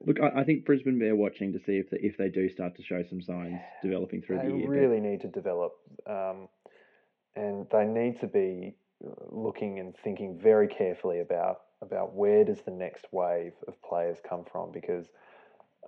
look, 0.05 0.19
I, 0.21 0.41
I 0.41 0.43
think 0.43 0.65
Brisbane 0.65 0.99
bear 0.99 1.15
watching 1.15 1.53
to 1.53 1.59
see 1.59 1.77
if 1.77 1.89
they, 1.89 1.97
if 2.01 2.17
they 2.17 2.29
do 2.29 2.49
start 2.49 2.75
to 2.77 2.83
show 2.83 3.03
some 3.09 3.21
signs 3.21 3.59
developing 3.81 4.21
through 4.21 4.37
the 4.37 4.55
year. 4.55 4.67
but- 4.67 4.69
really 4.69 4.99
need 4.99 5.21
to 5.21 5.27
develop, 5.27 5.73
um, 6.07 6.47
and 7.35 7.67
they 7.71 7.85
need 7.85 8.19
to 8.21 8.27
be 8.27 8.75
uh, 9.05 9.11
looking 9.29 9.79
and 9.79 9.95
thinking 10.03 10.39
very 10.41 10.67
carefully 10.67 11.19
about 11.19 11.57
about 11.81 12.13
where 12.15 12.43
does 12.43 12.61
the 12.61 12.71
next 12.71 13.05
wave 13.11 13.53
of 13.67 13.81
players 13.83 14.17
come 14.27 14.43
from 14.51 14.71
because 14.71 15.07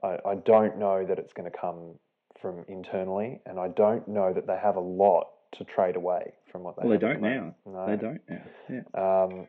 I, 0.04 0.18
I 0.26 0.36
don't 0.36 0.78
know 0.78 1.06
that 1.06 1.20
it's 1.20 1.34
going 1.34 1.50
to 1.50 1.58
come 1.58 1.96
from 2.42 2.64
internally, 2.68 3.42
and 3.46 3.60
I 3.60 3.68
don't 3.70 4.08
know 4.08 4.34
that 4.34 4.48
they 4.48 4.58
have 4.58 4.76
a 4.76 4.82
lot 4.82 5.28
to 5.54 5.64
trade 5.64 5.96
away 5.96 6.34
from 6.52 6.64
what 6.64 6.76
they. 6.76 6.88
Well, 6.88 6.98
they 6.98 7.06
don't 7.06 7.22
now. 7.22 7.56
moment. 7.66 8.02
They 8.02 8.08
don't 8.08 8.22
now. 8.30 8.44
Yeah. 8.70 9.28
Um, 9.28 9.48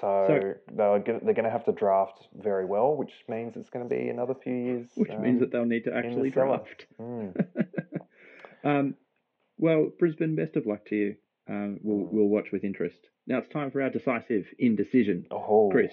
so, 0.00 0.26
they're 0.28 0.98
gonna, 0.98 1.20
they're 1.22 1.34
going 1.34 1.44
to 1.44 1.50
have 1.50 1.64
to 1.64 1.72
draft 1.72 2.28
very 2.34 2.64
well, 2.64 2.94
which 2.94 3.12
means 3.28 3.56
it's 3.56 3.70
going 3.70 3.88
to 3.88 3.94
be 3.94 4.08
another 4.08 4.34
few 4.34 4.52
years. 4.52 4.88
Which 4.96 5.10
means 5.10 5.36
um, 5.36 5.38
that 5.40 5.52
they'll 5.52 5.64
need 5.64 5.84
to 5.84 5.94
actually 5.94 6.30
draft. 6.30 6.86
mm, 7.00 7.32
um, 8.64 8.94
well, 9.56 9.90
Brisbane, 9.98 10.36
best 10.36 10.56
of 10.56 10.66
luck 10.66 10.84
to 10.86 10.96
you. 10.96 11.16
Um, 11.48 11.78
we'll, 11.82 12.06
Mm. 12.06 12.12
we'll 12.12 12.28
watch 12.28 12.52
with 12.52 12.64
interest. 12.64 12.98
Now 13.26 13.38
it's 13.38 13.48
time 13.48 13.70
for 13.70 13.80
our 13.82 13.90
decisive 13.90 14.46
indecision. 14.58 15.26
oh, 15.30 15.68
Chris, 15.70 15.92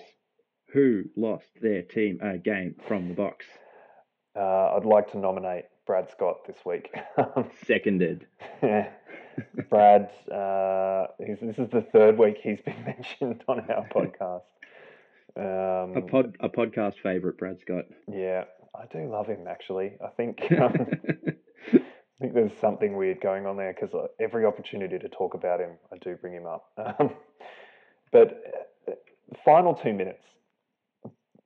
who 0.74 1.04
lost 1.16 1.48
their 1.62 1.82
team 1.82 2.20
a 2.22 2.38
game 2.38 2.76
from 2.88 3.08
the 3.10 3.14
box? 3.14 3.46
Uh, 4.36 4.76
I'd 4.76 4.84
like 4.86 5.12
to 5.12 5.18
nominate 5.18 5.66
Brad 5.88 6.10
Scott 6.12 6.46
this 6.48 6.58
week. 6.66 6.94
Seconded. 7.66 8.28
Yeah. 8.62 8.90
Brad, 9.70 10.10
uh, 10.32 11.08
he's, 11.26 11.38
this 11.42 11.58
is 11.58 11.70
the 11.70 11.86
third 11.94 12.18
week 12.18 12.38
he's 12.42 12.60
been 12.62 12.84
mentioned 12.86 13.44
on 13.48 13.60
our 13.70 13.88
podcast. 13.94 14.44
Um, 15.38 15.96
A 15.98 16.02
pod, 16.02 16.38
a 16.40 16.48
podcast 16.50 16.96
favorite, 17.04 17.38
Brad 17.38 17.60
Scott. 17.62 17.86
yeah, 18.12 18.46
I 18.74 18.86
do 18.92 19.10
love 19.10 19.28
him 19.28 19.46
actually. 19.50 19.94
I 20.04 20.08
think 20.16 20.40
um, 20.60 20.88
think 22.26 22.36
there's 22.36 22.60
something 22.60 22.96
weird 22.96 23.22
going 23.22 23.46
on 23.46 23.58
there 23.58 23.74
because 23.74 23.96
every 24.20 24.46
opportunity 24.46 24.98
to 24.98 25.10
talk 25.10 25.36
about 25.36 25.60
him, 25.60 25.72
I 25.94 25.98
do 25.98 26.16
bring 26.16 26.34
him 26.34 26.46
up. 26.46 26.72
Um, 27.00 27.10
but 28.12 28.40
uh, 28.88 28.92
final 29.44 29.74
two 29.74 29.92
minutes, 29.92 30.24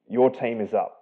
your 0.08 0.30
team 0.30 0.62
is 0.62 0.74
up. 0.74 0.98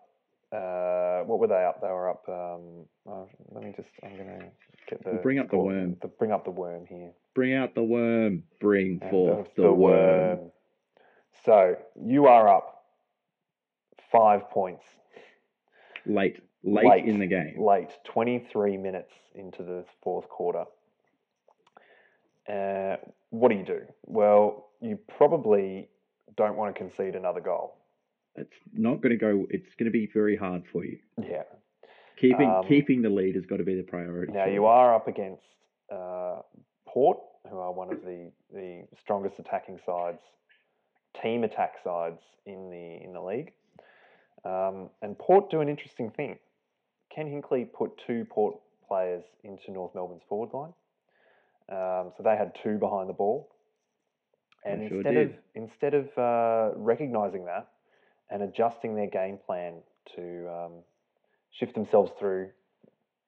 Uh, 0.53 1.21
what 1.23 1.39
were 1.39 1.47
they 1.47 1.65
up? 1.65 1.82
They 1.82 1.88
were 1.88 2.09
up. 2.09 2.23
Um, 2.30 2.86
oh, 3.07 3.28
let 3.51 3.63
me 3.63 3.73
just. 3.75 3.89
I'm 4.03 4.15
gonna 4.15 4.45
get 4.89 5.03
the. 5.03 5.11
We'll 5.11 5.21
bring 5.21 5.39
up 5.39 5.49
the 5.49 5.57
worm. 5.57 5.97
The, 6.01 6.07
bring 6.07 6.32
up 6.32 6.45
the 6.45 6.51
worm 6.51 6.86
here. 6.88 7.11
Bring 7.36 7.53
out 7.53 7.75
the 7.75 7.84
worm. 7.84 8.43
Bring 8.61 8.99
And 9.01 9.11
forth 9.11 9.49
the, 9.57 9.73
worm. 9.73 10.51
So 11.43 11.75
you 12.01 12.28
are 12.28 12.47
up 12.47 12.84
five 14.11 14.49
points 14.49 14.86
Late, 16.07 16.39
late, 16.63 16.85
Late. 16.85 17.05
in 17.05 17.19
the 17.19 17.27
game. 17.27 17.55
late, 17.57 17.89
23 18.05 18.77
minutes 18.77 19.11
into 19.35 19.63
the 19.63 19.85
fourth 20.03 20.27
quarter. 20.29 20.65
Uh, 22.49 22.95
what 23.29 23.49
do 23.49 23.55
you 23.57 23.65
do? 23.65 23.81
Well, 24.05 24.69
you 24.81 24.97
probably 25.17 25.89
don't 26.37 26.55
want 26.55 26.73
to 26.73 26.79
concede 26.79 27.15
another 27.15 27.41
goal. 27.41 27.77
It's 28.35 28.53
not 28.73 29.01
going 29.01 29.11
to 29.11 29.17
go. 29.17 29.47
It's 29.49 29.73
going 29.77 29.85
to 29.85 29.91
be 29.91 30.07
very 30.13 30.35
hard 30.37 30.63
for 30.71 30.85
you. 30.85 30.99
Yeah. 31.21 31.43
Keeping 32.19 32.49
Um, 32.49 32.63
keeping 32.67 33.01
the 33.01 33.09
lead 33.09 33.35
has 33.35 33.45
got 33.45 33.57
to 33.57 33.63
be 33.63 33.75
the 33.75 33.83
priority. 33.83 34.31
Now 34.31 34.45
you 34.45 34.65
are 34.65 34.95
up 34.95 35.07
against 35.07 35.43
uh, 35.91 36.41
Port, 36.87 37.19
who 37.49 37.57
are 37.57 37.71
one 37.71 37.91
of 37.91 38.01
the, 38.03 38.31
the 38.53 38.83
strongest 39.01 39.39
attacking 39.39 39.79
sides, 39.85 40.19
team 41.21 41.43
attack 41.43 41.75
sides 41.83 42.19
in 42.45 42.69
the 42.69 43.03
in 43.03 43.13
the 43.13 43.21
league. 43.21 43.51
Um, 44.45 44.89
and 45.01 45.17
Port 45.17 45.49
do 45.49 45.61
an 45.61 45.69
interesting 45.69 46.11
thing. 46.11 46.37
Ken 47.18 47.26
Hinkley 47.26 47.65
put 47.74 47.91
two 48.05 48.26
Port 48.30 48.55
players 48.88 49.24
into 49.43 49.72
North 49.72 49.95
Melbourne's 49.95 50.22
forward 50.30 50.51
line, 50.53 50.74
um, 51.70 52.11
so 52.15 52.22
they 52.24 52.36
had 52.38 52.51
two 52.63 52.78
behind 52.78 53.09
the 53.09 53.13
ball. 53.13 53.49
And 54.63 54.88
sure 54.88 54.97
instead 54.97 55.18
of 55.18 55.32
instead 55.55 55.93
of 55.95 56.18
uh, 56.18 56.78
recognizing 56.78 57.45
that 57.45 57.68
and 58.30 58.43
adjusting 58.43 58.95
their 58.95 59.07
game 59.07 59.39
plan 59.43 59.76
to 60.15 60.47
um, 60.47 60.72
shift 61.59 61.74
themselves 61.74 62.11
through 62.20 62.49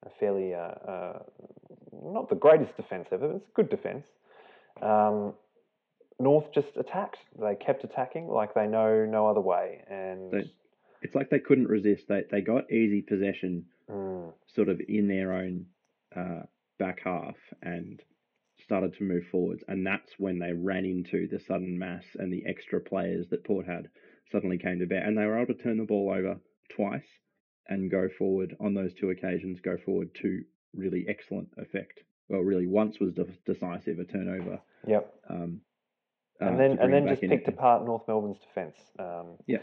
a 0.06 0.10
fairly 0.20 0.54
uh, 0.54 0.58
uh, 0.58 1.18
not 2.04 2.28
the 2.28 2.36
greatest 2.36 2.76
defense 2.76 3.08
ever, 3.10 3.26
but 3.26 3.36
it's 3.36 3.48
a 3.48 3.52
good 3.54 3.70
defense. 3.70 4.06
Um, 4.80 5.34
North 6.20 6.52
just 6.54 6.68
attacked. 6.78 7.16
They 7.40 7.56
kept 7.56 7.82
attacking 7.82 8.28
like 8.28 8.54
they 8.54 8.66
know 8.68 9.04
no 9.04 9.26
other 9.26 9.40
way, 9.40 9.82
and 9.90 10.30
They- 10.30 10.50
It's 11.02 11.14
like 11.14 11.30
they 11.30 11.38
couldn't 11.40 11.66
resist. 11.68 12.08
They 12.08 12.24
they 12.30 12.42
got 12.42 12.70
easy 12.70 13.00
possession, 13.00 13.64
Mm, 13.90 14.32
sort 14.54 14.68
of 14.68 14.80
in 14.88 15.08
their 15.08 15.32
own 15.32 15.66
uh, 16.16 16.42
back 16.78 17.00
half, 17.04 17.36
and 17.62 18.02
started 18.62 18.94
to 18.94 19.04
move 19.04 19.24
forwards. 19.30 19.62
And 19.68 19.86
that's 19.86 20.12
when 20.18 20.38
they 20.38 20.52
ran 20.52 20.84
into 20.84 21.26
the 21.28 21.40
sudden 21.40 21.78
mass 21.78 22.04
and 22.14 22.32
the 22.32 22.44
extra 22.46 22.80
players 22.80 23.28
that 23.30 23.44
Port 23.44 23.66
had 23.66 23.88
suddenly 24.30 24.58
came 24.58 24.78
to 24.78 24.86
bear, 24.86 25.02
and 25.02 25.16
they 25.16 25.26
were 25.26 25.38
able 25.38 25.54
to 25.54 25.62
turn 25.62 25.78
the 25.78 25.84
ball 25.84 26.12
over 26.14 26.38
twice 26.74 27.06
and 27.68 27.90
go 27.90 28.08
forward 28.18 28.56
on 28.60 28.74
those 28.74 28.94
two 28.94 29.10
occasions. 29.10 29.60
Go 29.60 29.76
forward 29.84 30.14
to 30.22 30.42
really 30.74 31.04
excellent 31.08 31.48
effect. 31.56 32.00
Well, 32.28 32.40
really, 32.40 32.66
once 32.66 33.00
was 33.00 33.12
de- 33.12 33.26
decisive, 33.44 33.98
a 33.98 34.04
turnover. 34.04 34.60
yep. 34.86 35.12
Um, 35.28 35.60
uh, 36.40 36.46
and 36.46 36.58
then 36.58 36.78
and 36.78 36.92
then 36.92 37.06
just 37.08 37.22
picked 37.22 37.48
apart 37.48 37.84
North 37.84 38.06
Melbourne's 38.08 38.38
defence. 38.38 38.76
Um, 38.98 39.36
Yeah. 39.46 39.58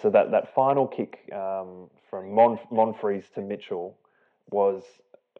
So 0.00 0.10
that, 0.10 0.30
that 0.30 0.54
final 0.54 0.86
kick 0.86 1.28
um, 1.32 1.90
from 2.08 2.32
Mon- 2.32 2.60
Monfries 2.70 3.24
to 3.34 3.40
Mitchell 3.40 3.98
was 4.50 4.84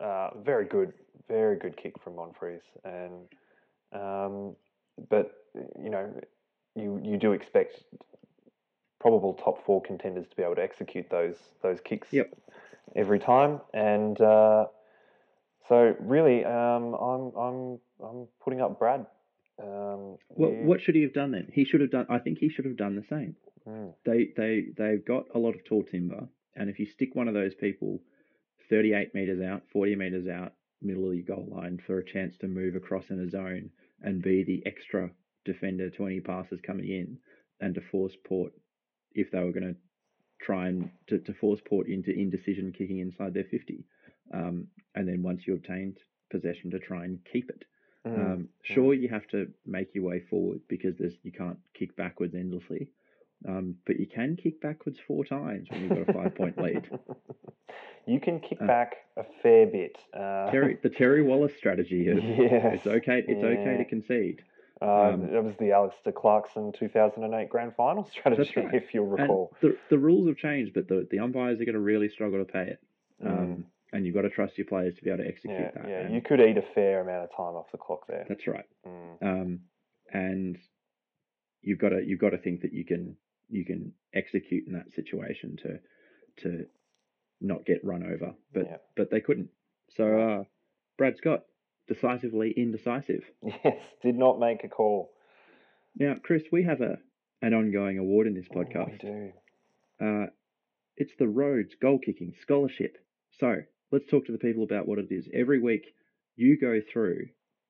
uh, 0.00 0.30
very 0.42 0.64
good, 0.64 0.92
very 1.28 1.56
good 1.56 1.76
kick 1.76 1.94
from 2.02 2.14
Monfries, 2.14 2.62
and 2.84 3.28
um, 3.92 4.56
but 5.08 5.44
you 5.80 5.90
know 5.90 6.12
you 6.74 7.00
you 7.04 7.16
do 7.16 7.32
expect 7.32 7.84
probable 8.98 9.34
top 9.34 9.64
four 9.64 9.80
contenders 9.82 10.26
to 10.28 10.36
be 10.36 10.42
able 10.42 10.56
to 10.56 10.62
execute 10.62 11.08
those 11.10 11.36
those 11.62 11.80
kicks 11.80 12.08
Yep. 12.10 12.30
every 12.96 13.20
time, 13.20 13.60
and 13.74 14.20
uh, 14.20 14.66
so 15.68 15.94
really 16.00 16.44
um, 16.44 16.94
I'm 16.94 17.32
I'm 17.36 17.78
I'm 18.04 18.28
putting 18.42 18.60
up 18.60 18.78
Brad. 18.78 19.06
Um, 19.62 20.18
Well, 20.28 20.52
you- 20.52 20.64
what 20.64 20.80
should 20.80 20.94
he 20.94 21.02
have 21.02 21.12
done 21.12 21.30
then? 21.30 21.48
He 21.52 21.64
should 21.64 21.80
have 21.80 21.90
done. 21.90 22.06
I 22.08 22.18
think 22.18 22.38
he 22.38 22.48
should 22.48 22.64
have 22.64 22.76
done 22.76 22.96
the 22.96 23.04
same. 23.04 23.36
Mm. 23.66 23.94
They 24.04 24.32
they 24.36 24.62
they've 24.76 25.04
got 25.04 25.26
a 25.34 25.38
lot 25.38 25.54
of 25.54 25.64
tall 25.64 25.84
timber, 25.84 26.28
and 26.56 26.68
if 26.68 26.78
you 26.80 26.86
stick 26.86 27.14
one 27.14 27.28
of 27.28 27.34
those 27.34 27.54
people 27.54 28.02
38 28.68 29.14
meters 29.14 29.40
out, 29.40 29.68
40 29.70 29.96
meters 29.96 30.26
out, 30.26 30.54
middle 30.80 31.08
of 31.08 31.14
your 31.14 31.24
goal 31.24 31.46
line 31.50 31.78
for 31.78 31.98
a 31.98 32.04
chance 32.04 32.36
to 32.38 32.48
move 32.48 32.74
across 32.74 33.10
in 33.10 33.20
a 33.20 33.28
zone 33.28 33.70
and 34.00 34.22
be 34.22 34.42
the 34.42 34.64
extra 34.66 35.10
defender 35.44 35.90
to 35.90 36.06
any 36.06 36.20
passes 36.20 36.60
coming 36.60 36.88
in, 36.88 37.18
and 37.60 37.74
to 37.74 37.80
force 37.80 38.16
Port 38.24 38.52
if 39.14 39.30
they 39.30 39.40
were 39.44 39.52
going 39.52 39.74
to 39.74 39.80
try 40.40 40.68
and 40.68 40.90
to, 41.06 41.18
to 41.18 41.34
force 41.34 41.60
Port 41.64 41.86
into 41.86 42.10
indecision 42.12 42.72
kicking 42.72 42.98
inside 42.98 43.34
their 43.34 43.44
50. 43.44 43.84
Um, 44.32 44.66
and 44.94 45.06
then 45.06 45.22
once 45.22 45.46
you 45.46 45.54
obtained 45.54 45.98
possession 46.30 46.70
to 46.70 46.78
try 46.78 47.04
and 47.04 47.20
keep 47.30 47.50
it. 47.50 47.64
Mm. 48.06 48.32
Um, 48.32 48.48
sure, 48.62 48.94
you 48.94 49.08
have 49.08 49.26
to 49.28 49.48
make 49.64 49.94
your 49.94 50.04
way 50.04 50.20
forward 50.28 50.60
because 50.68 50.96
there's 50.98 51.14
you 51.22 51.30
can't 51.32 51.58
kick 51.74 51.94
backwards 51.96 52.34
endlessly, 52.34 52.88
um, 53.48 53.76
but 53.86 54.00
you 54.00 54.06
can 54.06 54.36
kick 54.36 54.60
backwards 54.60 54.98
four 55.06 55.24
times 55.24 55.68
when 55.70 55.82
you've 55.82 55.90
got 56.06 56.08
a 56.08 56.12
five 56.12 56.34
point 56.34 56.58
lead. 56.60 56.90
you 58.06 58.18
can 58.18 58.40
kick 58.40 58.58
Uh, 58.60 58.66
back 58.66 58.94
a 59.16 59.24
fair 59.42 59.66
bit. 59.66 59.96
Uh, 60.12 60.50
Terry, 60.50 60.78
the 60.82 60.88
Terry 60.90 61.22
Wallace 61.22 61.54
strategy 61.56 62.08
of 62.08 62.18
yes, 62.18 62.74
it's 62.78 62.86
okay, 62.86 63.22
it's 63.26 63.42
okay 63.44 63.76
to 63.78 63.84
concede. 63.84 64.42
Uh, 64.80 65.10
um, 65.12 65.30
that 65.32 65.44
was 65.44 65.54
the 65.60 65.70
Alastair 65.70 66.12
Clarkson 66.12 66.72
2008 66.72 67.48
Grand 67.48 67.72
Final 67.76 68.04
strategy, 68.10 68.52
right. 68.56 68.74
if 68.74 68.92
you'll 68.92 69.10
And 69.12 69.20
recall. 69.20 69.52
the 69.60 69.76
the 69.90 69.98
rules 69.98 70.26
have 70.26 70.36
changed, 70.36 70.74
but 70.74 70.88
the, 70.88 71.06
the 71.08 71.20
umpires 71.20 71.60
are 71.60 71.64
going 71.64 71.74
to 71.74 71.80
really 71.80 72.08
struggle 72.08 72.44
to 72.44 72.52
pay 72.52 72.62
it. 72.64 72.80
Mm. 73.24 73.30
Um, 73.38 73.64
and 73.92 74.06
you've 74.06 74.14
got 74.14 74.22
to 74.22 74.30
trust 74.30 74.56
your 74.58 74.66
players 74.66 74.94
to 74.96 75.02
be 75.04 75.10
able 75.10 75.22
to 75.22 75.28
execute 75.28 75.58
yeah, 75.60 75.70
that. 75.74 75.88
yeah, 75.88 76.00
and 76.00 76.14
you 76.14 76.20
could 76.22 76.40
eat 76.40 76.56
a 76.56 76.64
fair 76.74 77.00
amount 77.00 77.24
of 77.24 77.30
time 77.30 77.54
off 77.54 77.66
the 77.72 77.78
clock 77.78 78.06
there. 78.08 78.24
That's 78.28 78.46
right. 78.46 78.64
Mm. 78.86 79.22
um, 79.22 79.60
and 80.12 80.58
you've 81.62 81.78
got 81.78 81.90
to 81.90 82.02
you've 82.04 82.20
got 82.20 82.30
to 82.30 82.38
think 82.38 82.62
that 82.62 82.72
you 82.72 82.84
can 82.84 83.16
you 83.48 83.64
can 83.64 83.92
execute 84.14 84.66
in 84.66 84.72
that 84.74 84.90
situation 84.92 85.56
to 85.62 85.78
to 86.42 86.66
not 87.40 87.64
get 87.66 87.84
run 87.84 88.02
over, 88.04 88.34
but 88.52 88.64
Yeah. 88.66 88.76
but 88.96 89.10
they 89.10 89.20
couldn't. 89.20 89.48
So 89.96 90.04
uh, 90.20 90.44
Brad 90.96 91.16
Scott 91.18 91.42
decisively 91.88 92.52
indecisive. 92.56 93.24
Yes, 93.64 93.76
did 94.02 94.16
not 94.16 94.38
make 94.38 94.64
a 94.64 94.68
call. 94.68 95.12
Now, 95.98 96.14
Chris, 96.22 96.44
we 96.52 96.62
have 96.64 96.80
a 96.80 96.98
an 97.42 97.52
ongoing 97.54 97.98
award 97.98 98.26
in 98.26 98.34
this 98.34 98.46
Oh, 98.54 98.58
we 98.60 98.64
podcast. 98.64 99.00
do. 99.00 99.32
Uh, 100.00 100.26
it's 100.96 101.12
the 101.18 101.28
Rhodes 101.28 101.74
Goal 101.80 101.98
Kicking 101.98 102.32
Scholarship. 102.40 102.96
So 103.40 103.62
let's 103.92 104.08
talk 104.10 104.26
to 104.26 104.32
the 104.32 104.38
people 104.38 104.64
about 104.64 104.88
what 104.88 104.98
it 104.98 105.06
is. 105.10 105.28
Every 105.32 105.60
week, 105.60 105.84
you 106.36 106.58
go 106.58 106.80
through 106.92 107.26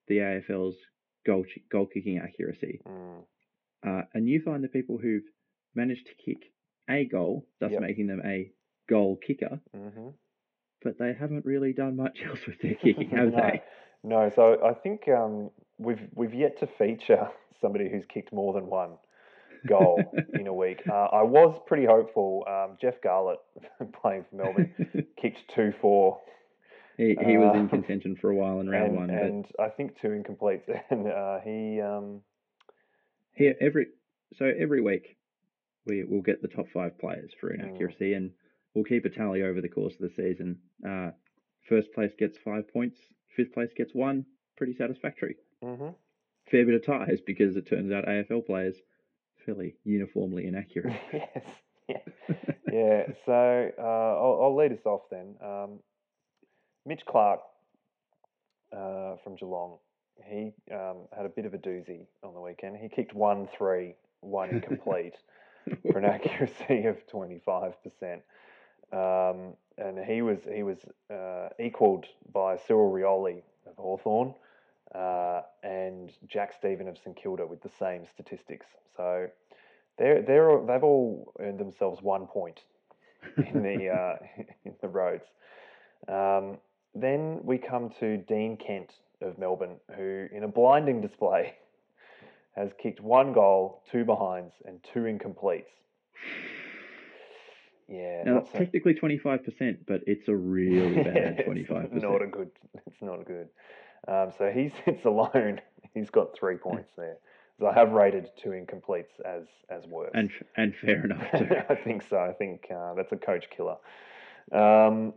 the 0.09 0.19
AFL's 0.19 0.77
goal 1.27 1.45
goal 1.71 1.87
kicking 1.87 2.19
accuracy. 2.19 2.81
Mm. 2.87 3.25
uh, 3.87 4.03
and 4.15 4.29
you 4.29 4.41
find 4.43 4.63
the 4.63 4.69
people 4.69 4.99
who've 4.99 5.23
managed 5.75 6.07
to 6.07 6.15
kick 6.25 6.39
a 6.89 7.05
goal, 7.05 7.47
thus 7.61 7.73
Yep. 7.73 7.81
making 7.81 8.07
them 8.07 8.23
a 8.25 8.51
goal 8.89 9.19
kicker, 9.27 9.61
hmm 9.75 10.09
but 10.85 10.99
they 10.99 11.13
haven't 11.15 11.45
really 11.45 11.73
done 11.73 11.95
much 11.97 12.19
else 12.29 12.41
with 12.47 12.61
their 12.61 12.75
kicking, 12.83 13.11
have 13.11 13.33
no, 13.33 13.37
they? 13.41 13.63
no. 14.03 14.31
So 14.35 14.59
I 14.65 14.75
think 14.75 15.09
um, 15.09 15.51
we've 15.79 16.09
we've 16.15 16.35
yet 16.35 16.59
to 16.61 16.67
feature 16.67 17.29
somebody 17.61 17.89
who's 17.91 18.05
kicked 18.07 18.33
more 18.33 18.53
than 18.53 18.67
one 18.67 18.99
goal 19.67 20.13
in 20.35 20.47
a 20.47 20.53
week. 20.55 20.83
Uh, 20.89 20.93
I 21.13 21.23
was 21.23 21.59
pretty 21.67 21.85
hopeful. 21.87 22.45
Um, 22.49 22.77
Jeff 22.81 22.95
Garlett, 23.03 23.39
playing 24.03 24.25
for 24.31 24.37
Melbourne, 24.37 24.75
kicked 25.21 25.41
two 25.55 25.73
four, 25.81 26.21
he 26.97 27.17
he 27.25 27.39
was 27.39 27.55
in 27.55 27.67
Uh, 27.67 27.69
contention 27.69 28.17
for 28.17 28.31
a 28.31 28.35
while 28.35 28.61
in 28.61 28.69
round 28.69 28.89
and, 28.89 28.97
one, 28.97 29.11
and 29.11 29.47
I 29.59 29.69
think 29.69 29.99
two 30.01 30.09
incompletes. 30.09 30.63
And 30.91 31.07
uh, 31.09 31.41
he, 31.41 31.81
um, 31.81 32.21
here 33.35 33.55
every 33.61 33.87
so 34.37 34.47
every 34.47 34.81
week 34.81 35.17
we 35.87 36.05
will 36.05 36.23
get 36.23 36.43
the 36.43 36.49
top 36.49 36.67
five 36.73 36.99
players 36.99 37.33
for 37.41 37.51
Mm. 37.51 37.61
inaccuracy, 37.61 38.15
and 38.15 38.31
we'll 38.75 38.85
keep 38.85 39.05
a 39.05 39.11
tally 39.11 39.43
over 39.43 39.61
the 39.61 39.69
course 39.69 39.95
of 39.95 40.01
the 40.01 40.11
season. 40.11 40.59
Uh, 40.87 41.11
first 41.69 41.93
place 41.93 42.13
gets 42.19 42.39
five 42.39 42.69
points, 42.73 42.99
fifth 43.37 43.53
place 43.53 43.71
gets 43.77 43.95
one. 43.95 44.25
Pretty 44.57 44.75
satisfactory. 44.75 45.37
mhm. 45.63 45.95
Fair 46.51 46.67
bit 46.67 46.75
of 46.75 46.85
ties 46.85 47.21
because 47.27 47.57
it 47.57 47.67
turns 47.67 47.91
out 47.91 48.05
AFL 48.07 48.43
players 48.45 48.77
fairly 49.45 49.75
uniformly 49.85 50.47
inaccurate. 50.47 50.95
yes, 51.13 51.45
yeah, 51.89 51.97
yeah. 52.73 53.03
So 53.27 53.71
uh, 53.79 53.83
I'll, 53.83 54.41
I'll 54.45 54.57
lead 54.57 54.73
us 54.73 54.85
off 54.85 55.03
then. 55.11 55.35
Um, 55.43 55.79
Mitch 56.87 57.05
Clark 57.07 57.41
uh, 58.73 59.17
from 59.23 59.37
Geelong. 59.37 59.79
He 60.25 60.53
um, 60.73 61.09
had 61.17 61.27
a 61.27 61.29
bit 61.29 61.47
of 61.47 61.55
a 61.55 61.59
doozy 61.59 62.07
on 62.23 62.35
the 62.35 62.41
weekend. 62.41 62.77
He 62.77 62.89
kicked 62.89 63.15
one 63.15 63.49
three, 63.57 63.95
one 64.21 64.51
incomplete 64.51 65.15
for 65.91 65.99
an 65.99 66.05
accuracy 66.05 66.85
of 66.87 67.07
twenty 67.09 67.41
five 67.45 67.75
percent. 67.83 68.23
Um, 68.93 69.55
and 69.79 69.99
he 70.05 70.23
was 70.23 70.39
he 70.53 70.63
was 70.63 70.79
uh, 71.11 71.49
equalled 71.59 72.07
by 72.33 72.57
Cyril 72.57 72.93
Rioli 72.93 73.43
of 73.67 73.77
Hawthorn 73.77 74.35
uh, 74.95 75.43
and 75.63 76.11
Jack 76.29 76.53
Steven 76.59 76.89
of 76.89 76.99
St 76.99 77.17
Kilda 77.17 77.47
with 77.47 77.63
the 77.63 77.71
same 77.79 78.05
statistics. 78.13 78.67
So 78.97 79.29
they're 79.99 80.23
they're 80.23 80.61
they've 80.67 80.83
all 80.85 81.33
earned 81.41 81.59
themselves 81.59 82.03
one 82.03 82.27
point 82.27 82.61
in 83.53 83.63
the 83.63 83.89
uh, 83.89 84.17
in 84.65 84.75
the 84.81 84.89
Rhodes. 84.89 85.25
Um, 86.09 86.59
then 86.95 87.41
we 87.43 87.59
come 87.59 87.91
to 88.01 88.19
Dean 88.19 88.57
Kent 88.57 88.93
of 89.23 89.39
Melbourne, 89.39 89.77
who 89.97 90.27
in 90.33 90.43
a 90.45 90.49
blinding 90.49 91.01
display 91.01 91.55
has 92.57 92.71
kicked 92.83 93.01
one 93.01 93.33
goal, 93.33 93.83
two 93.91 94.05
behinds, 94.05 94.53
and 94.67 94.79
two 94.93 95.01
incompletes. 95.01 95.65
Yeah, 97.89 98.23
Now 98.25 98.35
not 98.35 98.43
it's 98.45 98.53
so- 98.53 98.59
technically 98.59 98.95
twenty 98.95 99.19
five 99.19 99.45
percent, 99.45 99.81
but 99.87 100.01
it's 100.07 100.29
a 100.29 100.35
really 100.35 101.03
bad 101.03 101.17
it's 101.39 101.45
twenty 101.45 101.65
five 101.65 101.93
Not 101.93 102.17
a 102.17 102.19
percent. 102.27 102.33
good. 102.33 102.51
It's 102.87 103.03
not 103.03 103.21
a 103.21 103.25
good. 103.25 103.49
Um, 104.09 104.33
so 104.37 104.51
he 104.51 104.73
sits 104.85 105.05
alone. 105.05 105.61
He's 105.95 106.11
got 106.11 106.37
three 106.37 106.57
points 106.57 106.91
there. 106.97 107.17
So 107.61 107.67
I 107.67 107.75
have 107.75 107.93
rated 107.93 108.31
two 108.43 108.51
incompletes 108.51 109.21
as 109.25 109.45
as 109.71 109.87
worse. 109.87 110.11
And 110.15 110.31
and 110.57 110.75
fair 110.75 111.05
enough 111.05 111.31
too. 111.37 111.49
I 111.69 111.75
think 111.75 112.03
so. 112.09 112.19
I 112.19 112.33
think 112.33 112.67
uh, 112.75 112.95
that's 112.95 113.13
a 113.13 113.17
coach 113.17 113.47
killer. 113.55 113.77
Um, 114.53 115.15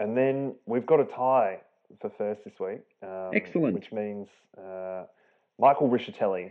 and 0.00 0.16
then 0.16 0.54
we've 0.66 0.86
got 0.86 1.00
a 1.00 1.04
tie 1.04 1.60
for 2.00 2.10
first 2.16 2.44
this 2.44 2.58
week. 2.58 2.82
Um, 3.02 3.30
Excellent. 3.34 3.74
Which 3.74 3.92
means 3.92 4.28
uh, 4.58 5.04
Michael 5.58 5.88
Rischitelli. 5.88 6.50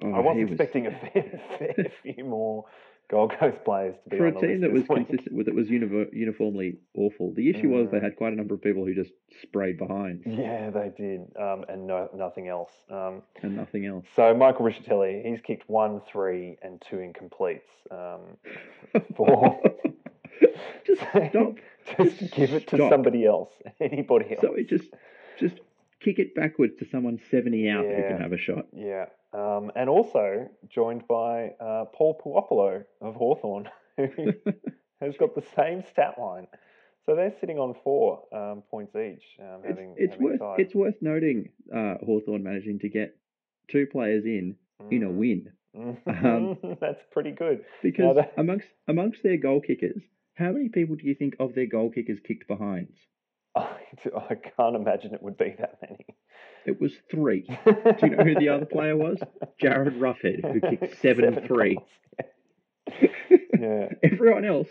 Oh, 0.00 0.12
I 0.14 0.20
was 0.20 0.48
expecting 0.48 0.86
a 0.86 0.90
fair, 0.92 1.40
fair 1.58 1.92
few 2.02 2.24
more 2.24 2.64
Gold 3.10 3.32
Coast 3.38 3.64
players 3.64 3.94
to 4.04 4.10
be 4.10 4.16
for 4.18 4.26
a 4.26 4.32
team 4.38 4.60
that 4.60 4.70
was 4.70 4.82
week. 4.88 5.06
consistent 5.08 5.34
with 5.34 5.46
that 5.46 5.54
was 5.54 5.68
univer- 5.68 6.12
uniformly 6.12 6.76
awful. 6.94 7.32
The 7.32 7.48
issue 7.48 7.70
was 7.70 7.90
they 7.90 7.98
Mm. 7.98 8.02
had 8.02 8.16
quite 8.16 8.32
a 8.34 8.36
number 8.36 8.54
of 8.54 8.60
people 8.62 8.84
who 8.84 8.94
just 8.94 9.12
sprayed 9.42 9.78
behind 9.78 10.22
Yeah, 10.26 10.68
they 10.70 10.90
did, 10.96 11.22
um, 11.36 11.64
and 11.70 11.86
no, 11.86 12.10
nothing 12.14 12.48
else. 12.48 12.70
Um, 12.90 13.22
and 13.42 13.56
nothing 13.56 13.86
else. 13.86 14.04
so 14.14 14.34
Michael 14.34 14.66
Rischitelli, 14.66 15.24
he's 15.24 15.40
kicked 15.40 15.68
one, 15.70 16.00
three, 16.12 16.58
and 16.62 16.82
two 16.82 16.96
incompletes. 16.96 17.62
Um, 17.90 18.36
for 19.16 19.58
just 20.86 21.00
stop. 21.00 21.54
just 21.96 22.32
give 22.34 22.52
it 22.52 22.66
to 22.68 22.76
stop. 22.76 22.90
somebody 22.90 23.24
else, 23.24 23.50
anybody 23.80 24.26
else. 24.32 24.40
So 24.42 24.54
it 24.54 24.68
just 24.68 24.84
just 25.38 25.56
kick 26.00 26.18
it 26.18 26.34
backwards 26.34 26.74
to 26.80 26.84
someone 26.90 27.18
seventy 27.30 27.68
out 27.70 27.84
who 27.86 28.02
can 28.02 28.20
have 28.20 28.32
a 28.32 28.38
shot. 28.38 28.66
Yeah, 28.74 29.06
um, 29.32 29.70
and 29.76 29.88
also 29.88 30.48
joined 30.68 31.06
by 31.08 31.50
uh, 31.60 31.84
Paul 31.94 32.20
Puopolo 32.24 32.84
of 33.00 33.14
Hawthorn, 33.14 33.68
who 33.96 34.32
has 35.00 35.16
got 35.18 35.34
the 35.34 35.44
same 35.56 35.82
stat 35.90 36.14
line. 36.18 36.46
So 37.06 37.14
they're 37.16 37.34
sitting 37.40 37.58
on 37.58 37.74
four 37.84 38.22
um, 38.34 38.62
points 38.70 38.94
each, 38.94 39.22
um, 39.40 39.60
It's, 39.62 39.68
having 39.68 39.94
it's 39.96 40.12
having 40.12 40.26
worth 40.26 40.38
tied. 40.40 40.60
it's 40.60 40.74
worth 40.74 40.96
noting 41.00 41.50
uh, 41.74 41.94
Hawthorn 42.04 42.42
managing 42.42 42.78
to 42.80 42.88
get 42.88 43.16
two 43.68 43.86
players 43.86 44.24
in 44.24 44.56
in 44.90 45.02
a 45.02 45.08
Mm. 45.08 45.14
win 45.16 45.52
Um, 46.06 46.58
That's 46.80 47.00
pretty 47.10 47.30
good. 47.32 47.64
because 47.82 48.16
that- 48.16 48.32
amongst 48.36 48.68
amongst 48.88 49.22
their 49.22 49.36
goal 49.38 49.60
kickers, 49.60 50.02
how 50.34 50.52
many 50.52 50.68
people 50.68 50.96
do 50.96 51.06
you 51.06 51.14
think 51.14 51.36
of 51.40 51.54
their 51.54 51.66
goal 51.66 51.90
kickers 51.90 52.18
kicked 52.20 52.46
behinds? 52.48 52.98
I, 53.56 53.68
I 54.30 54.34
can't 54.34 54.76
imagine 54.76 55.14
it 55.14 55.22
would 55.22 55.36
be 55.36 55.54
that 55.58 55.78
many. 55.82 56.06
It 56.66 56.80
was 56.80 56.92
three. 57.10 57.42
Do 57.64 57.94
you 58.02 58.10
know 58.10 58.24
who 58.24 58.34
the 58.38 58.50
other 58.50 58.66
player 58.66 58.96
was? 58.96 59.18
Jarryd 59.62 59.98
Roughead, 59.98 60.42
who 60.52 60.60
kicked 60.60 60.98
seven, 61.02 61.24
and 61.24 61.46
three. 61.46 61.78
Yeah. 63.58 63.88
Everyone 64.02 64.44
else 64.44 64.68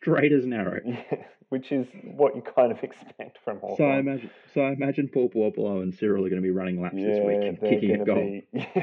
straight 0.00 0.32
as 0.32 0.44
an 0.44 0.52
arrow. 0.52 0.80
yeah, 0.84 1.24
which 1.48 1.72
is 1.72 1.86
what 2.02 2.34
you 2.36 2.42
kind 2.42 2.72
of 2.72 2.82
expect 2.82 3.38
from 3.44 3.58
Hawthorn. 3.60 3.76
So 3.78 3.84
I 3.84 3.98
imagine, 3.98 4.30
so 4.52 4.60
I 4.62 4.72
imagine 4.72 5.08
Paul 5.08 5.30
Puopolo 5.30 5.82
and 5.82 5.94
Cyril 5.94 6.24
are 6.26 6.28
going 6.28 6.42
to 6.42 6.46
be 6.46 6.50
running 6.50 6.82
laps 6.82 6.96
yeah, 6.98 7.06
this 7.06 7.24
week, 7.24 7.60
kicking 7.60 8.00
a 8.00 8.04
goal. 8.04 8.16
Be, 8.16 8.44
yeah. 8.52 8.82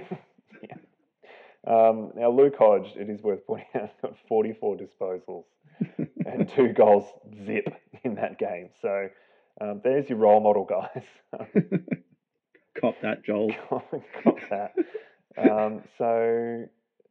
Um, 1.68 2.12
now 2.16 2.32
Luke 2.32 2.55
Hodge, 2.57 2.93
it 2.95 3.09
is 3.09 3.22
worth 3.22 3.45
pointing 3.45 3.68
out, 3.76 3.91
got 4.01 4.16
44 4.28 4.78
disposals 4.78 5.43
and 6.25 6.49
two 6.49 6.69
goals 6.69 7.05
zip 7.45 7.67
in 8.03 8.15
that 8.15 8.38
game. 8.39 8.69
So 8.82 9.07
um, 9.59 9.82
there's 9.84 10.09
your 10.09 10.17
role 10.19 10.39
model, 10.39 10.65
guys. 10.65 11.03
Cop 12.79 12.95
that, 13.01 13.23
Joel. 13.25 13.51
Got 14.23 14.36
that. 14.49 14.73
Um, 15.38 15.82
so, 15.97 16.65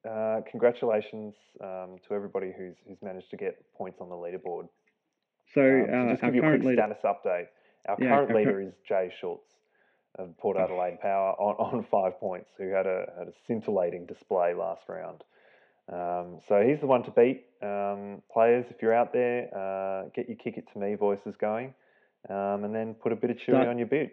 uh, 0.09 0.41
congratulations 0.51 1.35
um, 1.63 1.97
to 2.09 2.15
everybody 2.15 2.53
who's 2.57 2.77
who's 2.87 2.99
managed 3.03 3.31
to 3.31 3.37
get 3.37 3.63
points 3.77 3.99
on 4.01 4.09
the 4.09 4.15
leaderboard. 4.15 4.69
So 5.55 5.61
Um, 5.63 5.87
to 5.87 5.99
uh, 5.99 6.11
just 6.13 6.23
give 6.23 6.35
you 6.35 6.43
a 6.43 6.49
quick 6.51 6.63
leader, 6.63 6.83
status 6.83 6.99
update. 7.05 7.47
Our 7.89 7.97
Yeah, 7.99 8.09
current 8.09 8.13
our 8.13 8.27
cur- 8.29 8.35
leader 8.35 8.61
is 8.61 8.75
Jay 8.89 9.13
Schulz 9.21 9.43
of 10.19 10.37
Port 10.39 10.57
Adelaide 10.57 11.01
Power 11.01 11.33
on, 11.39 11.55
on 11.79 11.85
five 11.91 12.19
points, 12.19 12.51
who 12.59 12.69
had 12.71 12.87
a 12.87 13.13
had 13.19 13.29
a 13.29 13.33
scintillating 13.47 14.07
display 14.07 14.55
last 14.55 14.83
round. 14.89 15.23
Um, 15.93 16.41
so 16.49 16.63
he's 16.63 16.79
the 16.81 16.87
one 16.87 17.03
to 17.05 17.11
beat. 17.11 17.47
Um, 17.63 18.23
players, 18.33 18.65
if 18.71 18.81
you're 18.81 18.95
out 18.95 19.13
there, 19.13 19.49
uh, 19.57 20.09
get 20.15 20.29
your 20.29 20.37
kick 20.39 20.57
it 20.57 20.65
to 20.73 20.79
me 20.79 20.95
voices 20.95 21.35
going, 21.41 21.75
um, 22.29 22.65
and 22.65 22.75
then 22.75 22.95
put 22.95 23.13
a 23.13 23.17
bit 23.17 23.31
of 23.31 23.39
chili 23.39 23.57
Start- 23.57 23.69
on 23.69 23.79
your 23.79 23.87
boot. 23.89 24.11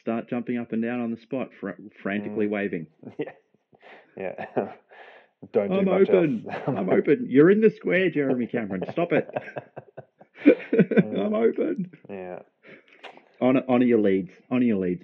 Start 0.00 0.28
jumping 0.28 0.56
up 0.58 0.72
and 0.72 0.82
down 0.82 1.00
on 1.00 1.10
the 1.10 1.18
spot, 1.18 1.50
fr- 1.60 1.70
frantically 2.02 2.46
Mm. 2.46 2.50
waving. 2.50 2.86
yeah, 3.18 3.32
yeah. 4.16 4.46
Don't 5.52 5.68
do 5.68 5.74
I'm 5.78 5.84
much 5.84 6.08
open. 6.08 6.46
else. 6.50 6.62
I'm 6.66 6.88
open. 6.88 7.26
You're 7.28 7.50
in 7.50 7.60
the 7.60 7.70
square, 7.70 8.08
Jeremy 8.10 8.46
Cameron. 8.46 8.84
Stop 8.92 9.12
it. 9.12 9.28
I'm 10.96 11.34
open. 11.34 11.90
Yeah. 12.08 12.38
Honor, 13.40 13.62
honor 13.68 13.84
your 13.84 13.98
leads. 14.00 14.30
Honor 14.50 14.64
your 14.64 14.76
leads. 14.78 15.02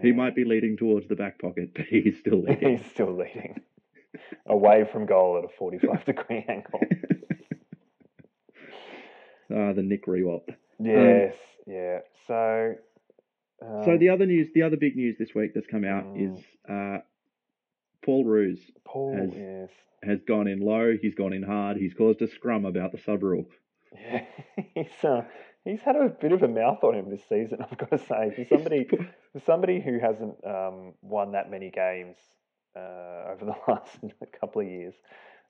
He 0.00 0.12
might 0.12 0.34
be 0.34 0.44
leading 0.44 0.76
towards 0.76 1.08
the 1.08 1.16
back 1.16 1.38
pocket, 1.40 1.72
but 1.74 1.84
he's 1.86 2.18
still 2.20 2.42
leading. 2.46 2.78
He's 2.78 2.86
still 2.90 3.12
leading. 3.16 3.60
Away 4.46 4.84
from 4.90 5.06
goal 5.06 5.38
at 5.38 5.44
a 5.44 5.48
45 5.48 6.04
degree 6.06 6.44
angle. 6.48 6.80
Ah, 9.54 9.72
the 9.74 9.82
Nick 9.82 10.06
Riewoldt. 10.06 10.48
Yes, 10.78 11.34
yeah. 11.66 11.98
So, 12.26 12.74
um, 13.62 13.82
So 13.84 13.98
the 13.98 14.08
other 14.08 14.24
news, 14.24 14.48
the 14.54 14.62
other 14.62 14.78
big 14.78 14.96
news 14.96 15.16
this 15.18 15.34
week 15.34 15.52
that's 15.54 15.66
come 15.66 15.84
out 15.84 16.04
Mm. 16.06 16.32
is 16.38 16.44
uh, 16.68 16.98
Paul 18.02 18.24
Roos 18.24 18.58
Paul, 18.84 19.14
has- 19.14 19.34
yes. 19.34 19.70
has 20.02 20.22
gone 20.22 20.48
in 20.48 20.60
low. 20.60 20.96
He's 21.00 21.14
gone 21.14 21.32
in 21.34 21.42
hard. 21.42 21.76
He's 21.76 21.92
caused 21.92 22.22
a 22.22 22.28
scrum 22.28 22.64
about 22.64 22.92
the 22.92 22.98
sub 22.98 23.22
rule. 23.22 23.44
Yeah, 23.92 24.24
he's 24.74 25.04
uh, 25.04 25.22
he's 25.64 25.80
had 25.80 25.96
a 25.96 26.08
bit 26.08 26.32
of 26.32 26.42
a 26.42 26.48
mouth 26.48 26.82
on 26.82 26.94
him 26.94 27.10
this 27.10 27.22
season. 27.28 27.58
I've 27.70 27.78
got 27.78 27.90
to 27.90 27.98
say, 27.98 28.32
for 28.34 28.44
somebody 28.56 28.86
for 28.86 29.40
somebody 29.46 29.80
who 29.80 29.98
hasn't 29.98 30.36
um, 30.46 30.94
won 31.02 31.32
that 31.32 31.50
many 31.50 31.70
games 31.70 32.16
uh, 32.76 33.32
over 33.32 33.44
the 33.44 33.54
last 33.72 33.98
couple 34.40 34.62
of 34.62 34.68
years, 34.68 34.94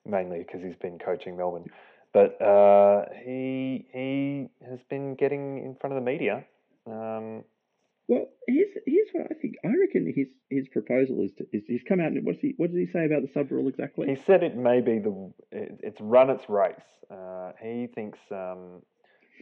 mainly 0.05 0.39
because 0.39 0.61
he's 0.61 0.75
been 0.75 0.99
coaching 0.99 1.37
Melbourne, 1.37 1.65
but 2.13 2.41
uh, 2.41 3.05
he 3.23 3.85
he 3.91 4.47
has 4.69 4.79
been 4.89 5.15
getting 5.15 5.63
in 5.63 5.75
front 5.79 5.95
of 5.95 6.03
the 6.03 6.05
media. 6.11 6.45
Um, 6.85 7.43
Well, 8.07 8.27
here's 8.47 8.73
here's 8.85 9.07
what 9.13 9.27
I 9.31 9.35
think. 9.41 9.55
I 9.63 9.69
reckon 9.79 10.11
his 10.15 10.27
his 10.49 10.67
proposal 10.67 11.21
is 11.23 11.31
to 11.37 11.45
is 11.53 11.63
he's 11.67 11.83
come 11.87 11.99
out 12.01 12.11
and 12.11 12.25
what's 12.25 12.41
he 12.41 12.53
what 12.57 12.69
does 12.71 12.77
he 12.77 12.87
say 12.91 13.05
about 13.05 13.21
the 13.21 13.29
sub 13.33 13.49
rule 13.51 13.67
exactly? 13.69 14.07
he 14.07 14.15
said 14.15 14.43
it 14.43 14.55
may 14.57 14.81
be 14.81 14.99
the 14.99 15.33
it, 15.51 15.79
it's 15.81 16.01
run 16.01 16.29
its 16.29 16.47
race. 16.49 16.75
Uh, 17.09 17.51
he 17.61 17.87
thinks 17.95 18.19
um, 18.31 18.81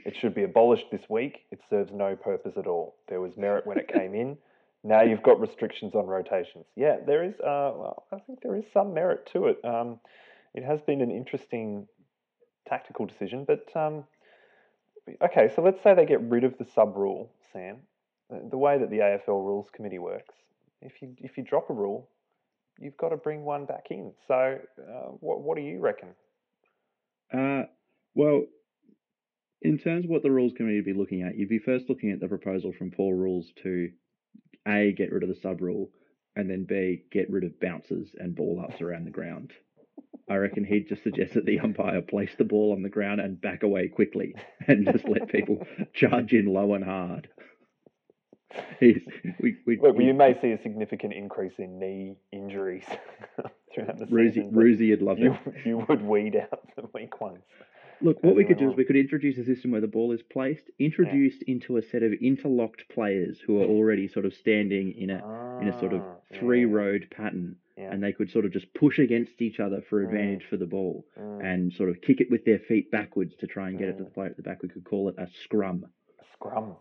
it 0.06 0.16
should 0.16 0.34
be 0.34 0.44
abolished 0.44 0.86
this 0.92 1.02
week. 1.10 1.46
It 1.52 1.60
serves 1.70 1.92
no 1.92 2.16
purpose 2.16 2.54
at 2.58 2.68
all. 2.68 2.96
There 3.08 3.22
was 3.22 3.38
merit 3.38 3.66
when 3.66 3.78
it 3.78 3.88
came 3.88 4.14
in. 4.16 4.38
Now 4.84 5.02
you've 5.02 5.22
got 5.22 5.40
restrictions 5.40 5.94
on 5.94 6.08
rotations. 6.08 6.66
Yeah, 6.76 6.98
there 7.06 7.24
is. 7.24 7.36
Uh, 7.36 7.72
well, 7.76 8.06
I 8.12 8.20
think 8.20 8.42
there 8.42 8.56
is 8.56 8.66
some 8.74 8.94
merit 8.94 9.30
to 9.34 9.48
it. 9.48 9.64
Um, 9.64 10.00
it 10.54 10.64
has 10.64 10.82
been 10.82 11.02
an 11.02 11.12
interesting 11.12 11.88
tactical 12.68 13.06
decision, 13.06 13.46
but 13.46 13.66
um, 13.76 14.06
okay. 15.22 15.52
So 15.56 15.62
let's 15.62 15.82
say 15.84 15.94
they 15.94 16.06
get 16.06 16.22
rid 16.22 16.44
of 16.44 16.58
the 16.58 16.66
sub 16.66 16.96
rule, 16.98 17.32
Sam. 17.54 17.78
The, 18.50 18.58
way 18.58 18.78
that 18.78 18.90
the 18.90 19.00
AFL 19.00 19.46
Rules 19.46 19.68
Committee 19.74 20.00
works, 20.00 20.34
if 20.82 21.02
you 21.02 21.14
if 21.18 21.38
you 21.38 21.44
drop 21.44 21.70
a 21.70 21.74
rule, 21.74 22.08
you've 22.80 22.96
got 22.96 23.10
to 23.10 23.18
bring 23.18 23.44
one 23.44 23.66
back 23.66 23.88
in. 23.90 24.14
So, 24.28 24.58
uh, 24.80 25.10
what 25.20 25.42
what 25.42 25.58
do 25.58 25.64
you 25.64 25.80
reckon? 25.80 26.10
Uh, 27.34 27.64
well, 28.16 28.46
in 29.62 29.78
terms 29.78 30.06
of 30.06 30.12
what 30.12 30.24
the 30.24 30.32
rules 30.32 30.54
committee 30.54 30.78
would 30.78 30.86
be 30.86 30.94
looking 30.94 31.22
at, 31.22 31.38
you'd 31.38 31.50
be 31.50 31.60
first 31.60 31.90
looking 31.90 32.12
at 32.12 32.20
the 32.20 32.28
proposal 32.28 32.74
from 32.78 32.92
Paul 32.92 33.14
Roos 33.14 33.52
to 33.64 33.92
a 34.68 34.92
get 34.92 35.12
rid 35.12 35.24
of 35.24 35.30
the 35.30 35.36
sub 35.36 35.62
rule, 35.62 35.90
and 36.36 36.50
then 36.50 36.66
b 36.66 37.04
get 37.12 37.30
rid 37.30 37.44
of 37.44 37.60
bounces 37.60 38.16
and 38.18 38.36
ball 38.36 38.64
ups 38.64 38.82
around 38.82 39.06
the 39.06 39.12
ground. 39.12 39.52
I 40.30 40.36
reckon 40.36 40.64
he'd 40.64 40.88
just 40.88 41.04
suggest 41.04 41.34
that 41.34 41.46
the 41.46 41.60
umpire 41.60 42.02
place 42.02 42.32
the 42.38 42.44
ball 42.44 42.72
on 42.72 42.84
the 42.84 42.90
ground 42.90 43.20
and 43.20 43.40
back 43.40 43.64
away 43.64 43.88
quickly, 43.88 44.36
and 44.68 44.86
just 44.92 45.08
let 45.08 45.30
people 45.30 45.66
charge 45.94 46.34
in 46.34 46.46
low 46.46 46.74
and 46.74 46.84
hard. 46.84 47.30
He's, 48.80 49.00
we, 49.40 49.56
we, 49.66 49.80
Look, 49.80 49.96
we, 49.96 50.06
you 50.06 50.14
may 50.14 50.38
see 50.42 50.52
a 50.52 50.62
significant 50.62 51.14
increase 51.14 51.54
in 51.58 51.80
knee 51.80 52.16
injuries 52.34 52.84
throughout 53.74 53.98
the 53.98 54.06
Roosie, 54.08 54.34
season. 54.34 54.52
Roosie 54.52 54.90
would 54.90 55.02
love 55.02 55.20
you, 55.20 55.38
it. 55.46 55.66
you 55.66 55.86
would 55.88 56.02
weed 56.02 56.36
out 56.36 56.60
the 56.76 56.84
weak 56.94 57.22
ones. 57.22 57.44
Look, 58.04 58.24
what 58.24 58.36
we 58.36 58.46
could 58.46 58.58
do 58.58 58.70
is 58.70 58.76
we 58.76 58.86
could 58.86 58.96
introduce 58.96 59.38
a 59.38 59.46
system 59.46 59.72
where 59.72 59.82
the 59.82 59.88
ball 59.88 60.12
is 60.12 60.22
placed, 60.24 60.64
introduced 60.80 61.44
into 61.44 61.78
a 61.78 61.82
set 61.82 62.02
of 62.04 62.14
interlocked 62.14 62.84
players 62.90 63.40
who 63.46 63.62
are 63.62 63.66
already 63.66 64.08
sort 64.08 64.26
of 64.26 64.34
standing 64.34 64.94
in 64.98 65.10
a 65.12 65.18
in 65.62 65.68
a 65.68 65.80
sort 65.80 65.94
of 65.94 66.02
Ah, 66.02 66.16
yeah, 66.32 66.40
three 66.40 66.66
road 66.66 67.08
pattern, 67.16 67.56
yeah. 67.78 67.92
and 67.94 68.02
they 68.04 68.12
could 68.12 68.32
sort 68.32 68.46
of 68.46 68.52
just 68.52 68.74
push 68.74 68.98
against 68.98 69.40
each 69.42 69.60
other 69.60 69.82
for 69.90 70.02
Mm. 70.02 70.06
advantage 70.06 70.46
for 70.50 70.58
the 70.58 70.66
ball, 70.66 71.06
Mm, 71.20 71.44
and 71.46 71.74
sort 71.74 71.90
of 71.90 72.02
kick 72.02 72.20
it 72.22 72.32
with 72.32 72.44
their 72.46 72.58
feet 72.60 72.90
backwards 72.90 73.36
to 73.36 73.46
try 73.48 73.70
and 73.70 73.78
get 73.78 73.90
it 73.90 73.98
to 73.98 74.04
Mm. 74.04 74.06
the 74.06 74.12
player 74.12 74.30
at 74.32 74.38
the 74.38 74.42
back. 74.44 74.64
We 74.64 74.70
could 74.70 74.84
call 74.84 75.10
it 75.10 75.16
a 75.20 75.28
scrum. 75.44 75.86
scrum. 76.34 76.76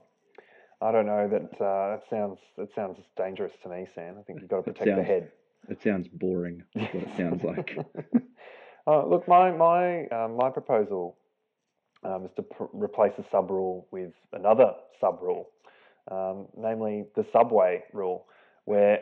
I 0.81 0.93
don't 0.93 1.05
know. 1.05 1.29
That 1.29 1.61
uh, 1.62 1.97
that 1.97 2.03
sounds 2.09 2.39
that 2.57 2.73
sounds 2.75 2.99
dangerous 3.16 3.53
to 3.62 3.68
me, 3.68 3.87
Sam. 3.95 4.16
I 4.18 4.23
think 4.23 4.41
you've 4.41 4.49
got 4.49 4.64
to 4.64 4.73
protect 4.73 4.97
the 4.97 5.03
head. 5.03 5.31
It 5.68 5.83
sounds 5.83 6.09
boring. 6.09 6.62
That's 6.75 6.95
what 6.95 7.03
it 7.03 7.16
sounds 7.18 7.45
like. 7.45 7.77
uh, 8.91 9.07
look, 9.07 9.28
my 9.28 9.51
my 9.53 10.07
um, 10.09 10.36
my 10.36 10.51
proposal 10.51 11.16
um, 12.05 12.24
is 12.24 12.30
to 12.36 12.43
pr- 12.43 12.64
replace 12.72 13.12
the 13.16 13.24
sub 13.30 13.51
rule 13.51 13.86
with 13.91 14.12
another 14.32 14.72
sub 15.01 15.20
rule, 15.22 15.51
um, 16.11 16.47
namely 16.57 17.05
the 17.14 17.24
subway 17.32 17.84
rule, 17.93 18.26
where 18.64 18.99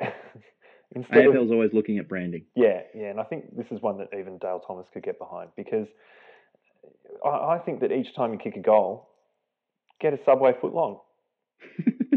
instead 0.95 1.27
of 1.27 1.35
AFL's 1.35 1.51
always 1.51 1.71
looking 1.73 1.99
at 1.99 2.09
branding. 2.09 2.45
yeah, 2.55 2.81
yeah, 2.95 3.07
and 3.07 3.21
I 3.21 3.25
think 3.25 3.57
this 3.57 3.67
is 3.71 3.81
one 3.81 3.99
that 3.99 4.09
even 4.19 4.39
Dale 4.39 4.61
Thomas 4.67 4.87
could 4.93 5.05
get 5.05 5.19
behind 5.19 5.51
because 5.57 5.87
I, 7.25 7.29
I 7.29 7.59
think 7.65 7.81
that 7.81 7.93
each 7.93 8.15
time 8.15 8.33
you 8.33 8.39
kick 8.39 8.57
a 8.57 8.61
goal, 8.61 9.09
get 10.01 10.13
a 10.13 10.19
subway 10.27 10.53
foot 10.61 10.75
long. 10.75 11.01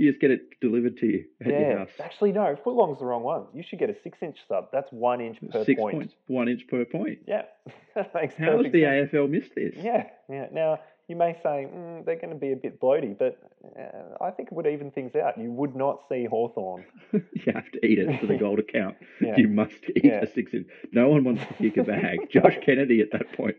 you 0.00 0.10
just 0.10 0.20
get 0.20 0.30
it 0.30 0.58
delivered 0.60 0.96
to 0.98 1.06
you 1.06 1.24
at 1.42 1.46
your 1.48 1.60
Yeah, 1.60 1.78
house. 1.78 1.90
actually 2.02 2.32
no, 2.32 2.56
foot 2.64 2.74
long's 2.74 2.98
the 2.98 3.04
wrong 3.04 3.22
one. 3.22 3.44
You 3.52 3.62
should 3.62 3.78
get 3.78 3.90
a 3.90 3.96
six-inch 4.02 4.38
sub. 4.48 4.68
That's 4.72 4.90
one 4.90 5.20
inch 5.20 5.38
per 5.50 5.64
Six 5.64 5.78
point. 5.80 5.94
points, 5.96 6.14
one 6.26 6.48
inch 6.48 6.66
per 6.68 6.84
point. 6.84 7.18
Yeah, 7.26 7.42
that 7.94 8.14
makes 8.14 8.34
How 8.36 8.46
has 8.52 8.56
perfect 8.56 8.72
the 8.72 8.82
sense. 8.82 9.10
AFL 9.12 9.28
missed 9.30 9.54
this? 9.54 9.74
Yeah, 9.76 10.06
yeah. 10.30 10.46
Now 10.52 10.78
you 11.08 11.16
may 11.16 11.34
say 11.42 11.66
mm, 11.70 12.04
they're 12.04 12.16
going 12.16 12.30
to 12.30 12.36
be 12.36 12.52
a 12.52 12.56
bit 12.56 12.80
bloaty, 12.80 13.18
but 13.18 13.38
uh, 13.78 14.24
I 14.24 14.30
think 14.30 14.48
it 14.50 14.54
would 14.54 14.66
even 14.66 14.90
things 14.90 15.14
out. 15.16 15.36
You 15.36 15.50
would 15.50 15.74
not 15.76 16.00
see 16.08 16.24
Hawthorn. 16.24 16.84
you 17.12 17.52
have 17.52 17.70
to 17.72 17.84
eat 17.86 17.98
it 17.98 18.20
for 18.20 18.26
the 18.26 18.36
goal 18.36 18.56
to 18.56 18.62
count. 18.62 18.96
Yeah, 19.20 19.34
You 19.36 19.48
must 19.48 19.84
eat 19.96 20.04
Yeah. 20.04 20.20
a 20.22 20.26
six 20.26 20.54
inch. 20.54 20.66
No 20.92 21.08
one 21.10 21.24
wants 21.24 21.42
to 21.46 21.54
kick 21.54 21.76
a 21.76 21.82
bag. 21.84 22.30
Josh 22.30 22.56
Kennedy 22.64 23.00
at 23.00 23.10
that 23.12 23.32
point 23.32 23.56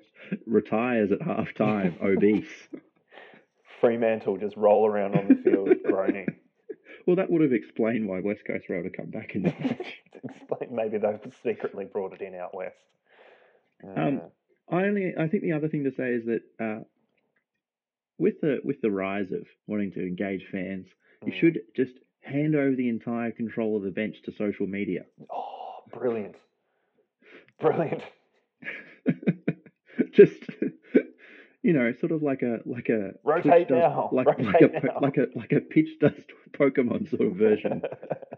retires 0.48 1.12
at 1.12 1.22
half 1.22 1.54
time, 1.54 1.96
obese. 2.02 2.48
Fremantle 3.82 4.38
just 4.38 4.56
roll 4.56 4.88
around 4.88 5.16
on 5.16 5.28
the 5.28 5.36
field 5.36 5.70
groaning. 5.86 6.28
Well, 7.06 7.16
that 7.16 7.32
would 7.32 7.42
have 7.42 7.52
explained 7.52 8.08
why 8.08 8.22
West 8.22 8.42
Coast 8.46 8.66
were 8.70 8.78
able 8.78 8.90
to 8.90 8.96
come 8.96 9.10
back 9.10 9.36
in 9.36 9.42
the 9.42 9.50
match. 9.50 9.96
Explain 10.24 10.76
maybe 10.76 11.00
they've 11.00 11.34
secretly 11.44 11.86
brought 11.86 12.14
it 12.14 12.22
in 12.22 12.36
out 12.36 12.56
west. 12.56 12.76
Um, 13.84 14.22
I 14.72 14.84
only, 14.84 15.14
I 15.20 15.28
think 15.28 15.42
the 15.42 15.54
other 15.54 15.68
thing 15.68 15.86
to 15.86 15.92
say 15.92 16.12
is 16.12 16.26
that 16.26 16.42
uh, 16.64 16.84
with 18.20 18.36
the 18.42 18.60
with 18.64 18.80
the 18.82 18.92
rise 18.92 19.32
of 19.32 19.48
wanting 19.66 19.92
to 19.94 20.02
engage 20.02 20.46
fans, 20.52 20.86
you 21.26 21.34
mm. 21.34 21.40
should 21.40 21.60
just 21.76 21.94
hand 22.22 22.56
over 22.56 22.76
the 22.76 22.88
entire 22.88 23.32
control 23.32 23.76
of 23.76 23.84
the 23.84 23.90
bench 23.90 24.18
to 24.26 24.32
social 24.38 24.68
media. 24.68 25.02
Oh, 25.34 25.80
brilliant, 25.92 26.36
brilliant. 27.60 28.04
just 30.14 30.38
you 31.64 31.74
know, 31.74 31.92
sort 32.00 32.12
of 32.12 32.24
like 32.24 32.42
a 32.42 32.60
like 32.66 32.90
a 32.90 33.12
Rotate 33.24 33.68
Twitch 33.68 33.68
does- 33.70 33.78
now, 33.80 34.10
like 34.12 34.28
rotate 34.28 34.46
like 34.46 34.62
a 34.62 34.86
now. 34.88 35.00
like 35.02 35.18
a 35.18 35.28
like 35.36 35.52
a 35.52 35.60
pitch 35.62 36.00
dust 36.00 36.32
Pokemon 36.54 37.10
sort 37.10 37.22
of 37.30 37.36
version. 37.36 37.82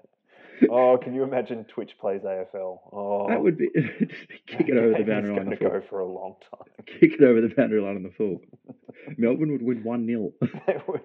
oh, 0.70 0.98
can 0.98 1.14
you 1.14 1.24
imagine 1.24 1.64
Twitch 1.66 1.92
plays 2.00 2.22
AFL? 2.22 2.80
Oh, 2.92 3.28
That 3.30 3.42
would 3.42 3.58
be 3.58 3.70
just 3.76 4.28
be 4.30 4.42
kick 4.48 4.70
it 4.70 4.78
over 4.78 4.98
the 4.98 5.04
boundary 5.04 5.32
line 5.36 5.46
gonna 5.46 5.50
the 5.52 5.56
full. 5.58 5.70
go 5.70 5.82
for 5.90 6.00
a 6.00 6.06
long 6.06 6.36
time. 6.52 6.86
Kick 7.00 7.14
it 7.14 7.22
over 7.24 7.42
the 7.42 7.50
boundary 7.56 7.82
line 7.82 7.96
on 7.96 8.04
the 8.04 8.12
full. 8.12 8.42
Melbourne 9.18 9.52
would 9.52 9.62
win 9.64 9.84
one 9.84 10.06
0 10.06 10.32
They 10.68 10.78
would. 10.88 11.02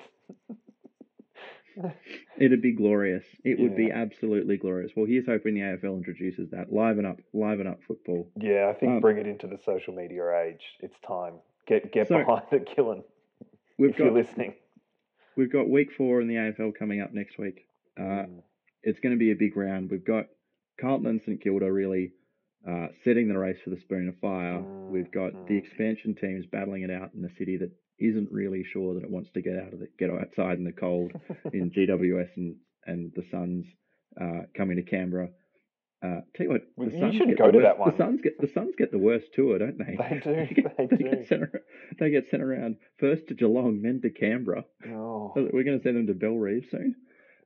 It'd 2.37 2.61
be 2.61 2.73
glorious. 2.73 3.25
It 3.45 3.61
would 3.61 3.77
be 3.77 3.93
absolutely 3.93 4.57
glorious. 4.57 4.91
Well, 4.97 5.07
here's 5.07 5.27
hoping 5.27 5.55
the 5.55 5.61
AFL 5.61 5.97
introduces 5.97 6.51
that. 6.51 6.73
Liven 6.73 7.07
up, 7.07 7.19
liven 7.33 7.69
up 7.69 7.79
football. 7.87 8.29
Yeah, 8.37 8.69
I 8.69 8.79
think 8.79 8.93
Um, 8.95 9.01
bring 9.01 9.17
it 9.19 9.29
into 9.29 9.47
the 9.47 9.59
social 9.65 9.95
media 9.95 10.29
age. 10.41 10.63
It's 10.81 10.97
time. 11.07 11.35
Get 11.69 11.93
get 11.93 12.09
So- 12.09 12.19
behind 12.19 12.45
it, 12.53 12.69
Gillon. 12.75 13.05
We've 13.79 13.91
if 13.91 13.99
you're 13.99 14.11
listening. 14.11 14.55
we've 15.37 15.53
got 15.53 15.69
week 15.69 15.93
four 15.93 16.21
in 16.21 16.27
the 16.27 16.35
AFL 16.37 16.73
coming 16.77 17.01
up 17.01 17.13
next 17.15 17.39
week. 17.39 17.67
Uh, 17.97 18.03
Mm. 18.27 18.43
it's 18.83 18.99
going 19.01 19.15
to 19.15 19.19
be 19.19 19.31
a 19.31 19.37
big 19.37 19.57
round. 19.57 19.91
We've 19.91 20.05
got 20.05 20.27
Carlton 20.81 21.07
and 21.07 21.23
St 21.23 21.41
Kilda 21.41 21.71
really 21.71 22.13
uh, 22.67 22.89
setting 23.05 23.29
the 23.29 23.39
race 23.39 23.61
for 23.63 23.71
the 23.71 23.79
Spoon 23.81 24.09
of 24.09 24.17
Fire. 24.19 24.59
Mm, 24.59 24.89
We've 24.91 25.11
got 25.13 25.47
the 25.47 25.55
mm. 25.55 25.59
expansion 25.59 26.15
teams 26.17 26.45
battling 26.47 26.83
it 26.83 26.91
out 26.91 27.15
in 27.15 27.25
a 27.25 27.31
city 27.37 27.57
that 27.59 27.71
isn't 28.01 28.33
really 28.33 28.65
sure 28.65 28.95
that 28.95 29.05
it 29.05 29.11
wants 29.11 29.31
to 29.33 29.43
get 29.43 29.57
out 29.57 29.73
of 29.73 29.79
the 29.81 29.89
get 29.99 30.11
outside 30.11 30.59
in 30.59 30.65
the 30.65 30.73
cold 30.73 31.13
in 31.53 31.71
GWS 31.71 32.31
and 32.37 32.57
and 32.87 33.13
the 33.15 33.25
Suns 33.31 33.67
uh, 34.21 34.43
coming 34.57 34.77
to 34.77 34.83
Canberra. 34.83 35.29
Uh, 36.01 36.21
tell 36.37 36.47
you 36.47 36.51
what, 36.51 36.63
Well, 36.77 36.89
the 36.89 36.95
you 36.95 37.01
Suns 37.01 37.17
should 37.17 37.29
get 37.29 37.39
go 37.39 37.47
the 37.47 37.53
to 37.53 37.59
worst, 37.59 37.67
that 37.67 37.79
one. 37.79 37.91
The 37.91 37.97
Suns 37.97 38.21
get 38.23 38.41
the 38.41 38.49
Suns 38.49 38.75
get 38.79 38.93
the 38.93 38.99
worst 38.99 39.27
tour, 39.35 39.59
don't 39.59 39.79
they? 39.79 39.97
They 39.97 40.21
do, 40.49 40.55
get, 40.55 40.77
they 40.77 40.87
do. 40.87 40.97
Get 41.11 41.27
sent, 41.29 41.43
they 41.99 42.11
get 42.11 42.29
sent 42.31 42.43
around 42.43 42.77
first 43.01 43.27
to 43.29 43.35
Geelong, 43.35 43.83
then 43.83 44.01
to 44.03 44.11
Canberra. 44.11 44.65
Oh, 44.89 45.33
We're 45.35 45.65
going 45.65 45.79
to 45.79 45.83
send 45.83 45.97
them 45.97 46.07
to 46.07 46.15
Bellerive 46.15 46.67
soon. 46.71 46.95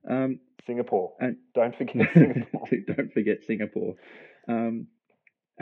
Um, 0.07 0.39
Singapore. 0.67 1.13
and 1.19 1.37
Don't 1.55 1.75
forget 1.75 2.07
Singapore. 2.13 2.67
don't 2.95 3.11
forget 3.13 3.37
Singapore. 3.47 3.95
Um, 4.47 4.87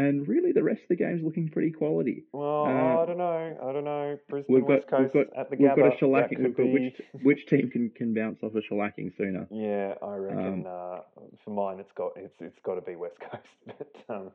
and 0.08 0.28
really, 0.28 0.52
the 0.52 0.64
rest 0.64 0.82
of 0.84 0.88
the 0.90 0.96
game's 0.96 1.24
looking 1.24 1.50
pretty 1.50 1.72
quality. 1.72 2.26
Well, 2.34 2.66
Uh, 2.66 3.02
I 3.02 3.06
don't 3.06 3.18
know. 3.18 3.58
I 3.64 3.72
don't 3.74 3.84
know. 3.86 4.18
Brisbane, 4.30 4.54
We've 4.56 4.64
got 4.64 4.70
West 4.70 4.88
Coast 4.88 5.14
we've 5.14 5.26
got 5.28 5.38
at 5.38 5.50
the 5.50 5.56
we've 5.58 5.70
Gabba. 5.70 5.76
got 5.78 5.94
a 6.02 6.06
shellacking. 6.06 6.40
We've 6.40 6.56
got 6.58 6.64
be... 6.64 6.74
which 6.74 7.02
which 7.24 7.46
team 7.48 7.70
can, 7.70 7.90
can 7.96 8.14
bounce 8.14 8.40
off 8.44 8.54
a 8.56 8.62
shellacking 8.62 9.16
sooner? 9.18 9.48
Yeah, 9.52 9.96
I 10.02 10.16
reckon. 10.16 10.66
Um, 10.66 10.66
uh, 10.68 11.00
for 11.44 11.52
mine, 11.52 11.80
it's 11.80 11.92
got 11.94 12.12
it's 12.16 12.36
it's 12.40 12.60
got 12.64 12.76
to 12.76 12.82
be 12.82 12.96
West 12.96 13.18
Coast. 13.20 13.48
But 14.08 14.16
um, 14.16 14.32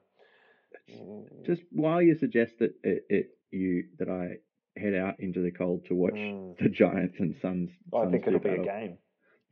mm, 0.91 1.25
Just 1.47 1.63
while 1.73 2.03
you 2.03 2.17
suggest 2.19 2.53
that 2.61 2.75
it, 2.83 3.05
it 3.09 3.27
you 3.51 3.85
that 3.99 4.09
I 4.09 4.39
head 4.79 4.95
out 4.95 5.21
into 5.21 5.41
the 5.41 5.51
cold 5.51 5.85
to 5.87 5.95
watch 5.95 6.15
mm, 6.15 6.57
the 6.59 6.69
Giants 6.69 7.17
and 7.19 7.35
Suns. 7.41 7.71
I 7.95 8.03
Suns 8.03 8.13
think 8.13 8.27
it'll 8.27 8.41
be 8.41 8.51
a 8.51 8.65
game. 8.65 8.99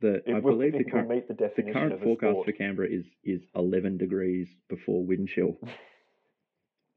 The, 0.01 0.15
It 0.29 0.35
I 0.35 0.39
will, 0.39 0.51
believe 0.57 0.73
the 0.73 0.83
current 0.83 1.09
meet 1.09 1.27
the 1.27 1.33
the 1.33 1.71
current 1.71 1.93
of 1.93 2.01
forecast 2.01 2.31
sport. 2.33 2.45
for 2.45 2.51
Canberra 2.51 2.89
is 2.89 3.05
is 3.23 3.41
11 3.55 3.97
degrees 3.97 4.47
before 4.69 5.03
wind 5.05 5.29
chill. 5.29 5.57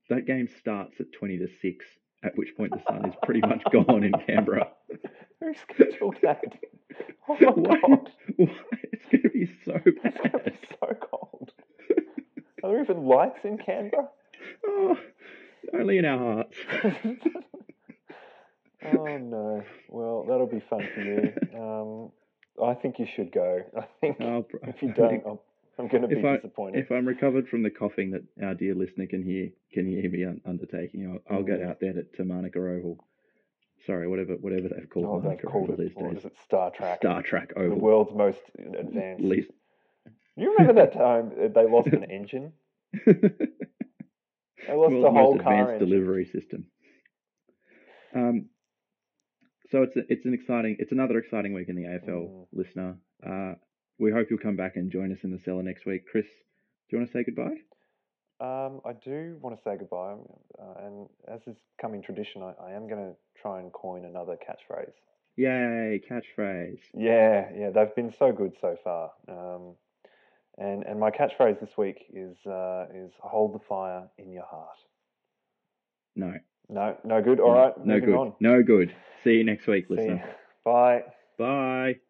that 0.09 0.27
game 0.27 0.49
starts 0.59 1.01
at 1.01 1.13
20 1.13 1.39
to 1.39 1.49
six. 1.61 1.85
At 2.25 2.37
which 2.37 2.57
point 2.57 2.73
the 2.73 2.83
sun 2.83 3.09
is 3.09 3.15
pretty 3.23 3.41
much 3.43 3.63
gone 3.73 4.03
in 4.03 4.13
Canberra. 4.27 4.69
Who 5.41 5.55
scheduled 5.55 6.17
that? 6.23 6.43
Oh 7.31 7.37
my 7.57 7.79
Why? 7.79 7.81
god? 7.87 8.11
It's 8.93 9.05
going 9.13 9.23
to 9.23 9.29
be 9.29 9.47
so 9.65 9.81
it's 9.85 10.17
going 10.17 10.33
to 10.33 10.51
be 10.51 10.59
so 10.81 10.97
cold. 11.01 11.53
Are 12.65 12.71
there 12.71 12.83
even 12.83 13.05
lights 13.05 13.41
in 13.45 13.59
Canberra? 13.59 14.09
Oh, 14.67 14.99
only 15.75 15.99
in 15.99 16.05
our 16.07 16.19
hearts. 16.19 16.57
oh 18.85 19.19
no. 19.19 19.63
Well, 19.91 20.25
that'll 20.27 20.47
be 20.47 20.63
fun 20.71 20.89
for 20.95 21.01
you. 21.03 21.33
Um, 21.55 22.11
I 22.67 22.75
think 22.75 22.99
you 22.99 23.07
should 23.15 23.31
go. 23.31 23.61
I 23.77 23.85
think 24.01 24.21
I'll 24.21 24.43
pr- 24.43 24.57
if 24.63 24.83
you 24.83 24.93
don't, 24.93 25.23
I'm, 25.27 25.39
I'm 25.79 25.89
going 25.89 26.03
to 26.03 26.09
be 26.09 26.17
If 26.19 26.25
I- 26.25 26.37
disappointed. 26.37 26.85
If 26.85 26.91
I'm 26.91 27.07
recovered 27.07 27.49
from 27.49 27.63
the 27.63 27.71
coughing 27.71 28.11
that 28.13 28.25
our 28.45 28.55
dear 28.55 28.75
listener 28.75 29.07
can 29.07 29.23
hear 29.23 29.51
can 29.73 29.87
hear 29.87 30.11
me 30.11 30.25
un- 30.25 30.41
undertaking, 30.45 31.21
I'll, 31.29 31.37
I'll 31.39 31.43
get 31.45 31.61
Mm. 31.61 31.69
out 31.71 31.79
there 31.81 31.93
to, 31.93 32.03
to 32.17 32.25
Manuka 32.25 32.59
Oval. 32.59 33.05
Sorry, 33.87 34.09
whatever 34.09 34.35
whatever 34.35 34.69
they've 34.69 34.91
called 34.91 35.07
oh, 35.07 35.21
Manuka 35.21 35.47
called 35.47 35.71
Oval 35.71 35.81
it. 35.81 35.89
these 35.89 35.93
What 35.95 36.11
days. 36.15 36.19
is 36.21 36.25
it? 36.27 36.33
StarTrack. 36.51 36.97
Star 36.97 37.23
Trek 37.23 37.53
the 37.57 37.69
world's 37.75 38.13
most 38.15 38.41
advanced. 38.59 39.23
Least- 39.25 39.51
You 40.37 40.53
remember 40.59 40.81
that 40.85 40.93
time 41.07 41.33
they 41.55 41.67
lost 41.69 41.89
an 41.89 42.05
engine? 42.11 42.53
They 43.07 44.75
lost 44.75 44.93
World's 44.93 45.03
the 45.05 45.11
whole 45.11 45.35
most 45.35 45.43
car 45.45 45.53
advanced 45.53 45.73
engine. 45.83 45.89
delivery 45.89 46.25
system. 46.27 46.67
Um, 48.15 48.47
so 49.71 49.83
it's 49.83 49.97
a, 49.97 50.01
it's 50.09 50.25
an 50.27 50.35
exciting 50.35 50.77
it's 50.79 50.93
another 50.93 51.19
exciting 51.19 51.53
week 51.55 51.69
in 51.69 51.77
the 51.77 51.85
AFL 51.85 52.09
Mm. 52.29 52.47
listener. 52.53 52.97
Uh, 53.25 53.55
we 53.99 54.11
hope 54.13 54.29
you'll 54.31 54.39
come 54.39 54.57
back 54.57 54.77
and 54.77 54.91
join 54.91 55.13
us 55.13 55.19
in 55.25 55.31
the 55.31 55.39
cellar 55.39 55.63
next 55.63 55.87
week. 55.87 56.03
Chris, 56.11 56.27
do 56.27 56.97
you 56.97 56.99
want 56.99 57.11
to 57.11 57.13
say 57.19 57.25
goodbye? 57.25 57.57
Um, 58.41 58.81
I 58.85 58.93
do 58.93 59.37
want 59.41 59.57
to 59.57 59.63
say 59.63 59.77
goodbye, 59.77 60.15
uh, 60.61 60.87
and 60.87 61.09
as 61.27 61.41
is 61.49 61.57
coming 61.81 62.03
tradition, 62.03 62.43
I, 62.43 62.55
I 62.63 62.73
am 62.73 62.89
going 62.89 63.01
to 63.01 63.17
try 63.41 63.59
and 63.61 63.73
coin 63.73 64.05
another 64.05 64.37
catchphrase. 64.37 64.93
Yay, 65.37 66.01
catchphrase. 66.09 66.79
Yeah, 66.95 67.49
yeah, 67.57 67.71
they've 67.71 67.95
been 67.97 68.15
so 68.17 68.31
good 68.33 68.53
so 68.61 68.77
far. 68.83 69.11
Um, 69.29 69.75
and 70.57 70.85
and 70.85 70.99
my 71.01 71.11
catchphrase 71.11 71.61
this 71.61 71.77
week 71.77 72.05
is 72.13 72.37
uh, 72.47 72.87
is 72.95 73.13
hold 73.21 73.55
the 73.55 73.65
fire 73.69 74.09
in 74.19 74.33
your 74.33 74.45
heart. 74.45 74.77
No. 76.17 76.35
No, 76.69 76.97
no 77.05 77.23
good. 77.23 77.41
All 77.41 77.53
right, 77.53 77.73
no 77.85 77.99
good. 77.99 78.15
on. 78.15 78.35
No 78.41 78.63
good. 78.63 78.95
See 79.25 79.35
you 79.35 79.45
next 79.45 79.67
week, 79.67 79.87
See 79.89 79.95
listener. 79.95 80.17
ya. 80.17 80.33
Bye. 80.65 81.03
Bye. 81.39 82.08